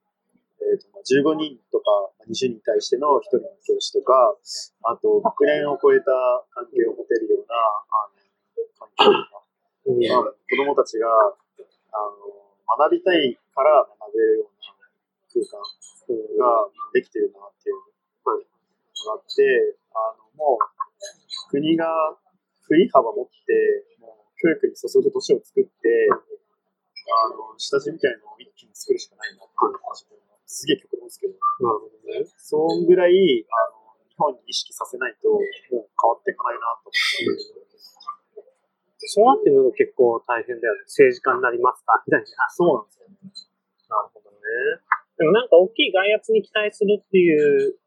[0.61, 1.89] えーとまあ、15人とか
[2.21, 4.37] まあ20人に対しての1人の教師とか、
[4.85, 6.13] あと学年を超えた
[6.53, 7.57] 関係を持てるような
[7.89, 8.21] あの
[8.77, 9.41] 関係とか、
[9.89, 10.05] うん。
[10.05, 12.29] まあ、子供たちがあの
[12.77, 14.77] 学びたいから学べるような
[15.33, 15.65] 空間
[16.37, 18.37] ができてるなっていうの
[19.09, 19.43] があって、
[19.97, 21.89] あのもう国が
[22.69, 25.71] 振り幅持って、もう教育に注ぐ年を作って、
[27.11, 30.07] あの下地みたいなのを一気に作るしかないなっていう話
[30.51, 32.27] すげえ極論ですけど、なるほどね。
[32.43, 33.15] そんぐらい
[33.47, 37.71] あの日本に意識させないと、もう変わっていかないなと思って。
[39.07, 40.83] そうなってくると結構大変だよね。
[40.91, 42.27] 政治家になりますかみたいな。
[42.51, 43.31] そうなんですよね。
[43.89, 44.37] なるほどね。
[45.17, 47.79] でもなんか大きい外圧に期待するっていう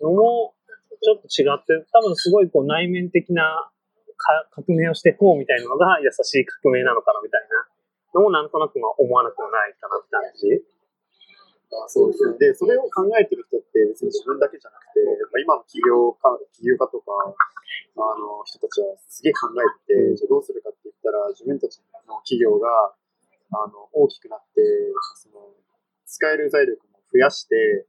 [0.00, 0.56] のも
[1.04, 3.70] ちょっと違って、多分すごいこう内面的な
[4.16, 7.68] か革命をしていこうみたいなのが優しい革命なのかなみたいな
[8.16, 10.75] のもなんとなくまあ思わなくもないかなって感じ。
[11.84, 12.38] あそうですね。
[12.38, 17.12] で、それを考えてる人って別に自分だけじゃなくて、やっぱ今の起業家、起業家とか、
[17.96, 22.68] あの人たちはすげえ考えてて、じゃあどうするかって言ったら、自分たちの企業が
[23.52, 24.62] あの大きくなって、
[25.20, 25.52] その
[26.06, 27.86] 使える財力も増やして、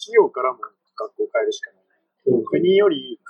[0.00, 1.84] 企業からも学校を変えるしかない。
[2.32, 2.44] うん。
[2.44, 3.20] 国より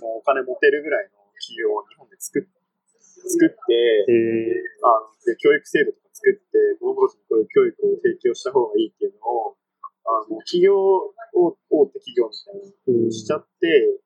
[0.00, 2.58] もうお金持てるぐらいの企業を日本で作っ
[3.28, 3.54] 作って、
[4.08, 9.54] へあので教育制度とか作って、子供たちにこういう教育を提供した方がいいっていうのを、
[10.02, 11.14] あの企業を
[11.70, 14.02] 大手企業みたいなのうんしちゃって、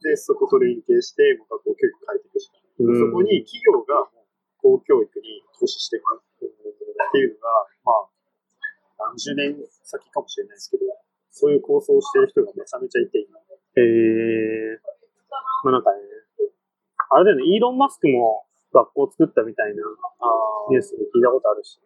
[0.00, 2.70] で、そこと連携して、学校教育変えていくしかない。
[2.80, 6.40] うんそこに企業がもう公教育に投資していくっ
[7.12, 7.48] ていうのが、
[7.84, 9.52] まあ、何十年
[9.84, 10.84] 先かもしれないですけど、
[11.30, 14.80] そういう構想をしてる人がめちゃめちゃいて、今へえ。
[15.64, 16.00] まあなんかね、
[17.10, 21.80] あれだよね、イーロン・マスクも学校作ったみたいなあニュースで聞いたことあるし。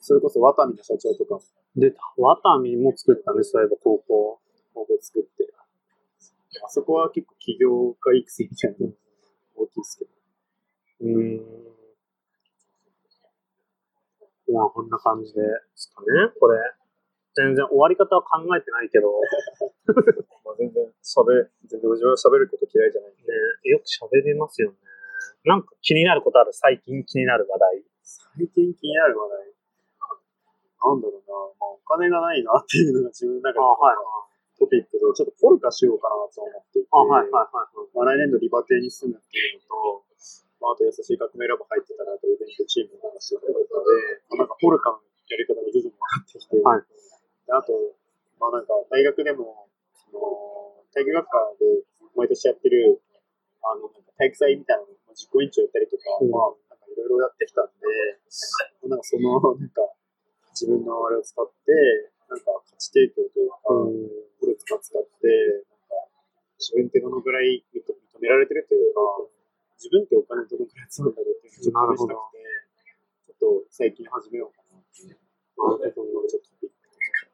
[0.00, 1.42] それこそワタミの社長とかも
[1.76, 4.40] で、ワタミも作ったね、そういえば高校。
[4.74, 5.52] 高校作って、
[6.64, 8.92] あそこは結構起業家育成みたいなの
[9.56, 10.10] 大きいですけど。
[11.00, 11.68] うーん。
[14.54, 15.40] まあ、こんな感じで
[15.74, 16.58] すかね、これ。
[17.34, 19.12] 全然終わり方は考えてないけど、
[20.42, 23.30] まあ、全然喋、全然自分は喋ること嫌いじゃないんで。
[23.30, 23.38] ね、
[23.70, 24.76] よく喋れますよね。
[25.44, 26.52] なんか気になることある？
[26.52, 27.82] 最近気になる話題。
[28.02, 29.52] 最近気になる話題？
[30.78, 33.66] なんだろうな、まあ、お金がないなっていうのが自分の中で
[34.58, 40.02] トピックで、ちょっとポルカしようかなと思っていて、あ、はいはいはいまあ、来年度リバティに住むっていうのと、
[40.58, 43.62] まあ、あと優しい革命ラボ入ってたら、あとイベントチームの話とかで、
[44.34, 44.98] まあ、なんかポルカの
[45.30, 46.82] やり方が徐々に分かってきて、はい。
[46.82, 47.70] であと、
[48.42, 50.18] まあなんか大学でも、その
[50.90, 51.86] 体育学科で
[52.18, 52.98] 毎年やってる、
[53.62, 56.30] あの、なんか体育祭みたいなの、まあ実行委員長やったりとか、うん。
[56.30, 57.82] まあ、なんかいろいろやってきたんで、
[58.86, 59.82] なんかその、なんか、
[60.54, 61.74] 自分のあれを使って、
[62.30, 63.98] なんか価値提供というか、はい。
[64.38, 64.94] これを使って、
[65.66, 66.06] なんか、
[66.54, 69.00] 自分ってどのぐらい認認められてるというか、
[69.74, 72.38] 自分ってお金どのぐらい積むんだろうっていうのをちょっと試したくて、
[73.26, 75.18] ちょっと最近始めようかなって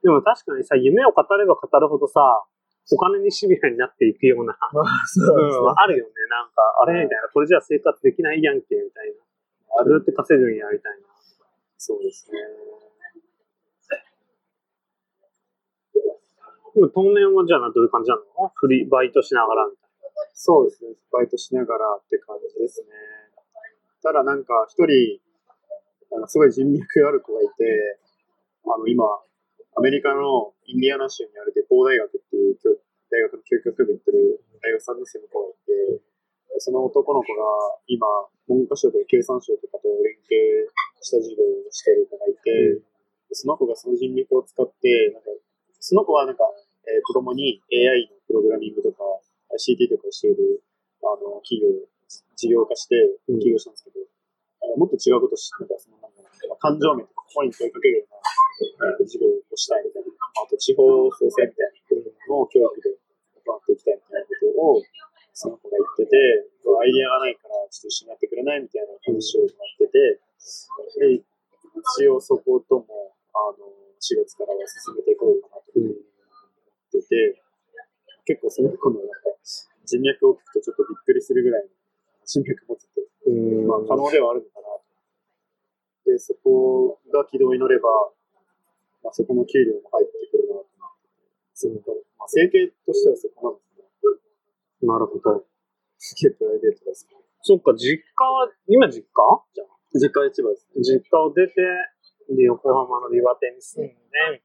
[0.05, 2.45] でも確かにさ、夢を語れば語るほどさ、
[2.93, 6.13] お金にシビアになっていくような、 まあ、そうん、あるよね。
[6.29, 9.15] なんか、あれみたいな、これじゃ生活できないやんけ、みたい
[9.79, 9.85] な。
[9.85, 11.09] どうやって稼ぐんや、みたいな。
[11.79, 12.39] そうですね。
[16.75, 18.51] でも当面はじゃあどういう感じなの？
[18.55, 19.91] フリー、バイトしながらみたい
[20.35, 20.97] そうですね。
[21.13, 22.89] バイトしながらって感じですね。
[24.03, 25.23] ただなんか一人、
[26.27, 27.99] すごい人脈ある子がいて、
[28.67, 29.05] あの今、
[29.77, 32.75] アメリカのインディアナ州にあるデポー大学っていう教
[33.15, 36.03] 大学の教育学部行ってる大学3年生の子がいて、
[36.59, 38.07] その男の子が今、
[38.51, 40.67] 文科省とか経産省とかと連携
[41.01, 42.83] した授業をしてる子がいて、
[43.33, 45.31] その子がその人脈を使って、なんか、
[45.81, 46.45] その子はなんか、
[46.87, 49.03] えー子供に AI のプログラミングとか、
[49.57, 50.63] CT とかをしている、
[51.03, 51.69] あの、企業、
[52.37, 52.97] 事業化して
[53.29, 53.41] うん。
[53.41, 54.01] 起業したんですけど、
[54.77, 56.21] もっと違うことし、なんかその、なんか
[56.59, 60.09] 感情面とか、コイン問いかけるような、なんか事業をしたいみたいな、
[60.43, 62.91] あと地方創生みたいなのを教育で
[63.45, 64.83] 行っていきたいみたいなことを、
[65.35, 66.17] その子が言ってて、
[66.65, 70.21] アイディアがないから、ちょっと一緒にやってくれないみたいな話をもらってて、
[71.01, 73.67] で、一応そことも、あの、
[73.99, 75.93] 4月からは進めていこうかなと思っ
[76.93, 77.41] てて、
[78.25, 79.35] 結構その子のなんか
[79.85, 81.69] 人脈を聞くとちょっとびっくりするぐらいの
[82.25, 82.85] 人脈持って。
[83.69, 84.85] まあ可能ではあるのかなと。
[86.11, 87.89] で、そこが軌道に乗れば、
[89.03, 94.09] まあ、そこの給料も入ってくるなと思っまあ、整形としてはそこなんですけ
[94.87, 95.45] ど、なるほど。
[95.99, 97.09] すげえプライベートです。
[97.41, 99.45] そっか、実家は、今実家？
[99.53, 99.69] じゃん。
[99.93, 100.83] 実家市場ですね。
[100.83, 101.55] 実家を出て、
[102.33, 104.41] で、横浜の岩手に住んで、みたい。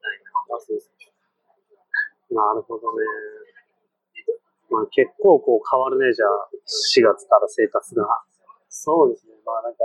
[2.31, 2.43] な。
[2.43, 3.05] なるほどね。
[4.69, 6.29] まあ結構こう変わるね、じゃあ、
[6.95, 8.05] 4月から生活が。
[8.69, 9.33] そうですね。
[9.45, 9.79] まあなんか、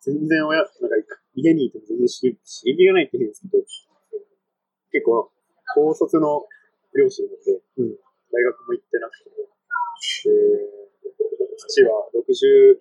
[0.00, 2.32] 全然親、なんか家にいても全然刺
[2.64, 3.64] 激がないって言うんですけど、
[4.92, 5.30] 結構、
[5.74, 6.46] 高卒の
[6.94, 7.98] 両親なので、うん
[8.32, 10.32] 大学も行ってなくて、で、
[11.58, 12.80] 父は60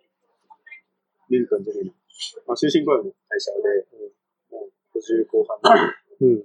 [1.30, 1.92] 年間じゃないな、
[2.48, 3.60] まあ、終身雇用の会社で、
[4.50, 5.92] もう50後半
[6.22, 6.36] で、うん。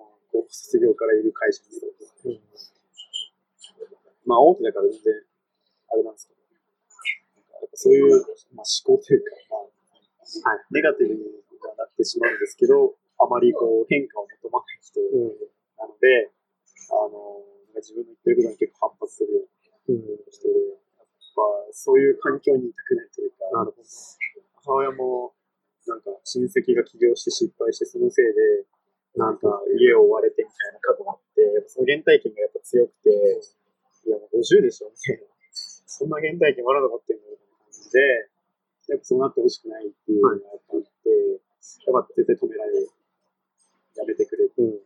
[0.00, 1.62] もう卒業からいる会社
[2.24, 2.40] にうん。
[4.26, 5.14] まあ大手だから全然、
[5.88, 8.10] あれなんですけど、なんかやっぱそういう、
[8.54, 11.22] まあ、思考というか、まあ、はいネガティブに
[11.62, 15.38] はなってしまうんですけど、あまりこう変化を求まない人うん。
[15.78, 16.30] なので、
[16.90, 17.42] あの、
[17.78, 20.02] 自分の言ってることに結構反発するよううん。
[20.02, 20.58] な人で、
[20.98, 21.42] やっぱ
[21.72, 23.88] そういう環境にいたくないというか、なるほど。
[24.66, 25.32] 母親も、
[25.86, 28.66] なんか親戚が起業して失敗して、そのせいで、
[29.16, 33.10] なんか家を追われてみたいな過去があって、その原体験がやっぱ強くて、
[34.06, 35.26] いやもう50でしょみたいな。
[35.52, 37.98] そんな原体験まだ残ってるのみたいな感じで、
[38.88, 42.90] やっぱそうなってほしくないっていうのがあって、やっぱ絶対止められる。
[43.96, 44.62] やめてくれって。
[44.62, 44.78] うん。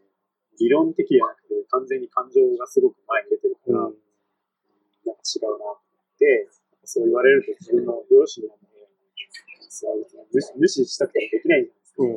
[0.59, 3.99] 理論的じゃなくて、完全に感情がすごく前に出てるから、うん。
[5.05, 5.81] なんか違うなっ
[6.17, 6.49] て、
[6.85, 8.89] そう言われると自分の両親なので、
[9.69, 12.03] そう無視無視したくてもできないじゃないですか。
[12.03, 12.13] うん。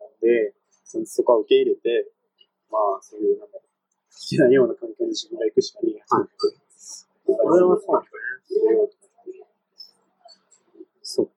[0.00, 0.54] なんで、
[0.84, 2.10] そのそこは受け入れて、
[2.70, 3.69] まあ、そういう、なんだろう、
[4.10, 6.34] 好きなような環境に自分が行くしかないなと思って。
[7.26, 8.90] それはそうなんだね。
[11.02, 11.32] そっか。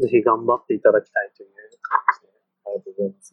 [0.00, 1.50] ぜひ頑張っていただきたいという
[1.80, 2.32] 感じで。
[2.66, 3.32] ありがとうございます。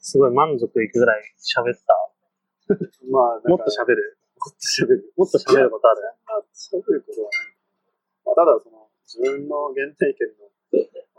[0.00, 1.94] すごい満足いくぐらい喋った。
[3.10, 4.18] まあ、もっと喋る？
[4.60, 5.12] 喋る。
[5.16, 5.70] もっと喋る。
[5.70, 6.00] もっと喋ることある？
[6.52, 7.56] そんな喋ることはない。
[8.24, 10.48] まあ、ただ、その、自分の原体験の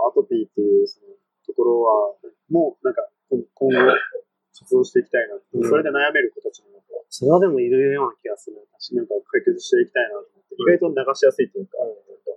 [0.08, 1.08] アトピーっていうその
[1.46, 2.14] ところは、
[2.50, 3.94] もうなんか今今後
[4.58, 6.76] 活動していきたいな、うんそれで悩める子たちも
[7.16, 8.60] それはでもいるような気がする。
[8.76, 12.36] 確なんか解決していきたいなと思って、意外と流しやすいというか、なんか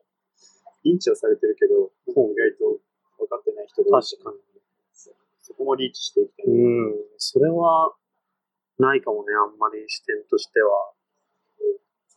[0.87, 2.79] 認知はされてるけど、意外と
[3.19, 4.39] 分かってない人が多い確かに。
[5.43, 6.55] そこもリーチしていきたいな。
[6.55, 6.95] うん。
[7.19, 7.91] それは、
[8.79, 10.95] ないかもね、あんまり視点としては。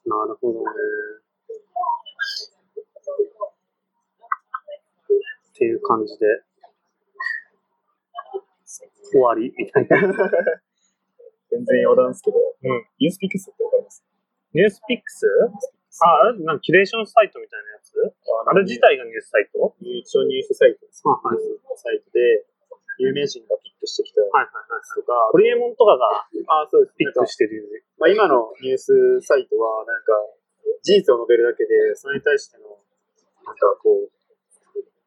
[0.05, 0.65] なるほどね。
[5.49, 6.45] っていう感じで、
[9.11, 9.99] 終わりみたいな。
[11.51, 14.03] 全然余談ですけど、うんユースピックスってわかります？
[14.53, 15.27] ニュースピックス？
[15.99, 17.91] あ、なんかキュレーションサイトみたいなやつ？
[18.47, 19.75] あれ自体がニュースサイト？
[19.81, 21.03] 一応ニュースサイトです。
[21.05, 22.45] あはいニュースサイトで、
[22.99, 24.83] 有名人がピックしてきたやはいはいはい。
[24.83, 26.95] つとか、ホリエモンとかがあ、そうです。
[26.95, 27.83] ピックしてる。
[27.97, 30.13] まあ、今のニュースサイトは、なんか、
[30.83, 32.69] 事実を述べるだけで、それに対しての、
[33.43, 34.09] なんかこう、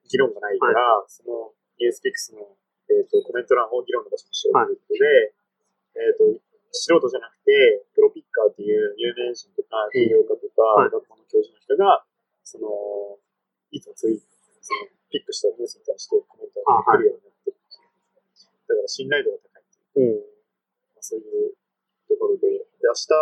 [0.08, 2.56] 議論がないから、そのニュースピックスの、
[2.94, 5.34] えっとコメント欄を議論の場所にしようということで、
[5.98, 12.02] えっと素人じゃなくて、プロピッカーっていう有名人とか、起業家とはいか、学校の教授の人が、
[12.42, 12.66] その、
[13.70, 17.94] いつもツイそのピックしたニュースに対してコメントが来るようになってるっていう。
[18.66, 20.18] だから信頼度が高いっていう。
[20.18, 20.98] うん。
[20.98, 21.54] まあそういう
[22.10, 23.14] ところで、で明日、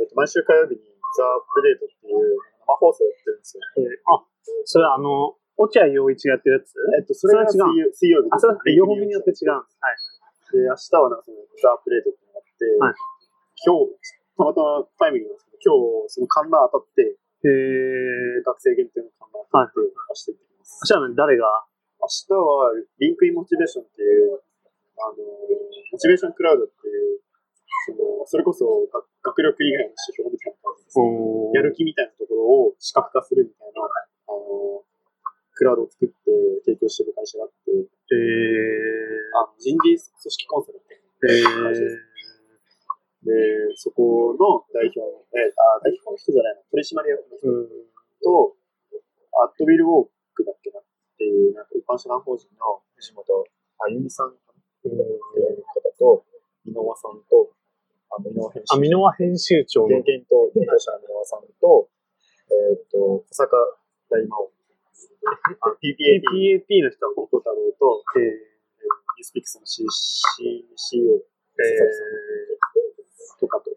[0.00, 0.82] えっと、毎週火曜日に
[1.14, 3.62] ザ・アップデートっていう生放送やってるんですよ。
[3.76, 4.24] えーあ、
[4.64, 6.74] それはあの、落合陽一がやってるやつ？
[6.98, 9.78] えっと、それが水曜水曜日あ、それは両方によって違うんです。
[9.80, 9.96] はい。
[10.52, 12.96] で、明日はなんかそのザ・プデートっていうのがあって、はい
[13.62, 13.94] 今日、
[14.34, 17.14] たまたまタイムリーなんですけど、今日、その観覧当たって、
[17.46, 18.42] へえ。
[18.42, 20.82] 学生限定の観覧当たって、明日行ってきます。
[20.82, 21.46] じゃあね、誰が？
[22.02, 24.42] 明日は、リンクインモチベーションっていう、
[24.98, 27.22] あの、モチベーションクラウドっていう、
[27.86, 31.06] その、それこそ学学力以外の指標みたいな感じでですよ。
[31.06, 33.86] おーやる気みたいなところを視覚化するみたいな、
[34.26, 34.82] あの、
[35.54, 36.14] クラウドを作って
[36.64, 42.12] 提供してる会社があって、えー、あの人事組織コンサルってえ会社です。
[43.22, 43.30] で、
[43.78, 44.98] そこの代表、
[45.38, 47.46] えあ代表の人じゃないの、取締役の人。
[48.18, 48.58] と、
[49.42, 50.84] アットビルウォークだっけなっ
[51.16, 53.46] ていう、なんか一般社団法人の藤本
[53.78, 54.34] あゆみさんっ
[54.82, 55.06] ていう
[55.70, 56.26] 方と、
[56.66, 57.54] 箕輪さんと、
[58.10, 60.02] あの、箕輪編集あ、箕輪編集長の現。
[60.02, 61.88] 現と、現当社の箕輪さんと、
[62.50, 63.56] えっ、と、小坂
[64.10, 64.50] 大魔王、
[65.80, 71.18] PPAP PPAP の人は、小太郎と、えー、ニュースピックスの C C CEO
[73.38, 73.70] とかと、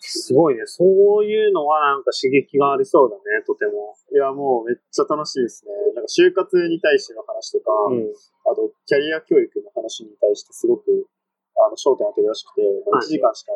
[0.00, 0.66] すごいね。
[0.66, 0.84] そ
[1.22, 3.94] ういうのはなんか刺激がありそうだね、とても。
[4.10, 5.72] いや、もうめっちゃ楽しいですね。
[5.94, 8.10] なんか就活に対しての話とか、うん。
[8.50, 11.06] あと、キャリア教育の話に対してすごく、
[11.54, 13.52] あの、焦点当てるらしくて、まあはい1時間しか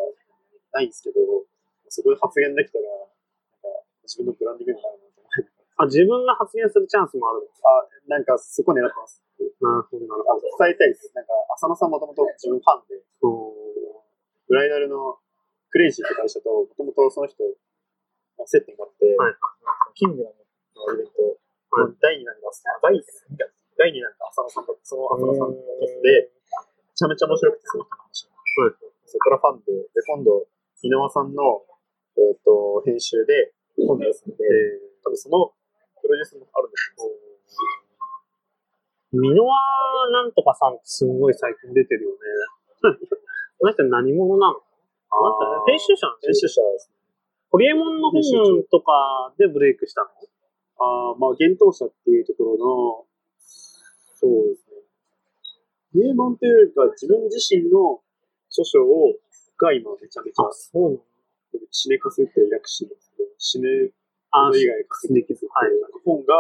[0.72, 1.18] ないんですけど、
[1.88, 3.06] そこで発言できたら、なん
[3.62, 5.14] か、自分のブランディングになるな。
[5.76, 9.22] あ、自分が発言するチャンスもあるあ、なんか、そこ狙ってます。
[9.60, 11.10] のなるほど、なるあの伝えたいです。
[11.14, 14.05] なんか、浅野さんもともと自分ファンで、ほど。
[14.46, 15.18] ブライダルの
[15.70, 17.42] クレイジーって会社と、もともとその人、
[18.38, 19.34] まあ接点があって、はい
[19.94, 21.22] キングダムのイベント、
[21.70, 21.90] はい。
[21.90, 23.02] の第2弾が、あ第2
[23.38, 23.46] 弾
[23.78, 28.34] 第2弾が浅野さんと、その浅野さんのキャスで、めちゃめちゃ面白くて、その人の話が。
[28.62, 30.42] はいそこからファンで、で、今度、
[30.82, 31.62] 井上さんの、
[32.18, 33.55] えっ、と、編集で
[33.86, 34.42] 本出すので、
[35.05, 35.52] 多分その
[36.05, 37.09] プロデュースもあるんですよ。
[39.16, 39.48] 箕輪
[40.12, 42.18] なんとかさんってすんごい最近出てるよね。
[43.56, 44.60] この人何者なの？
[44.60, 46.48] あの人編集者なん編ですよ。
[46.51, 46.97] 集者ですね。
[47.48, 48.20] ホリエモンの本
[48.68, 50.09] とかでブレイクしたの？
[50.76, 53.06] ああ、まあ、幻冬者っていうところの、
[53.39, 54.82] そうですね。
[55.94, 58.02] 名門というよりか、自分自身の
[58.51, 59.14] 著書を、
[59.56, 61.02] が今めちゃめちゃ、そうなの
[61.70, 63.28] 死ねかすって略してるんですけど、
[64.35, 64.82] あこと以外
[65.15, 65.70] できずはい
[66.02, 66.35] 本が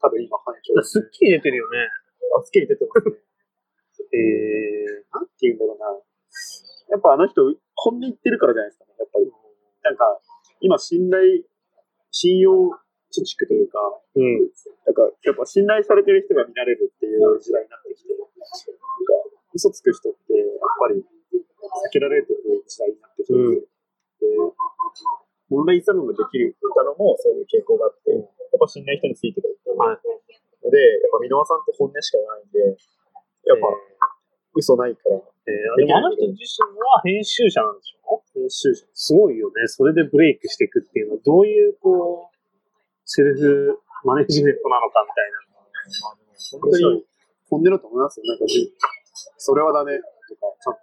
[0.00, 1.88] 多分今反響すっきり出てるよね。
[2.36, 3.20] あ、すっきり出てますね。
[4.12, 5.86] えなんて言うんだろうな。
[6.92, 7.42] やっぱあの人、
[7.74, 9.26] 本音言ってるからじゃないですかね、やっぱり。
[9.82, 10.04] なんか、
[10.60, 11.44] 今信頼、
[12.10, 12.52] 信用
[13.12, 14.50] 貯蓄というか、ー、うん。
[14.84, 18.32] なんか、やっぱ信頼されてる人が見られるっていう時代になってきて、なんか、
[19.54, 20.48] 嘘つく人って、やっ
[20.80, 24.26] ぱり、避けられてくる時代になってきて、うんで、
[25.50, 28.22] オンラインサロンができるのもそういう傾向があって、やっ
[28.58, 29.98] ぱ信頼人についてくるはい。
[30.64, 32.60] ので、やっぱ箕輪さんって本音しかないんで、
[33.44, 33.68] やっぱ、
[34.56, 38.22] 嘘ないから、えー、でもあの人自身は編集者なんでしょ？
[38.32, 38.86] 編集者。
[38.94, 39.66] すごいよね。
[39.66, 42.36] それでブレイクしていくっていうのは、どういう、こう、
[43.04, 45.38] セルフマネジメントなのかみたいな。
[45.58, 47.04] まあでも本当に
[47.50, 48.26] 本音だと思いますよ。
[48.26, 48.44] なんか、
[49.36, 50.10] それはダメとか、
[50.62, 50.80] ちゃんと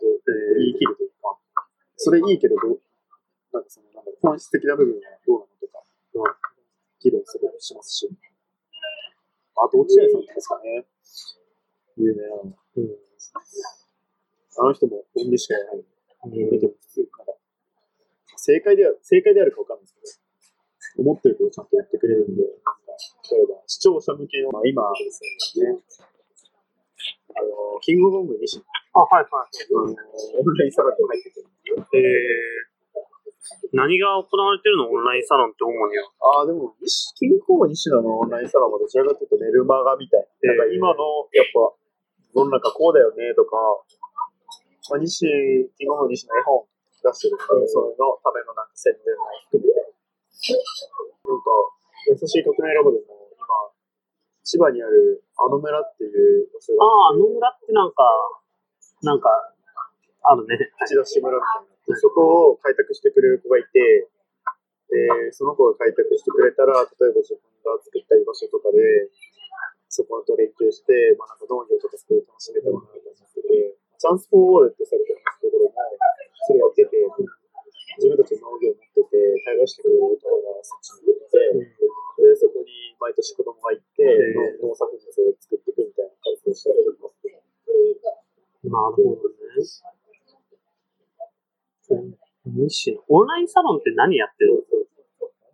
[0.59, 1.37] 言い切るというか、
[1.95, 2.55] それいいけど
[3.53, 5.83] なんかその、なんだろう本質的な部分はどうなのとか、
[6.99, 8.09] 議論するしますし。
[9.55, 10.85] あと、落合さんですかね。
[11.97, 12.43] 有名なの。
[12.43, 12.97] うん。
[14.57, 15.79] あの人も本音しか言わない。
[15.79, 15.91] うん
[16.23, 17.33] 見ても普通から。
[18.37, 20.21] 正解では、正解であるかわかんないです
[20.95, 22.77] けど、思ってることをちゃんと言ってくれるんで、なんか
[23.31, 25.81] 例えば、視聴者向けの、まあ、今ですね、
[27.33, 28.63] あの、キングコング西野
[28.93, 29.49] あ、はいはい。
[29.71, 32.70] あのオンラインサロンに入ってて、えー、
[33.73, 34.89] 何が行われてるの？
[34.89, 36.09] オンラインサロンって主には。
[36.39, 40.53] ああ、でも、西キングコング西野のオンラインサロンはどちらかというとメルマガみたいな。
[40.53, 41.73] なんか今の、やっぱ、
[42.33, 43.57] 世の中こうだよねとか、
[44.89, 45.25] まあ、西、
[45.77, 46.65] キングコング西野絵本
[47.01, 49.81] 出してるんで、それのためのなんか宣伝も含めて、
[51.25, 51.49] なんか、
[52.09, 53.41] 優しい革命ラボでも今、
[54.45, 58.05] 千葉にあるあの村っていう場所ああ、あがの村ってなんか、
[59.01, 59.29] なんか、
[60.23, 60.57] あるね。
[60.85, 61.70] 口出し村みたいな。
[61.91, 64.07] でそこを開拓してくれる子がいて、
[64.91, 69.07] で、その子が開拓してくれたら、例えば自分が作った居場所とかで、
[69.91, 75.75] そこと連携して、まあ、なんか農業とかすごい楽しめたらなと思ってて、チャンスフォーオールってされてるところも、
[76.47, 76.95] それやってて、
[77.99, 81.75] 自分たちの農業を持ってて、対話してくれるところがそっちに出てて、
[82.23, 84.03] で、そこに毎年子供が行って、
[84.63, 87.11] 農農作物を作っていくみたいな活動をしたりとか。
[88.71, 90.00] なるほどね。
[92.45, 93.01] 西野。
[93.07, 94.65] オンラインサロンって何やってる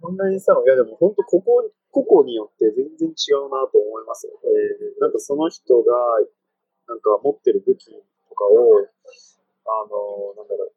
[0.02, 0.08] の？
[0.08, 4.38] オンラインサロン、いやでも本当ここ、個々によって全然違うなと思いますよ。
[5.02, 5.94] なんかその人が、
[6.88, 7.92] なんか持ってる武器
[8.30, 8.86] とかを、
[9.66, 10.74] あの、なんだろう、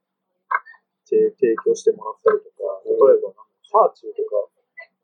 [1.04, 3.30] 提提供してもらったりとか、例えば、
[3.70, 4.50] ハーチューとか、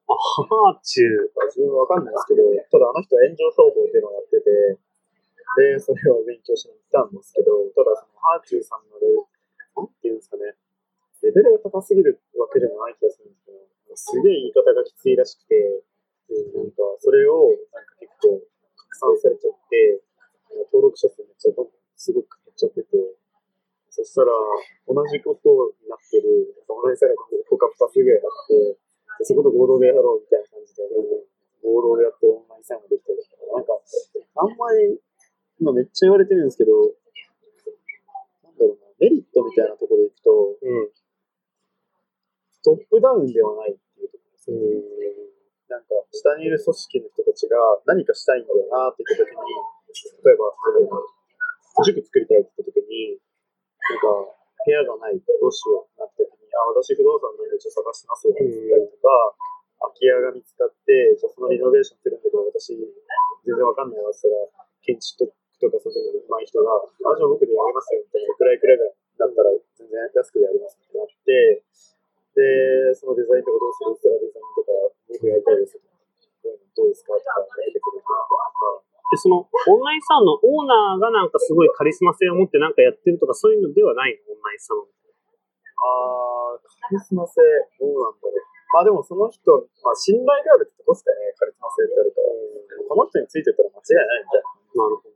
[0.09, 1.31] あ、ハーチュー。
[1.53, 2.43] 自分わかんないですけど、
[2.73, 4.79] ただあの人は炎上商法っていうのをやってて、
[5.59, 9.07] で、それを勉強しに行ったんですけど、ただそのハーチューさんのレ
[9.77, 10.57] なんていうんですかね、
[11.23, 13.61] レベルが高すぎるわけでもない気がするんですけど、
[13.97, 15.85] すげえ言い方がきついらしくて、
[16.57, 20.03] なんかそれをなんか結構拡散されちゃって、
[20.73, 21.55] 登録者数めっちゃ
[21.97, 22.97] すごく減っちゃってて、
[23.91, 24.33] そしたら
[24.89, 28.77] 同じことになってるオンラインサロンが他2つぐらいあって、
[29.19, 30.85] でそこと合同でやろうみたいな感じで、
[31.65, 35.01] 合同でやってオンラインサロンができたりとか、なんかあんまり
[35.61, 36.93] 今めっちゃ言われてるんですけど、
[38.99, 40.91] メリットみたいなところでいくと、うん。
[42.65, 44.59] トップダウンではないっていうところですね。
[45.69, 49.39] なんか、下にいる組織の人たちが何かしたいんだよなって言った時に、
[50.25, 50.51] 例えば、
[51.85, 54.37] 塾作りたいって言った時に、なんか、
[54.67, 59.37] 部屋がない、どうしようってなった時に、あ、私不動産なんでちょっと探してますよって言ったりとか、
[59.79, 62.75] 空き家が見つかって、じゃあそのリノベーションするんだけど、私、
[63.47, 69.51] 全然わかんないわって言ったら、建築とかそういうの上手い人が、あ、じゃあ僕でやりますよみたいな、いくらいくらぐらいだったら
[69.81, 71.65] 全然安くでやりますってなって、
[72.37, 74.73] で、そのデザインとかどうするって言ったらデザインとか
[75.09, 75.97] 僕やりたいですとか、
[76.77, 77.33] どうですかとか
[77.65, 84.35] やってくる人とか、で、その、オンラインサロンのオーナーがなんかすごいカリスマ性を持ってなんかやってるとかそういうのではないの？
[84.35, 84.91] オンラインサロン。
[85.79, 87.41] あー、カリスマ性、
[87.79, 88.43] どうなんだろう。
[88.75, 92.35] まあでもその人、まあ信頼があるってとこですかね、カリスマ性ってあるから。
[92.91, 94.85] この人についてたら間違いないみたいな。
[94.85, 95.16] なるほど。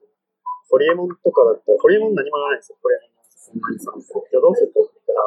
[0.71, 4.15] ホリエモンとかだったら、ホリエモン何もないんですよ、ホリエモンのオンラインサロンって。
[4.15, 5.27] じゃあどうするかって言ったら、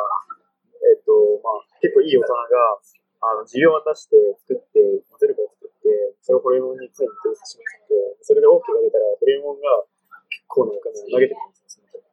[0.88, 1.11] えっ、と、
[1.44, 2.80] まあ結構いい大人が、
[3.28, 4.15] あの、事業を渡して
[4.48, 4.80] 作って、
[5.11, 9.84] モデルを作って、それをホリエモンに常に提出しまくって、それで OK が出たら、ホリエモンが
[10.32, 12.07] 結構なお金を投げてくるんですよ、その人が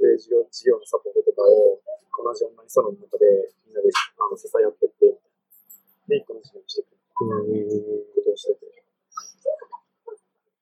[0.00, 1.76] で、事業、事業のサポートとかを
[2.24, 5.12] 同じオンラインサロンの中でみんなであの支え合ってって、
[6.08, 6.96] で、一個の事業にしてくる
[8.16, 8.68] ことをしてて。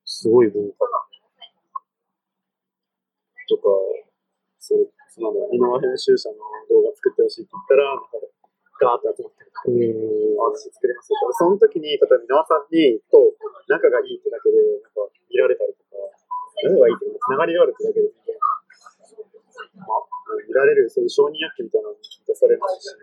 [0.05, 1.06] すごい文化だ。
[3.49, 3.71] とか、
[4.59, 6.37] そういう、その、井上編集者の
[6.69, 8.19] 動画作ってほしいって言ったら、なんか、
[8.77, 9.51] ガーって集まってる。
[9.57, 11.17] あ私作れますよ。
[11.33, 13.33] その時に、例えば、箕輪さんに、と、
[13.69, 15.97] 仲がいいってだけで、なんか、見られたりとか、
[16.63, 18.13] 仲がいいっていうか、つながりがあるってだけで、
[19.81, 20.05] まあ、
[20.47, 22.97] 見られる、そういう承認薬みたいなのに出されますし、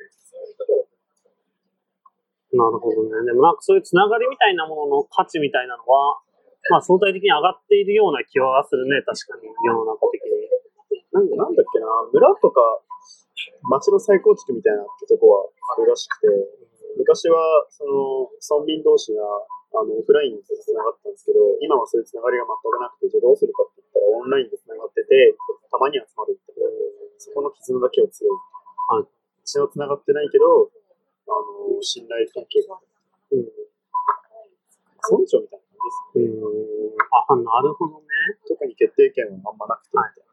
[2.54, 3.26] なるほどね。
[3.26, 6.22] でもなんかそういうつながりみたいなものの価値みたいなのは、
[6.70, 10.23] まあ相対的に上がっているような気はするね、確かに世の中的に。
[11.14, 12.82] なんなんだっけな、村とか、
[13.70, 15.46] 町の再構築みたいなってとこは
[15.78, 16.28] あるらしくて、
[16.98, 17.38] 昔は、
[17.70, 19.22] その、村民同士が、
[19.78, 25.38] あの、オフラインで繋がってたんですけど、今はそういう繋がりが全くなくて、じゃあどうするかって言ったら、オンラインで繋がってて、
[25.70, 26.54] たまに集まるって。
[27.18, 28.38] そこの絆だけは強い。
[28.90, 29.08] はい。
[29.46, 30.70] 血の繋がってないけど、
[31.30, 31.34] あ
[31.74, 32.82] の、信頼関係があ
[33.32, 33.38] る。
[33.38, 33.54] うん。
[35.14, 36.42] 村長みたいな感じですね。
[36.42, 36.98] うん。
[37.10, 38.06] あ、なるほどね。
[38.50, 40.33] 特に決定権はあんまなくて、はい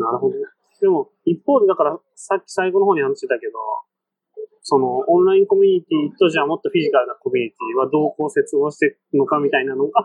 [0.00, 0.36] なるほど。
[0.80, 3.52] でも、一方で、だから、さっき最後の方に話してたけど、
[4.62, 10.04] その、オンラインコミュニティと、じゃあもっとフィジカルなコミュニティはどうこう接合していくのかみたいなのが、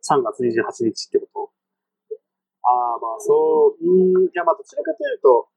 [0.00, 1.52] 3月28日ってこと
[2.62, 5.48] ああ、まあそう、うん、いやまあどちらかというと、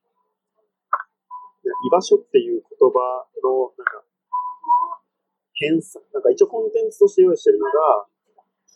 [1.66, 4.04] いや居場所っていう言葉の、なんか、
[5.54, 7.72] 編纂、なんか一応コンテンツとして用意してるのが、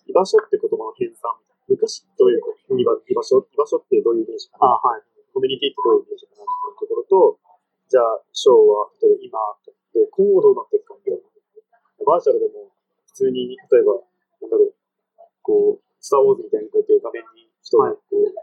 [0.07, 1.52] 居場所って言葉の編纂。
[1.67, 2.41] 昔どういう
[2.77, 5.01] 居場所居場所ってどういうイメージかなあ、はい。
[5.33, 7.39] コミュニティってどういうイメージかなみたいなところと、
[7.89, 9.39] じゃあ、ショーは、例えば今、
[9.93, 11.21] で今後どうなっていくかみたいな。
[12.05, 12.73] バーチャルでも、
[13.07, 14.01] 普通に、例えば、
[14.41, 14.75] なんだろう、
[15.41, 18.35] こう、スター・ウォーズみたいにこうやって画面に人がこう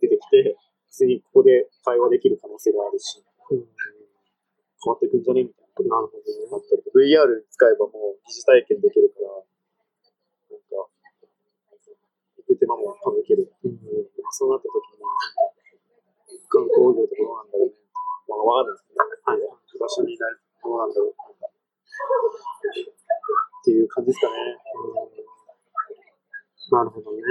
[0.00, 0.56] 出てきて、
[0.92, 3.58] 普通にここで会話できる可能性があるし、うん。
[3.58, 5.44] 変わっていくんじゃね？
[5.44, 6.84] みたいななるほどね。
[6.92, 9.28] VR 使えばもう疑似体験できるから、
[12.46, 13.52] 行く手間も省ける。
[13.64, 13.80] うん。
[14.30, 15.02] そうなった時に、
[16.48, 17.50] 観光業とかどうなん。
[17.50, 17.74] だろうね。
[18.28, 18.72] まあ、わかん。
[18.72, 19.38] ないですけど、はい。
[19.78, 20.90] 場所になる、どうなん。
[20.90, 21.14] だろう。
[21.14, 21.16] っ
[23.64, 24.34] ていう感じですかね。
[24.78, 25.06] うん。
[26.78, 27.22] なるほどね。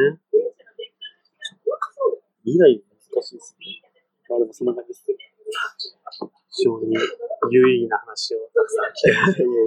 [2.44, 2.84] 未来難
[3.24, 3.82] しいですね。
[4.30, 4.68] まあでもそん。
[4.68, 5.06] な感じです。
[6.50, 6.96] 非常に
[7.52, 8.86] 有意義な話をたくさん。
[8.92, 9.64] 聞けましやいやいや。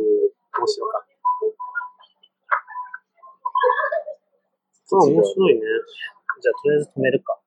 [0.58, 1.08] 面白かった。
[4.96, 5.60] あ、面白いね。
[6.40, 7.38] じゃあ、とりあえず止めるか。